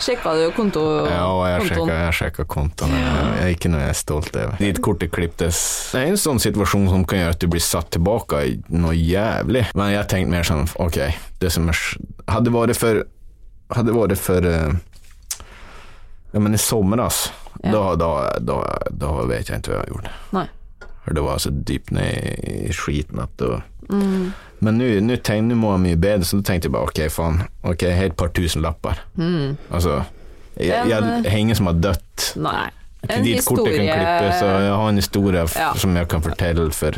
Sjekka 0.00 0.32
du 0.32 0.46
konto, 0.56 0.82
Ja, 1.10 1.28
jeg 1.50 1.66
sjekka, 1.68 1.96
jeg 2.06 2.12
sjekka 2.16 2.44
kontoen. 2.48 2.92
Jeg 2.96 3.42
er 3.44 3.50
ikke 3.52 3.68
noe 3.68 3.82
jeg 3.82 3.92
er 3.92 3.98
stolt 3.98 4.36
av. 4.40 4.54
Ditt 4.60 4.80
kortet 4.84 5.12
klipptes. 5.12 5.58
Det 5.92 6.00
er 6.00 6.12
en 6.14 6.20
sånn 6.20 6.40
situasjon 6.40 6.88
som 6.88 7.04
kan 7.08 7.20
gjøre 7.20 7.34
at 7.36 7.42
du 7.42 7.48
blir 7.52 7.64
satt 7.64 7.90
tilbake 7.92 8.40
i 8.48 8.54
noe 8.72 8.94
jævlig. 8.96 9.66
Men 9.76 9.92
jeg 9.92 10.08
tenkte 10.08 10.32
mer 10.32 10.48
sånn, 10.48 10.64
ok, 10.80 11.02
det 11.42 11.52
som 11.52 11.68
er 11.68 11.82
Hadde 12.30 12.52
vært 12.54 12.78
for 12.78 13.02
Hadde 13.76 13.92
vært 13.94 14.16
for 14.18 14.46
eh, 14.48 14.72
Ja, 16.32 16.40
men 16.40 16.54
i 16.54 16.58
somras, 16.58 17.30
Ja. 17.62 17.72
da, 17.72 17.96
da, 17.96 18.38
da, 18.38 18.56
da 18.90 19.10
vet 19.26 19.48
jeg 19.50 19.58
ikke 19.60 19.72
hva 19.72 19.78
jeg 19.80 19.86
har 19.88 19.94
gjort. 19.94 20.10
Nei. 20.32 20.46
For 21.04 21.14
det 21.16 21.22
var 21.24 21.38
så 21.42 21.50
dypt 21.50 21.90
ned 21.90 22.44
i 22.68 22.72
skiten 22.72 23.18
at 23.22 23.36
det 23.36 23.48
var 23.48 23.62
Mm. 23.90 24.32
Men 24.60 24.76
nå 24.78 24.84
nå 25.02 25.16
tenk- 25.18 25.48
nå 25.50 25.56
må 25.58 25.72
jeg 25.74 25.80
mye 25.82 25.96
bedre, 25.98 26.22
så 26.24 26.36
da 26.38 26.42
tenkte 26.52 26.68
jeg 26.68 26.72
bare 26.72 26.86
ok, 26.86 27.00
faen. 27.10 27.40
Ok, 27.64 27.80
helt 27.90 28.14
par 28.16 28.28
tusen 28.28 28.62
lapper. 28.62 29.00
Mm. 29.18 29.56
Jeg, 29.72 29.96
jeg, 30.60 30.92
En, 31.02 31.24
har 31.24 31.38
ingen 31.38 31.56
som 31.56 31.66
har 31.66 31.74
dødd. 31.74 32.36
Nei. 32.36 32.68
En 33.02 33.08
Kredittkortet 33.08 33.74
kan 33.76 33.88
klippe, 33.88 34.30
så 34.38 34.46
jeg 34.60 34.70
har 34.76 34.88
en 34.88 34.96
historie 35.00 35.44
Ja. 35.56 35.72
som 35.74 35.96
jeg 35.96 36.06
kan 36.08 36.20
fortelle 36.22 36.70
for 36.72 36.92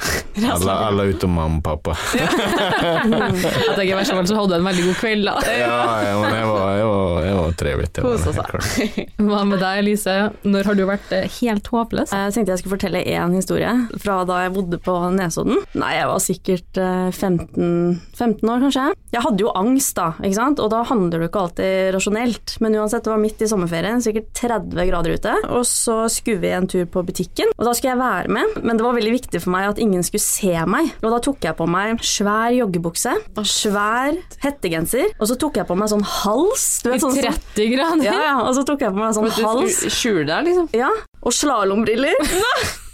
alle, 0.54 0.72
alle 0.72 1.06
utom 1.12 1.34
mamma 1.36 1.58
og 1.60 1.64
pappa. 1.64 1.96
Jeg 2.16 3.74
tenker 3.76 3.90
I 3.90 3.96
verste 3.98 4.16
fall 4.16 4.28
så 4.30 4.38
hadde 4.38 4.54
du 4.54 4.58
en 4.60 4.68
veldig 4.68 4.84
god 4.86 4.98
kveld, 5.00 5.26
da. 5.28 5.34
Ja, 5.50 5.78
ja, 6.06 6.14
men 6.20 6.36
jeg 6.36 6.48
var, 6.48 6.70
jeg 6.76 6.86
var, 6.90 7.18
jeg 7.26 7.36
var 7.38 7.56
trevlig. 7.62 7.88
Det 7.90 8.04
var 8.04 8.16
Kosa 8.16 8.34
seg. 8.38 9.00
Hva 9.30 9.42
med 9.48 9.62
deg, 9.62 9.80
Elise? 9.82 10.16
Når 10.46 10.70
har 10.70 10.78
du 10.78 10.84
vært 10.88 11.14
eh, 11.16 11.26
helt 11.40 11.70
håpløs? 11.74 12.14
Jeg 12.14 12.36
tenkte 12.36 12.54
jeg 12.54 12.62
skulle 12.62 12.76
fortelle 12.76 13.02
én 13.04 13.36
historie 13.36 13.72
fra 14.00 14.20
da 14.28 14.42
jeg 14.44 14.54
bodde 14.56 14.80
på 14.82 14.96
Nesodden. 15.16 15.60
Nei, 15.80 15.92
jeg 15.98 16.10
var 16.10 16.24
sikkert 16.24 16.80
eh, 16.80 17.10
15, 17.10 18.00
15 18.18 18.54
år, 18.54 18.64
kanskje. 18.66 18.86
Jeg 19.14 19.24
hadde 19.26 19.44
jo 19.44 19.54
angst, 19.58 19.96
da, 19.98 20.12
ikke 20.20 20.38
sant? 20.38 20.60
og 20.60 20.70
da 20.72 20.82
handler 20.86 21.22
du 21.22 21.26
ikke 21.28 21.44
alltid 21.44 21.94
rasjonelt. 21.96 22.56
Men 22.64 22.78
uansett, 22.80 23.04
det 23.06 23.12
var 23.12 23.22
midt 23.22 23.42
i 23.42 23.50
sommerferien, 23.50 24.02
sikkert 24.04 24.30
30 24.38 24.88
grader 24.90 25.16
ute, 25.16 25.36
og 25.50 25.64
så 25.68 26.02
skulle 26.12 26.42
vi 26.42 26.52
en 26.54 26.68
tur 26.70 26.86
på 26.90 27.04
butikken, 27.06 27.52
og 27.56 27.66
da 27.66 27.74
skulle 27.76 27.94
jeg 27.94 28.00
være 28.00 28.32
med, 28.32 28.60
men 28.64 28.78
det 28.78 28.86
var 28.86 28.96
veldig 28.96 29.14
viktig 29.16 29.42
for 29.42 29.54
meg 29.54 29.69
at 29.72 29.80
ingen 29.82 30.04
skulle 30.06 30.22
se 30.24 30.52
meg, 30.70 30.90
og 31.02 31.14
da 31.14 31.20
tok 31.24 31.46
jeg 31.48 31.56
på 31.58 31.66
meg 31.70 32.02
svær 32.04 32.52
joggebukse, 32.56 33.14
svær 33.46 34.18
hettegenser, 34.44 35.14
og 35.18 35.30
så 35.30 35.38
tok 35.40 35.60
jeg 35.60 35.68
på 35.68 35.76
meg 35.78 35.90
sånn 35.92 36.04
hals, 36.04 36.66
du 36.84 36.90
vet 36.92 37.02
sånn 37.04 37.16
som 37.16 37.24
30 37.30 37.72
grader? 37.74 38.04
ja, 38.06 38.18
ja, 38.28 38.36
og 38.44 38.52
så 38.58 38.66
tok 38.68 38.84
jeg 38.86 38.94
på 38.94 39.00
meg 39.02 39.16
sånn 39.16 39.30
hals. 39.40 39.80
skjul 39.94 40.22
deg, 40.28 40.50
liksom. 40.50 40.70
Ja, 40.76 40.90
og 41.20 41.34
slalåmbriller. 41.36 42.16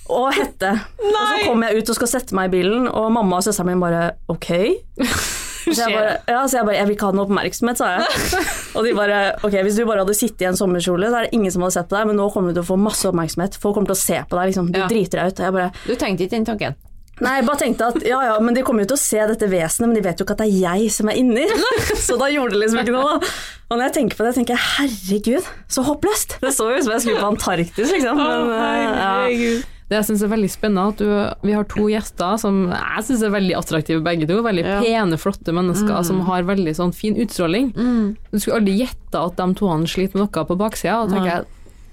Og 0.07 0.29
hette. 0.37 0.69
Og 1.03 1.17
så 1.17 1.39
kommer 1.49 1.73
jeg 1.73 1.83
ut 1.83 1.89
og 1.91 1.97
skal 1.99 2.11
sette 2.13 2.37
meg 2.39 2.47
i 2.47 2.61
bilen, 2.61 2.85
og 2.87 3.09
mamma 3.11 3.41
og 3.41 3.43
søsteren 3.43 3.73
min 3.73 3.83
bare 3.83 4.13
ok. 4.31 4.53
Så 5.67 5.77
jeg 5.89 5.95
bare, 5.97 6.17
ja, 6.31 6.41
så 6.47 6.59
jeg 6.61 6.67
bare 6.69 6.77
Jeg 6.79 6.87
vil 6.87 6.95
ikke 6.97 7.09
ha 7.11 7.17
noe 7.19 7.27
oppmerksomhet, 7.27 7.81
sa 7.81 7.89
jeg. 7.97 8.41
Og 8.79 8.85
de 8.87 8.93
bare 8.95 9.21
Ok, 9.43 9.57
hvis 9.67 9.77
du 9.81 9.85
bare 9.89 10.05
hadde 10.05 10.15
sittet 10.17 10.45
i 10.47 10.51
en 10.51 10.59
sommerkjole, 10.59 11.11
så 11.11 11.21
er 11.23 11.27
det 11.29 11.35
ingen 11.39 11.51
som 11.55 11.65
hadde 11.67 11.75
sett 11.81 11.89
på 11.91 11.97
deg, 11.99 12.11
men 12.13 12.21
nå 12.21 12.29
kommer 12.35 12.53
du 12.55 12.61
til 12.61 12.65
å 12.67 12.71
få 12.71 12.77
masse 12.81 13.09
oppmerksomhet. 13.11 13.59
Folk 13.63 13.75
kommer 13.79 13.91
til 13.91 13.99
å 13.99 14.03
se 14.03 14.21
på 14.31 14.39
deg, 14.39 14.53
liksom. 14.53 14.71
Du 14.73 14.79
Ja. 14.79 14.87
driter 14.91 15.23
deg 15.25 15.33
ut. 15.35 15.43
Jeg 15.47 15.57
bare 15.57 15.73
Du 15.87 15.95
tenkte 15.97 16.27
ikke 16.27 16.37
den 16.39 16.47
tanken? 16.53 16.77
Nei, 17.17 17.39
jeg 17.39 17.47
bare 17.49 17.57
tenkte 17.63 17.87
at 17.89 18.03
ja 18.05 18.19
ja, 18.27 18.33
men 18.45 18.53
de 18.53 18.61
kommer 18.61 18.85
jo 18.85 18.91
til 18.91 18.99
å 18.99 19.01
se 19.01 19.17
dette 19.31 19.47
vesenet, 19.49 19.87
men 19.89 19.95
de 19.97 20.03
vet 20.05 20.19
jo 20.21 20.27
ikke 20.27 20.35
at 20.37 20.43
det 20.45 20.49
er 20.53 20.59
jeg 20.67 20.91
som 20.93 21.09
er 21.09 21.17
inni. 21.17 21.47
Så 22.07 22.19
da 22.21 22.27
gjorde 22.29 22.53
det 22.53 22.61
liksom 22.67 22.83
ikke 22.83 22.93
noe, 22.93 23.15
da. 23.17 23.31
Og 23.71 23.79
når 23.79 23.87
jeg 23.89 23.95
tenker 23.97 24.19
på 24.19 24.27
det, 24.27 24.35
tenker 24.37 24.53
jeg 24.53 24.67
herregud, 24.77 25.49
så 25.73 25.83
håpløst. 25.89 26.37
Det 26.45 26.53
så 26.53 26.69
jo 26.69 26.77
ut 26.77 26.85
som 26.85 26.93
jeg 26.93 27.07
skulle 27.07 27.23
på 27.25 27.31
Antarktis, 27.33 27.89
liksom. 27.97 28.21
Men, 28.21 28.53
eh, 28.53 28.83
ja. 29.01 29.63
Det 29.87 30.01
jeg 30.01 30.07
syns 30.09 30.23
er 30.27 30.31
veldig 30.33 30.49
spennende, 30.51 30.85
at 30.91 30.99
du, 30.99 31.47
vi 31.47 31.53
har 31.55 31.67
to 31.71 31.85
gjester 31.87 32.39
som 32.43 32.57
jeg 32.73 33.05
syns 33.07 33.21
er 33.23 33.31
veldig 33.31 33.55
attraktive 33.55 34.03
begge 34.03 34.27
to. 34.27 34.41
Veldig 34.43 34.65
Ja. 34.67 34.81
pene, 34.83 35.17
flotte 35.17 35.55
mennesker 35.55 36.03
som 36.05 36.21
har 36.27 36.43
veldig 36.43 36.75
sånn 36.75 36.93
fin 36.95 37.15
utstråling. 37.15 37.73
Du 38.33 38.39
skulle 38.41 38.59
aldri 38.59 38.81
gjette 38.83 39.15
at 39.15 39.37
de 39.37 39.47
to 39.55 39.71
sliter 39.87 40.19
med 40.19 40.27
noe 40.27 40.45
på 40.45 40.59
baksida. 40.59 41.05
Og 41.05 41.11
tenker 41.15 41.31
jeg, 41.31 41.45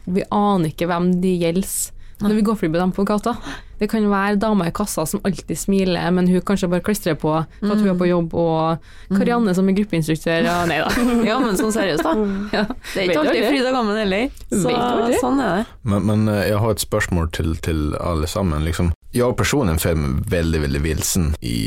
vi 0.08 0.24
aner 0.32 0.74
ikke 0.74 0.88
hvem 0.90 1.22
de 1.22 1.38
gjelder 1.38 1.92
når 2.24 2.36
vi 2.38 2.42
går 2.42 2.56
forbi 2.56 2.80
dem 2.80 2.92
på 2.96 3.06
gata. 3.06 3.38
Det 3.80 3.90
kan 3.92 4.06
være 4.10 4.40
dama 4.42 4.68
i 4.70 4.74
kassa 4.76 5.06
som 5.10 5.22
alltid 5.26 5.60
smiler, 5.60 6.12
men 6.16 6.30
hun 6.32 6.44
kanskje 6.46 6.70
bare 6.72 6.84
klistrer 6.86 7.18
på 7.20 7.34
for 7.34 7.74
at 7.74 7.82
hun 7.82 7.92
er 7.94 8.00
på 8.00 8.10
jobb, 8.10 8.34
og 8.38 9.14
Karianne 9.14 9.56
som 9.58 9.70
er 9.70 9.78
gruppeinstruktør. 9.80 10.48
Ja, 10.48 10.62
nei 10.70 10.80
da. 10.84 10.90
Ja, 11.30 11.38
men 11.42 11.58
sånn 11.60 11.74
seriøst, 11.74 12.04
da. 12.06 12.14
Ja. 12.54 12.66
Det 12.94 13.04
er 13.04 13.10
ikke 13.10 13.22
alltid 13.24 13.44
Frida 13.44 13.52
fryd 13.54 13.70
og 13.70 13.78
gammen 13.78 14.02
heller. 14.02 14.42
Så 14.50 15.22
sånn 15.22 15.44
er 15.44 15.62
det. 15.62 15.70
Men, 15.84 16.10
men 16.10 16.28
eh, 16.32 16.44
jeg 16.52 16.60
har 16.64 16.76
et 16.76 16.84
spørsmål 16.84 17.32
til, 17.36 17.56
til 17.64 17.96
alle 18.02 18.30
sammen. 18.30 18.66
Liksom. 18.68 18.92
Jeg 19.14 19.36
personen 19.38 19.78
føler 19.78 20.00
meg 20.02 20.30
veldig 20.32 20.60
veldig 20.64 20.80
vilsen 20.82 21.26
i 21.46 21.58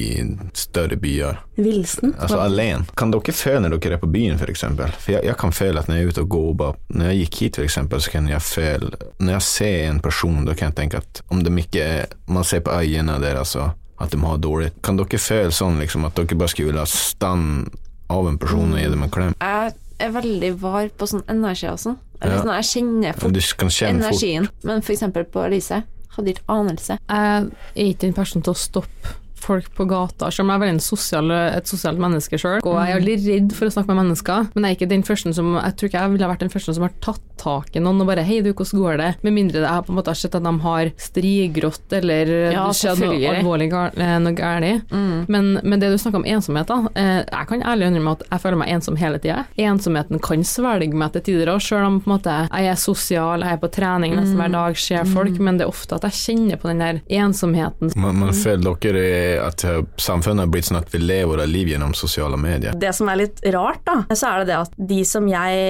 større 0.59 0.97
byer. 0.99 1.38
Vilsen. 1.55 2.16
Altså 2.19 2.40
alene. 2.42 2.88
Kan 2.99 3.12
dere 3.14 3.35
føle 3.37 3.69
når 3.69 3.79
dere 3.79 3.99
er 3.99 4.03
på 4.03 4.11
byen, 4.11 4.35
f.eks.? 4.35 4.42
For, 4.42 4.53
eksempel? 4.57 4.97
for 4.99 5.14
jeg, 5.14 5.23
jeg 5.29 5.38
kan 5.38 5.55
føle 5.55 5.83
at 5.83 5.87
når 5.87 6.01
jeg 6.01 6.09
er 6.09 6.11
ute 6.11 6.25
og 6.25 6.33
går 6.35 6.49
bare, 6.59 6.81
Når 6.97 7.12
jeg 7.12 7.21
gikk 7.21 7.38
hit, 7.40 7.59
eksempel, 7.66 8.03
så 8.03 8.12
kan 8.16 8.29
jeg 8.29 8.42
føle 8.42 8.90
Når 9.21 9.33
jeg 9.37 9.47
ser 9.47 9.79
en 9.87 10.01
person, 10.03 10.42
da 10.47 10.57
kan 10.59 10.73
jeg 10.73 10.77
tenke 10.81 11.03
at 11.05 11.23
om 11.31 11.45
de 11.47 11.53
ikke 11.62 11.83
er 11.87 11.96
Man 12.27 12.45
ser 12.45 12.61
på 12.67 12.71
øynene 12.77 13.19
deres 13.23 13.57
og 13.57 13.71
at 13.99 14.11
de 14.13 14.19
har 14.21 14.37
dårlig 14.39 14.71
Kan 14.85 14.99
dere 15.01 15.19
føle 15.23 15.53
sånn 15.57 15.79
liksom 15.81 16.05
at 16.05 16.15
dere 16.19 16.37
bare 16.37 16.53
skulle 16.53 16.73
ville 16.73 16.87
stand 16.91 17.71
av 18.13 18.27
en 18.29 18.37
person 18.39 18.73
og 18.75 18.79
gi 18.81 18.89
dem 18.93 19.03
en 19.07 19.11
klem? 19.11 19.35
Jeg 19.41 19.75
er 20.05 20.11
veldig 20.13 20.51
var 20.61 20.89
på 20.99 21.09
sånn 21.09 21.25
energi 21.33 21.69
og 21.73 21.79
sånn. 21.81 21.97
Eller 22.21 22.35
Ja. 22.37 22.43
sånn, 22.43 22.55
jeg 22.63 22.71
kjenner 22.73 23.13
fort 23.21 23.33
Du 23.33 23.41
kan 23.57 23.69
kjenne 23.69 24.03
fort 24.03 24.13
energien. 24.13 24.49
Men 24.65 24.83
for 24.83 24.93
eksempel 24.93 25.25
på 25.25 25.45
Elise, 25.47 25.83
hadde 26.17 26.33
ikke 26.35 26.45
anelse. 26.49 26.99
Jeg 27.09 27.51
er 27.77 27.93
ikke 27.93 27.99
den 28.07 28.13
personen 28.15 28.43
til 28.45 28.53
å 28.53 28.57
stoppe 28.57 29.15
folk 29.40 29.68
på 29.77 29.87
gata, 29.88 30.31
selv 30.33 30.46
om 30.46 30.53
jeg 30.53 30.59
er 30.59 30.64
veldig 30.64 30.77
en 30.77 30.83
sosial, 30.83 31.31
et 31.31 31.70
sosialt 31.70 32.01
menneske 32.03 32.40
sjøl. 32.40 32.61
Og 32.64 32.79
jeg 32.81 32.92
er 32.94 33.01
aldri 33.01 33.16
redd 33.27 33.55
for 33.57 33.68
å 33.68 33.75
snakke 33.75 33.92
med 33.92 34.03
mennesker, 34.05 34.51
men 34.55 34.66
jeg 34.66 34.75
er 34.75 34.79
ikke 34.81 34.92
den 34.94 35.07
første 35.07 35.35
som 35.37 35.55
Jeg 35.57 35.77
tror 35.77 35.88
ikke 35.90 36.03
jeg 36.03 36.12
ville 36.12 36.29
vært 36.31 36.44
den 36.44 36.53
første 36.53 36.75
som 36.77 36.85
har 36.87 36.94
tatt 37.05 37.22
tak 37.37 37.77
i 37.77 37.83
noen 37.83 38.01
og 38.01 38.09
bare 38.09 38.25
'hei, 38.25 38.40
du, 38.42 38.53
hvordan 38.53 38.81
går 38.81 38.96
det?' 39.01 39.14
Med 39.22 39.35
mindre 39.37 39.61
jeg 39.61 39.85
på 39.87 39.92
en 39.92 39.99
måte 39.99 40.12
har 40.12 40.18
sett 40.18 40.35
at 40.35 40.42
de 40.42 40.53
har 40.61 40.90
strigrått 40.96 41.92
eller 41.99 42.33
Ja, 42.53 42.66
skjedd 42.72 43.03
noe 43.05 43.33
alvorlig 43.37 43.68
eh, 43.72 44.18
noe 44.18 44.33
galt. 44.33 44.92
Men, 45.29 45.61
men 45.62 45.81
det 45.81 45.90
du 45.92 45.99
snakker 45.99 46.22
om 46.22 46.25
ensomhet, 46.25 46.66
da. 46.66 46.88
Eh, 46.94 47.22
jeg 47.25 47.49
kan 47.51 47.62
ærlig 47.62 47.90
innrømme 47.90 48.16
at 48.16 48.25
jeg 48.31 48.40
føler 48.40 48.61
meg 48.62 48.72
ensom 48.72 48.96
hele 48.96 49.20
tida. 49.22 49.44
Ensomheten 49.57 50.22
kan 50.22 50.44
svelge 50.44 50.96
meg 50.96 51.12
til 51.12 51.27
tider 51.29 51.53
òg, 51.53 51.61
sjøl 51.61 51.87
om 51.87 52.01
på 52.01 52.11
en 52.11 52.14
måte 52.16 52.37
jeg 52.46 52.70
er 52.72 52.79
sosial, 52.81 53.44
jeg 53.44 53.59
er 53.59 53.61
på 53.62 53.70
trening 53.72 54.16
nesten 54.16 54.38
hver 54.40 54.53
dag, 54.55 54.79
ser 54.81 55.05
folk, 55.05 55.38
men 55.42 55.59
det 55.59 55.66
er 55.66 55.72
ofte 55.72 55.99
at 55.99 56.07
jeg 56.09 56.18
kjenner 56.22 56.61
på 56.61 56.70
den 56.70 56.83
der 56.83 57.01
ensomheten. 57.20 57.92
Men, 57.96 58.20
men 58.22 58.33
føler 58.37 58.77
dere 58.81 59.07
at 59.43 59.65
eh, 59.67 59.81
samfunnet 60.01 60.45
har 60.45 60.53
blitt 60.53 60.69
sånn 60.69 60.79
at 60.81 60.93
vi 60.93 61.01
lever 61.03 61.43
av 61.43 61.51
liv 61.51 61.71
gjennom 61.73 61.95
sosiale 61.97 62.39
medier. 62.41 62.77
Det 62.77 62.93
som 62.97 63.11
er 63.11 63.21
litt 63.23 63.43
rart, 63.55 63.83
da, 63.87 63.99
så 64.12 64.31
er 64.31 64.43
det 64.43 64.51
det 64.51 64.59
at 64.59 64.77
de 64.93 65.01
som 65.09 65.27
jeg 65.31 65.65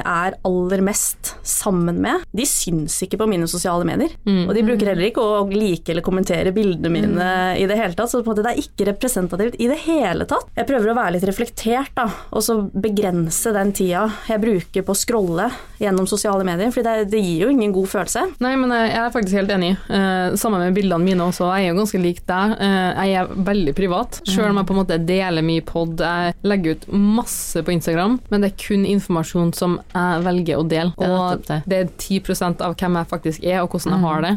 er 0.00 0.36
aller 0.46 0.84
mest 0.84 1.34
sammen 1.46 2.00
med, 2.04 2.26
de 2.36 2.46
syns 2.48 3.00
ikke 3.06 3.20
på 3.20 3.28
mine 3.30 3.48
sosiale 3.50 3.86
medier. 3.88 4.12
Og 4.30 4.52
de 4.54 4.64
bruker 4.66 4.92
heller 4.92 5.08
ikke 5.08 5.24
å 5.24 5.42
like 5.50 5.92
eller 5.92 6.04
kommentere 6.06 6.52
bildene 6.54 6.92
mine 6.92 7.30
i 7.58 7.66
det 7.68 7.78
hele 7.78 7.96
tatt, 7.98 8.12
så 8.12 8.20
på 8.20 8.30
en 8.30 8.34
måte 8.34 8.44
det 8.46 8.52
er 8.54 8.62
ikke 8.62 8.86
representativt 8.90 9.58
i 9.60 9.68
det 9.70 9.78
hele 9.86 10.26
tatt. 10.30 10.50
Jeg 10.56 10.68
prøver 10.68 10.92
å 10.92 10.96
være 10.98 11.16
litt 11.16 11.26
reflektert, 11.28 11.92
da, 11.96 12.06
og 12.30 12.44
så 12.44 12.60
begrense 12.70 13.52
den 13.56 13.74
tida 13.76 14.06
jeg 14.28 14.42
bruker 14.42 14.86
på 14.86 14.94
å 14.94 14.98
scrolle 14.98 15.48
gjennom 15.80 16.06
sosiale 16.10 16.44
medier, 16.46 16.72
for 16.74 16.86
det, 16.86 17.10
det 17.12 17.22
gir 17.22 17.46
jo 17.46 17.52
ingen 17.52 17.72
god 17.74 17.90
følelse. 17.94 18.26
Nei, 18.44 18.54
men 18.60 18.72
jeg 18.76 18.90
jeg 18.90 19.06
er 19.08 19.14
faktisk 19.14 19.38
helt 19.38 19.52
enig. 19.54 19.70
Eh, 19.88 20.36
sammen 20.40 20.62
med 20.62 20.76
bildene 20.76 21.04
mine 21.04 21.26
også. 21.30 21.48
Jeg 21.56 21.68
er 21.68 21.72
jo 21.72 21.78
ganske 21.80 22.00
lik 22.00 22.22
deg. 22.28 22.54
Eh, 22.60 22.99
jeg 23.06 23.16
er 23.22 23.30
veldig 23.50 23.74
privat, 23.76 24.20
selv 24.28 24.50
om 24.50 24.56
jeg 24.60 24.66
på 24.70 24.74
en 24.76 24.80
måte 24.80 24.98
deler 25.06 25.42
mye 25.46 25.64
pod. 25.66 26.00
Jeg 26.00 26.34
legger 26.46 26.76
ut 26.76 26.86
masse 26.92 27.62
på 27.66 27.72
Instagram, 27.74 28.18
men 28.30 28.40
det 28.44 28.52
er 28.52 28.56
kun 28.60 28.84
informasjon 28.88 29.52
som 29.56 29.78
jeg 29.94 30.24
velger 30.26 30.60
å 30.60 30.66
dele. 30.68 30.92
Og 31.00 31.44
det. 31.46 31.60
er 31.80 31.88
10% 31.98 32.60
av 32.66 32.74
hvem 32.80 32.98
jeg 33.00 33.10
faktisk 33.10 33.44
er, 33.44 33.60
og 33.62 33.70
hvordan 33.74 33.96
jeg 33.96 34.04
har 34.06 34.24
det. 34.26 34.34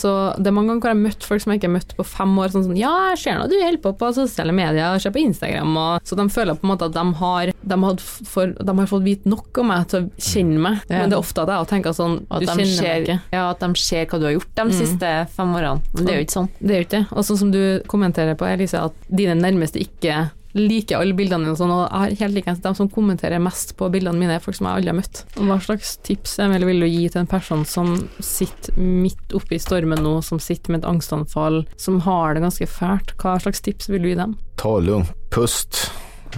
Så 0.00 0.12
det 0.38 0.46
er 0.50 0.56
mange 0.56 0.72
ganger 0.72 0.80
hvor 0.82 0.92
jeg 0.92 0.98
har 0.98 1.04
møtt 1.08 1.28
folk 1.28 1.42
som 1.44 1.52
jeg 1.52 1.60
ikke 1.60 1.68
har 1.70 1.76
møtt 1.78 1.96
på 1.98 2.06
fem 2.08 2.36
år, 2.38 2.52
sånn 2.54 2.64
som 2.68 2.76
Ja, 2.78 2.92
jeg 3.12 3.18
ser 3.24 3.38
nå 3.38 3.48
du 3.48 3.56
holder 3.58 3.80
på 3.84 3.92
på 3.98 4.12
sosiale 4.14 4.52
medier, 4.54 4.94
og 4.94 5.00
ser 5.02 5.14
på 5.14 5.22
Instagram, 5.22 5.76
og 5.76 6.00
Så 6.08 6.16
de 6.18 6.28
føler 6.32 6.54
på 6.58 6.66
en 6.66 6.72
måte 6.74 6.86
at 6.88 6.94
de 6.94 7.04
har, 7.20 7.52
de 7.72 7.78
har, 7.84 7.96
for, 8.28 8.52
de 8.58 8.76
har 8.78 8.86
fått 8.90 9.04
vite 9.06 9.28
nok 9.28 9.58
om 9.62 9.68
meg 9.72 9.86
til 9.88 10.04
å 10.06 10.10
kjenne 10.18 10.58
meg, 10.62 10.80
Ja. 10.88 11.00
men 11.02 11.10
det 11.10 11.16
er 11.16 11.22
ofte 11.22 11.42
at 11.42 11.48
jeg 11.48 11.68
tenker 11.72 11.92
sånn 11.96 12.18
at 12.30 12.40
Du 12.40 12.46
kjenner 12.46 12.82
meg 12.82 13.02
ikke. 13.08 13.20
ja, 13.32 13.50
at 13.50 13.60
de 13.60 13.68
ser 13.74 14.06
hva 14.06 14.18
du 14.20 14.24
har 14.28 14.32
gjort 14.36 14.54
de 14.54 14.72
siste 14.78 15.10
fem 15.34 15.54
årene. 15.54 15.82
Men 15.94 16.04
det 16.06 16.12
er 16.14 16.18
jo 16.20 16.24
ikke 16.26 16.36
sånn. 16.38 16.48
Det 16.60 16.70
er 16.70 16.78
jo 16.82 16.86
ikke 16.86 16.96
det. 16.98 17.06
Og 17.12 17.24
sånn 17.28 17.38
som 17.38 17.50
du 17.52 17.62
kommenterer 17.98 18.38
på, 18.38 18.46
Elise, 18.48 18.86
at 18.88 19.08
dine 19.10 19.36
nærmeste 19.38 19.82
ikke 19.82 20.28
liker 20.56 20.98
alle 20.98 21.16
bildene 21.16 21.44
dine 21.44 21.52
og 21.52 21.60
sånn, 21.60 21.72
og 21.72 21.82
jeg 21.84 22.00
har 22.00 22.22
helt 22.22 22.36
likens 22.38 22.62
de 22.64 22.72
som 22.78 22.88
kommenterer 22.92 23.42
mest 23.42 23.74
på 23.78 23.90
bildene 23.92 24.18
mine, 24.20 24.38
er 24.38 24.44
folk 24.44 24.56
som 24.58 24.68
jeg 24.68 24.80
aldri 24.80 24.92
har 24.92 24.98
møtt. 24.98 25.22
Hva 25.36 25.58
slags 25.64 25.94
tips 26.06 26.38
Emil, 26.44 26.66
vil 26.68 26.84
du 26.84 26.88
gi 26.88 27.04
til 27.12 27.22
en 27.22 27.30
person 27.30 27.64
som 27.68 27.94
sitter 28.24 28.78
midt 28.80 29.36
oppe 29.36 29.58
i 29.58 29.62
stormen 29.62 30.02
nå, 30.04 30.18
som 30.24 30.40
sitter 30.42 30.74
med 30.74 30.82
et 30.82 30.90
angstanfall, 30.90 31.62
som 31.80 32.00
har 32.06 32.36
det 32.36 32.44
ganske 32.46 32.68
fælt? 32.70 33.14
Hva 33.20 33.36
slags 33.44 33.62
tips 33.64 33.90
vil 33.92 34.04
du 34.04 34.12
gi 34.12 34.18
dem? 34.22 34.36
Ta 34.58 34.78
lung. 34.78 34.86
lugnt, 34.88 35.12
pust, 35.30 35.90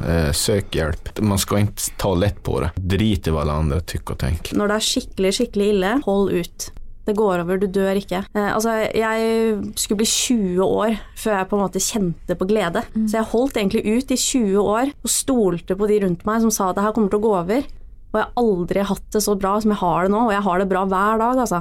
eh, 0.02 0.32
søk 0.34 0.74
hjelp. 0.74 1.14
Man 1.22 1.38
skal 1.38 1.64
ikke 1.64 1.94
ta 2.00 2.12
lett 2.18 2.42
på 2.42 2.58
det. 2.64 2.74
Drit 2.76 3.30
i 3.30 3.34
hva 3.34 3.44
alle 3.44 3.61
andre 3.62 3.80
tykker 3.80 4.18
og 4.18 4.22
tenker. 4.26 4.58
Når 4.58 4.72
det 4.72 4.76
er 4.76 4.88
skikkelig, 4.90 5.34
skikkelig 5.38 5.72
ille, 5.76 5.94
hold 6.04 6.34
ut. 6.34 6.70
Det 7.09 7.16
går 7.16 7.42
over, 7.42 7.59
du 7.59 7.66
dør 7.72 7.98
ikke. 7.98 8.22
Eh, 8.36 8.51
altså, 8.53 8.76
jeg 8.94 9.72
skulle 9.80 10.03
bli 10.03 10.09
20 10.11 10.62
år 10.66 11.01
før 11.18 11.38
jeg 11.38 11.51
på 11.51 11.59
en 11.59 11.64
måte 11.64 11.82
kjente 11.82 12.36
på 12.38 12.48
glede. 12.51 12.84
Så 13.09 13.20
jeg 13.20 13.30
holdt 13.32 13.61
egentlig 13.61 13.84
ut 13.88 14.14
i 14.14 14.20
20 14.20 14.61
år 14.62 14.94
og 14.94 15.12
stolte 15.12 15.76
på 15.78 15.90
de 15.90 16.01
rundt 16.05 16.26
meg 16.28 16.42
som 16.44 16.55
sa 16.55 16.70
at 16.70 16.78
det 16.78 16.86
her 16.86 16.96
kommer 16.96 17.12
til 17.12 17.22
å 17.22 17.26
gå 17.28 17.36
over. 17.42 17.68
Og 18.11 18.18
jeg 18.18 18.26
har 18.26 18.40
aldri 18.42 18.82
hatt 18.88 19.05
det 19.14 19.20
så 19.22 19.36
bra 19.38 19.53
som 19.62 19.70
jeg 19.70 19.78
har 19.78 20.07
det 20.07 20.11
nå, 20.11 20.20
og 20.26 20.32
jeg 20.34 20.42
har 20.42 20.59
det 20.59 20.66
bra 20.72 20.80
hver 20.90 21.20
dag, 21.20 21.42
altså. 21.44 21.61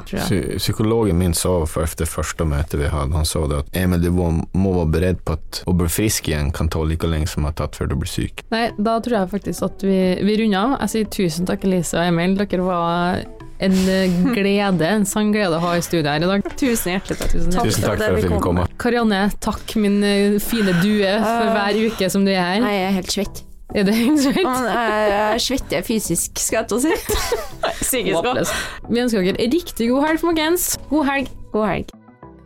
Psykologen 0.58 1.20
min 1.20 1.36
sa 1.38 1.52
for 1.70 1.86
etter 1.86 2.10
første 2.10 2.48
møte 2.50 2.80
vi 2.80 2.90
hadde, 2.90 3.14
han 3.14 3.28
sa 3.30 3.44
det 3.52 3.60
at 3.62 3.78
Emil, 3.78 4.02
du 4.02 4.10
må, 4.16 4.32
må 4.58 4.72
være 4.80 4.94
beredt 4.96 5.22
på 5.28 5.36
at 5.38 5.62
å 5.70 5.76
bli 5.78 5.90
frisk 5.94 6.32
igjen 6.32 6.50
kan 6.56 6.72
ta 6.74 6.82
like 6.82 7.06
lenge 7.10 7.30
som 7.30 7.46
det 7.46 7.52
har 7.52 7.60
tatt 7.62 7.78
før 7.78 7.92
du 7.92 8.00
blir 8.02 8.10
syk. 8.10 8.42
Nei, 8.50 8.64
da 8.82 8.98
tror 8.98 9.20
jeg 9.20 9.34
faktisk 9.36 9.68
at 9.70 9.86
vi, 9.86 10.00
vi 10.26 10.40
runder 10.42 10.64
av. 10.64 10.76
Jeg 10.88 10.94
sier 10.96 11.14
tusen 11.20 11.50
takk, 11.50 11.70
Elise 11.70 12.02
og 12.02 12.10
Emil. 12.10 12.34
Dere 12.42 12.66
var 12.66 13.22
en 13.60 13.76
eh, 13.92 14.14
glede, 14.34 14.88
en 14.88 15.06
sann 15.08 15.34
glede 15.36 15.58
å 15.58 15.64
ha 15.64 15.76
i 15.76 15.84
studio 15.84 16.08
her 16.08 16.24
i 16.24 16.30
dag. 16.30 16.48
Tusen 16.60 16.96
hjertelig 16.96 17.20
takk. 17.20 17.34
Tusen 17.34 17.52
takk. 17.54 17.68
Tusen 17.68 17.86
takk 17.86 18.00
for 18.00 18.06
at 18.08 18.16
jeg 18.16 18.30
fikk 18.30 18.46
komme. 18.46 18.66
Karianne, 18.80 19.22
takk 19.44 19.76
min 19.84 20.00
eh, 20.08 20.40
fine 20.44 20.76
due 20.80 21.14
for 21.26 21.54
hver 21.58 21.84
uke 21.90 22.12
som 22.14 22.28
du 22.28 22.32
er 22.32 22.40
her. 22.40 22.64
Jeg 22.64 22.88
er 22.88 22.98
helt 23.02 23.16
svett. 23.18 23.44
Er 23.76 23.86
det 23.86 23.94
helt 24.00 24.24
svett? 24.24 24.42
Jeg 24.42 25.44
svetter 25.46 25.86
fysisk, 25.86 26.40
skal 26.42 26.64
jeg 26.64 26.72
til 26.72 26.80
å 26.80 26.84
si. 26.88 26.96
Psykisk 27.84 28.32
òg. 28.32 28.42
Vi 28.90 29.04
ønsker 29.04 29.28
dere 29.28 29.52
riktig 29.52 29.92
god 29.92 30.08
helg, 30.08 30.24
folkens. 30.24 30.72
God 30.90 31.10
helg. 31.12 31.34
God 31.54 31.70
helg. 31.74 31.99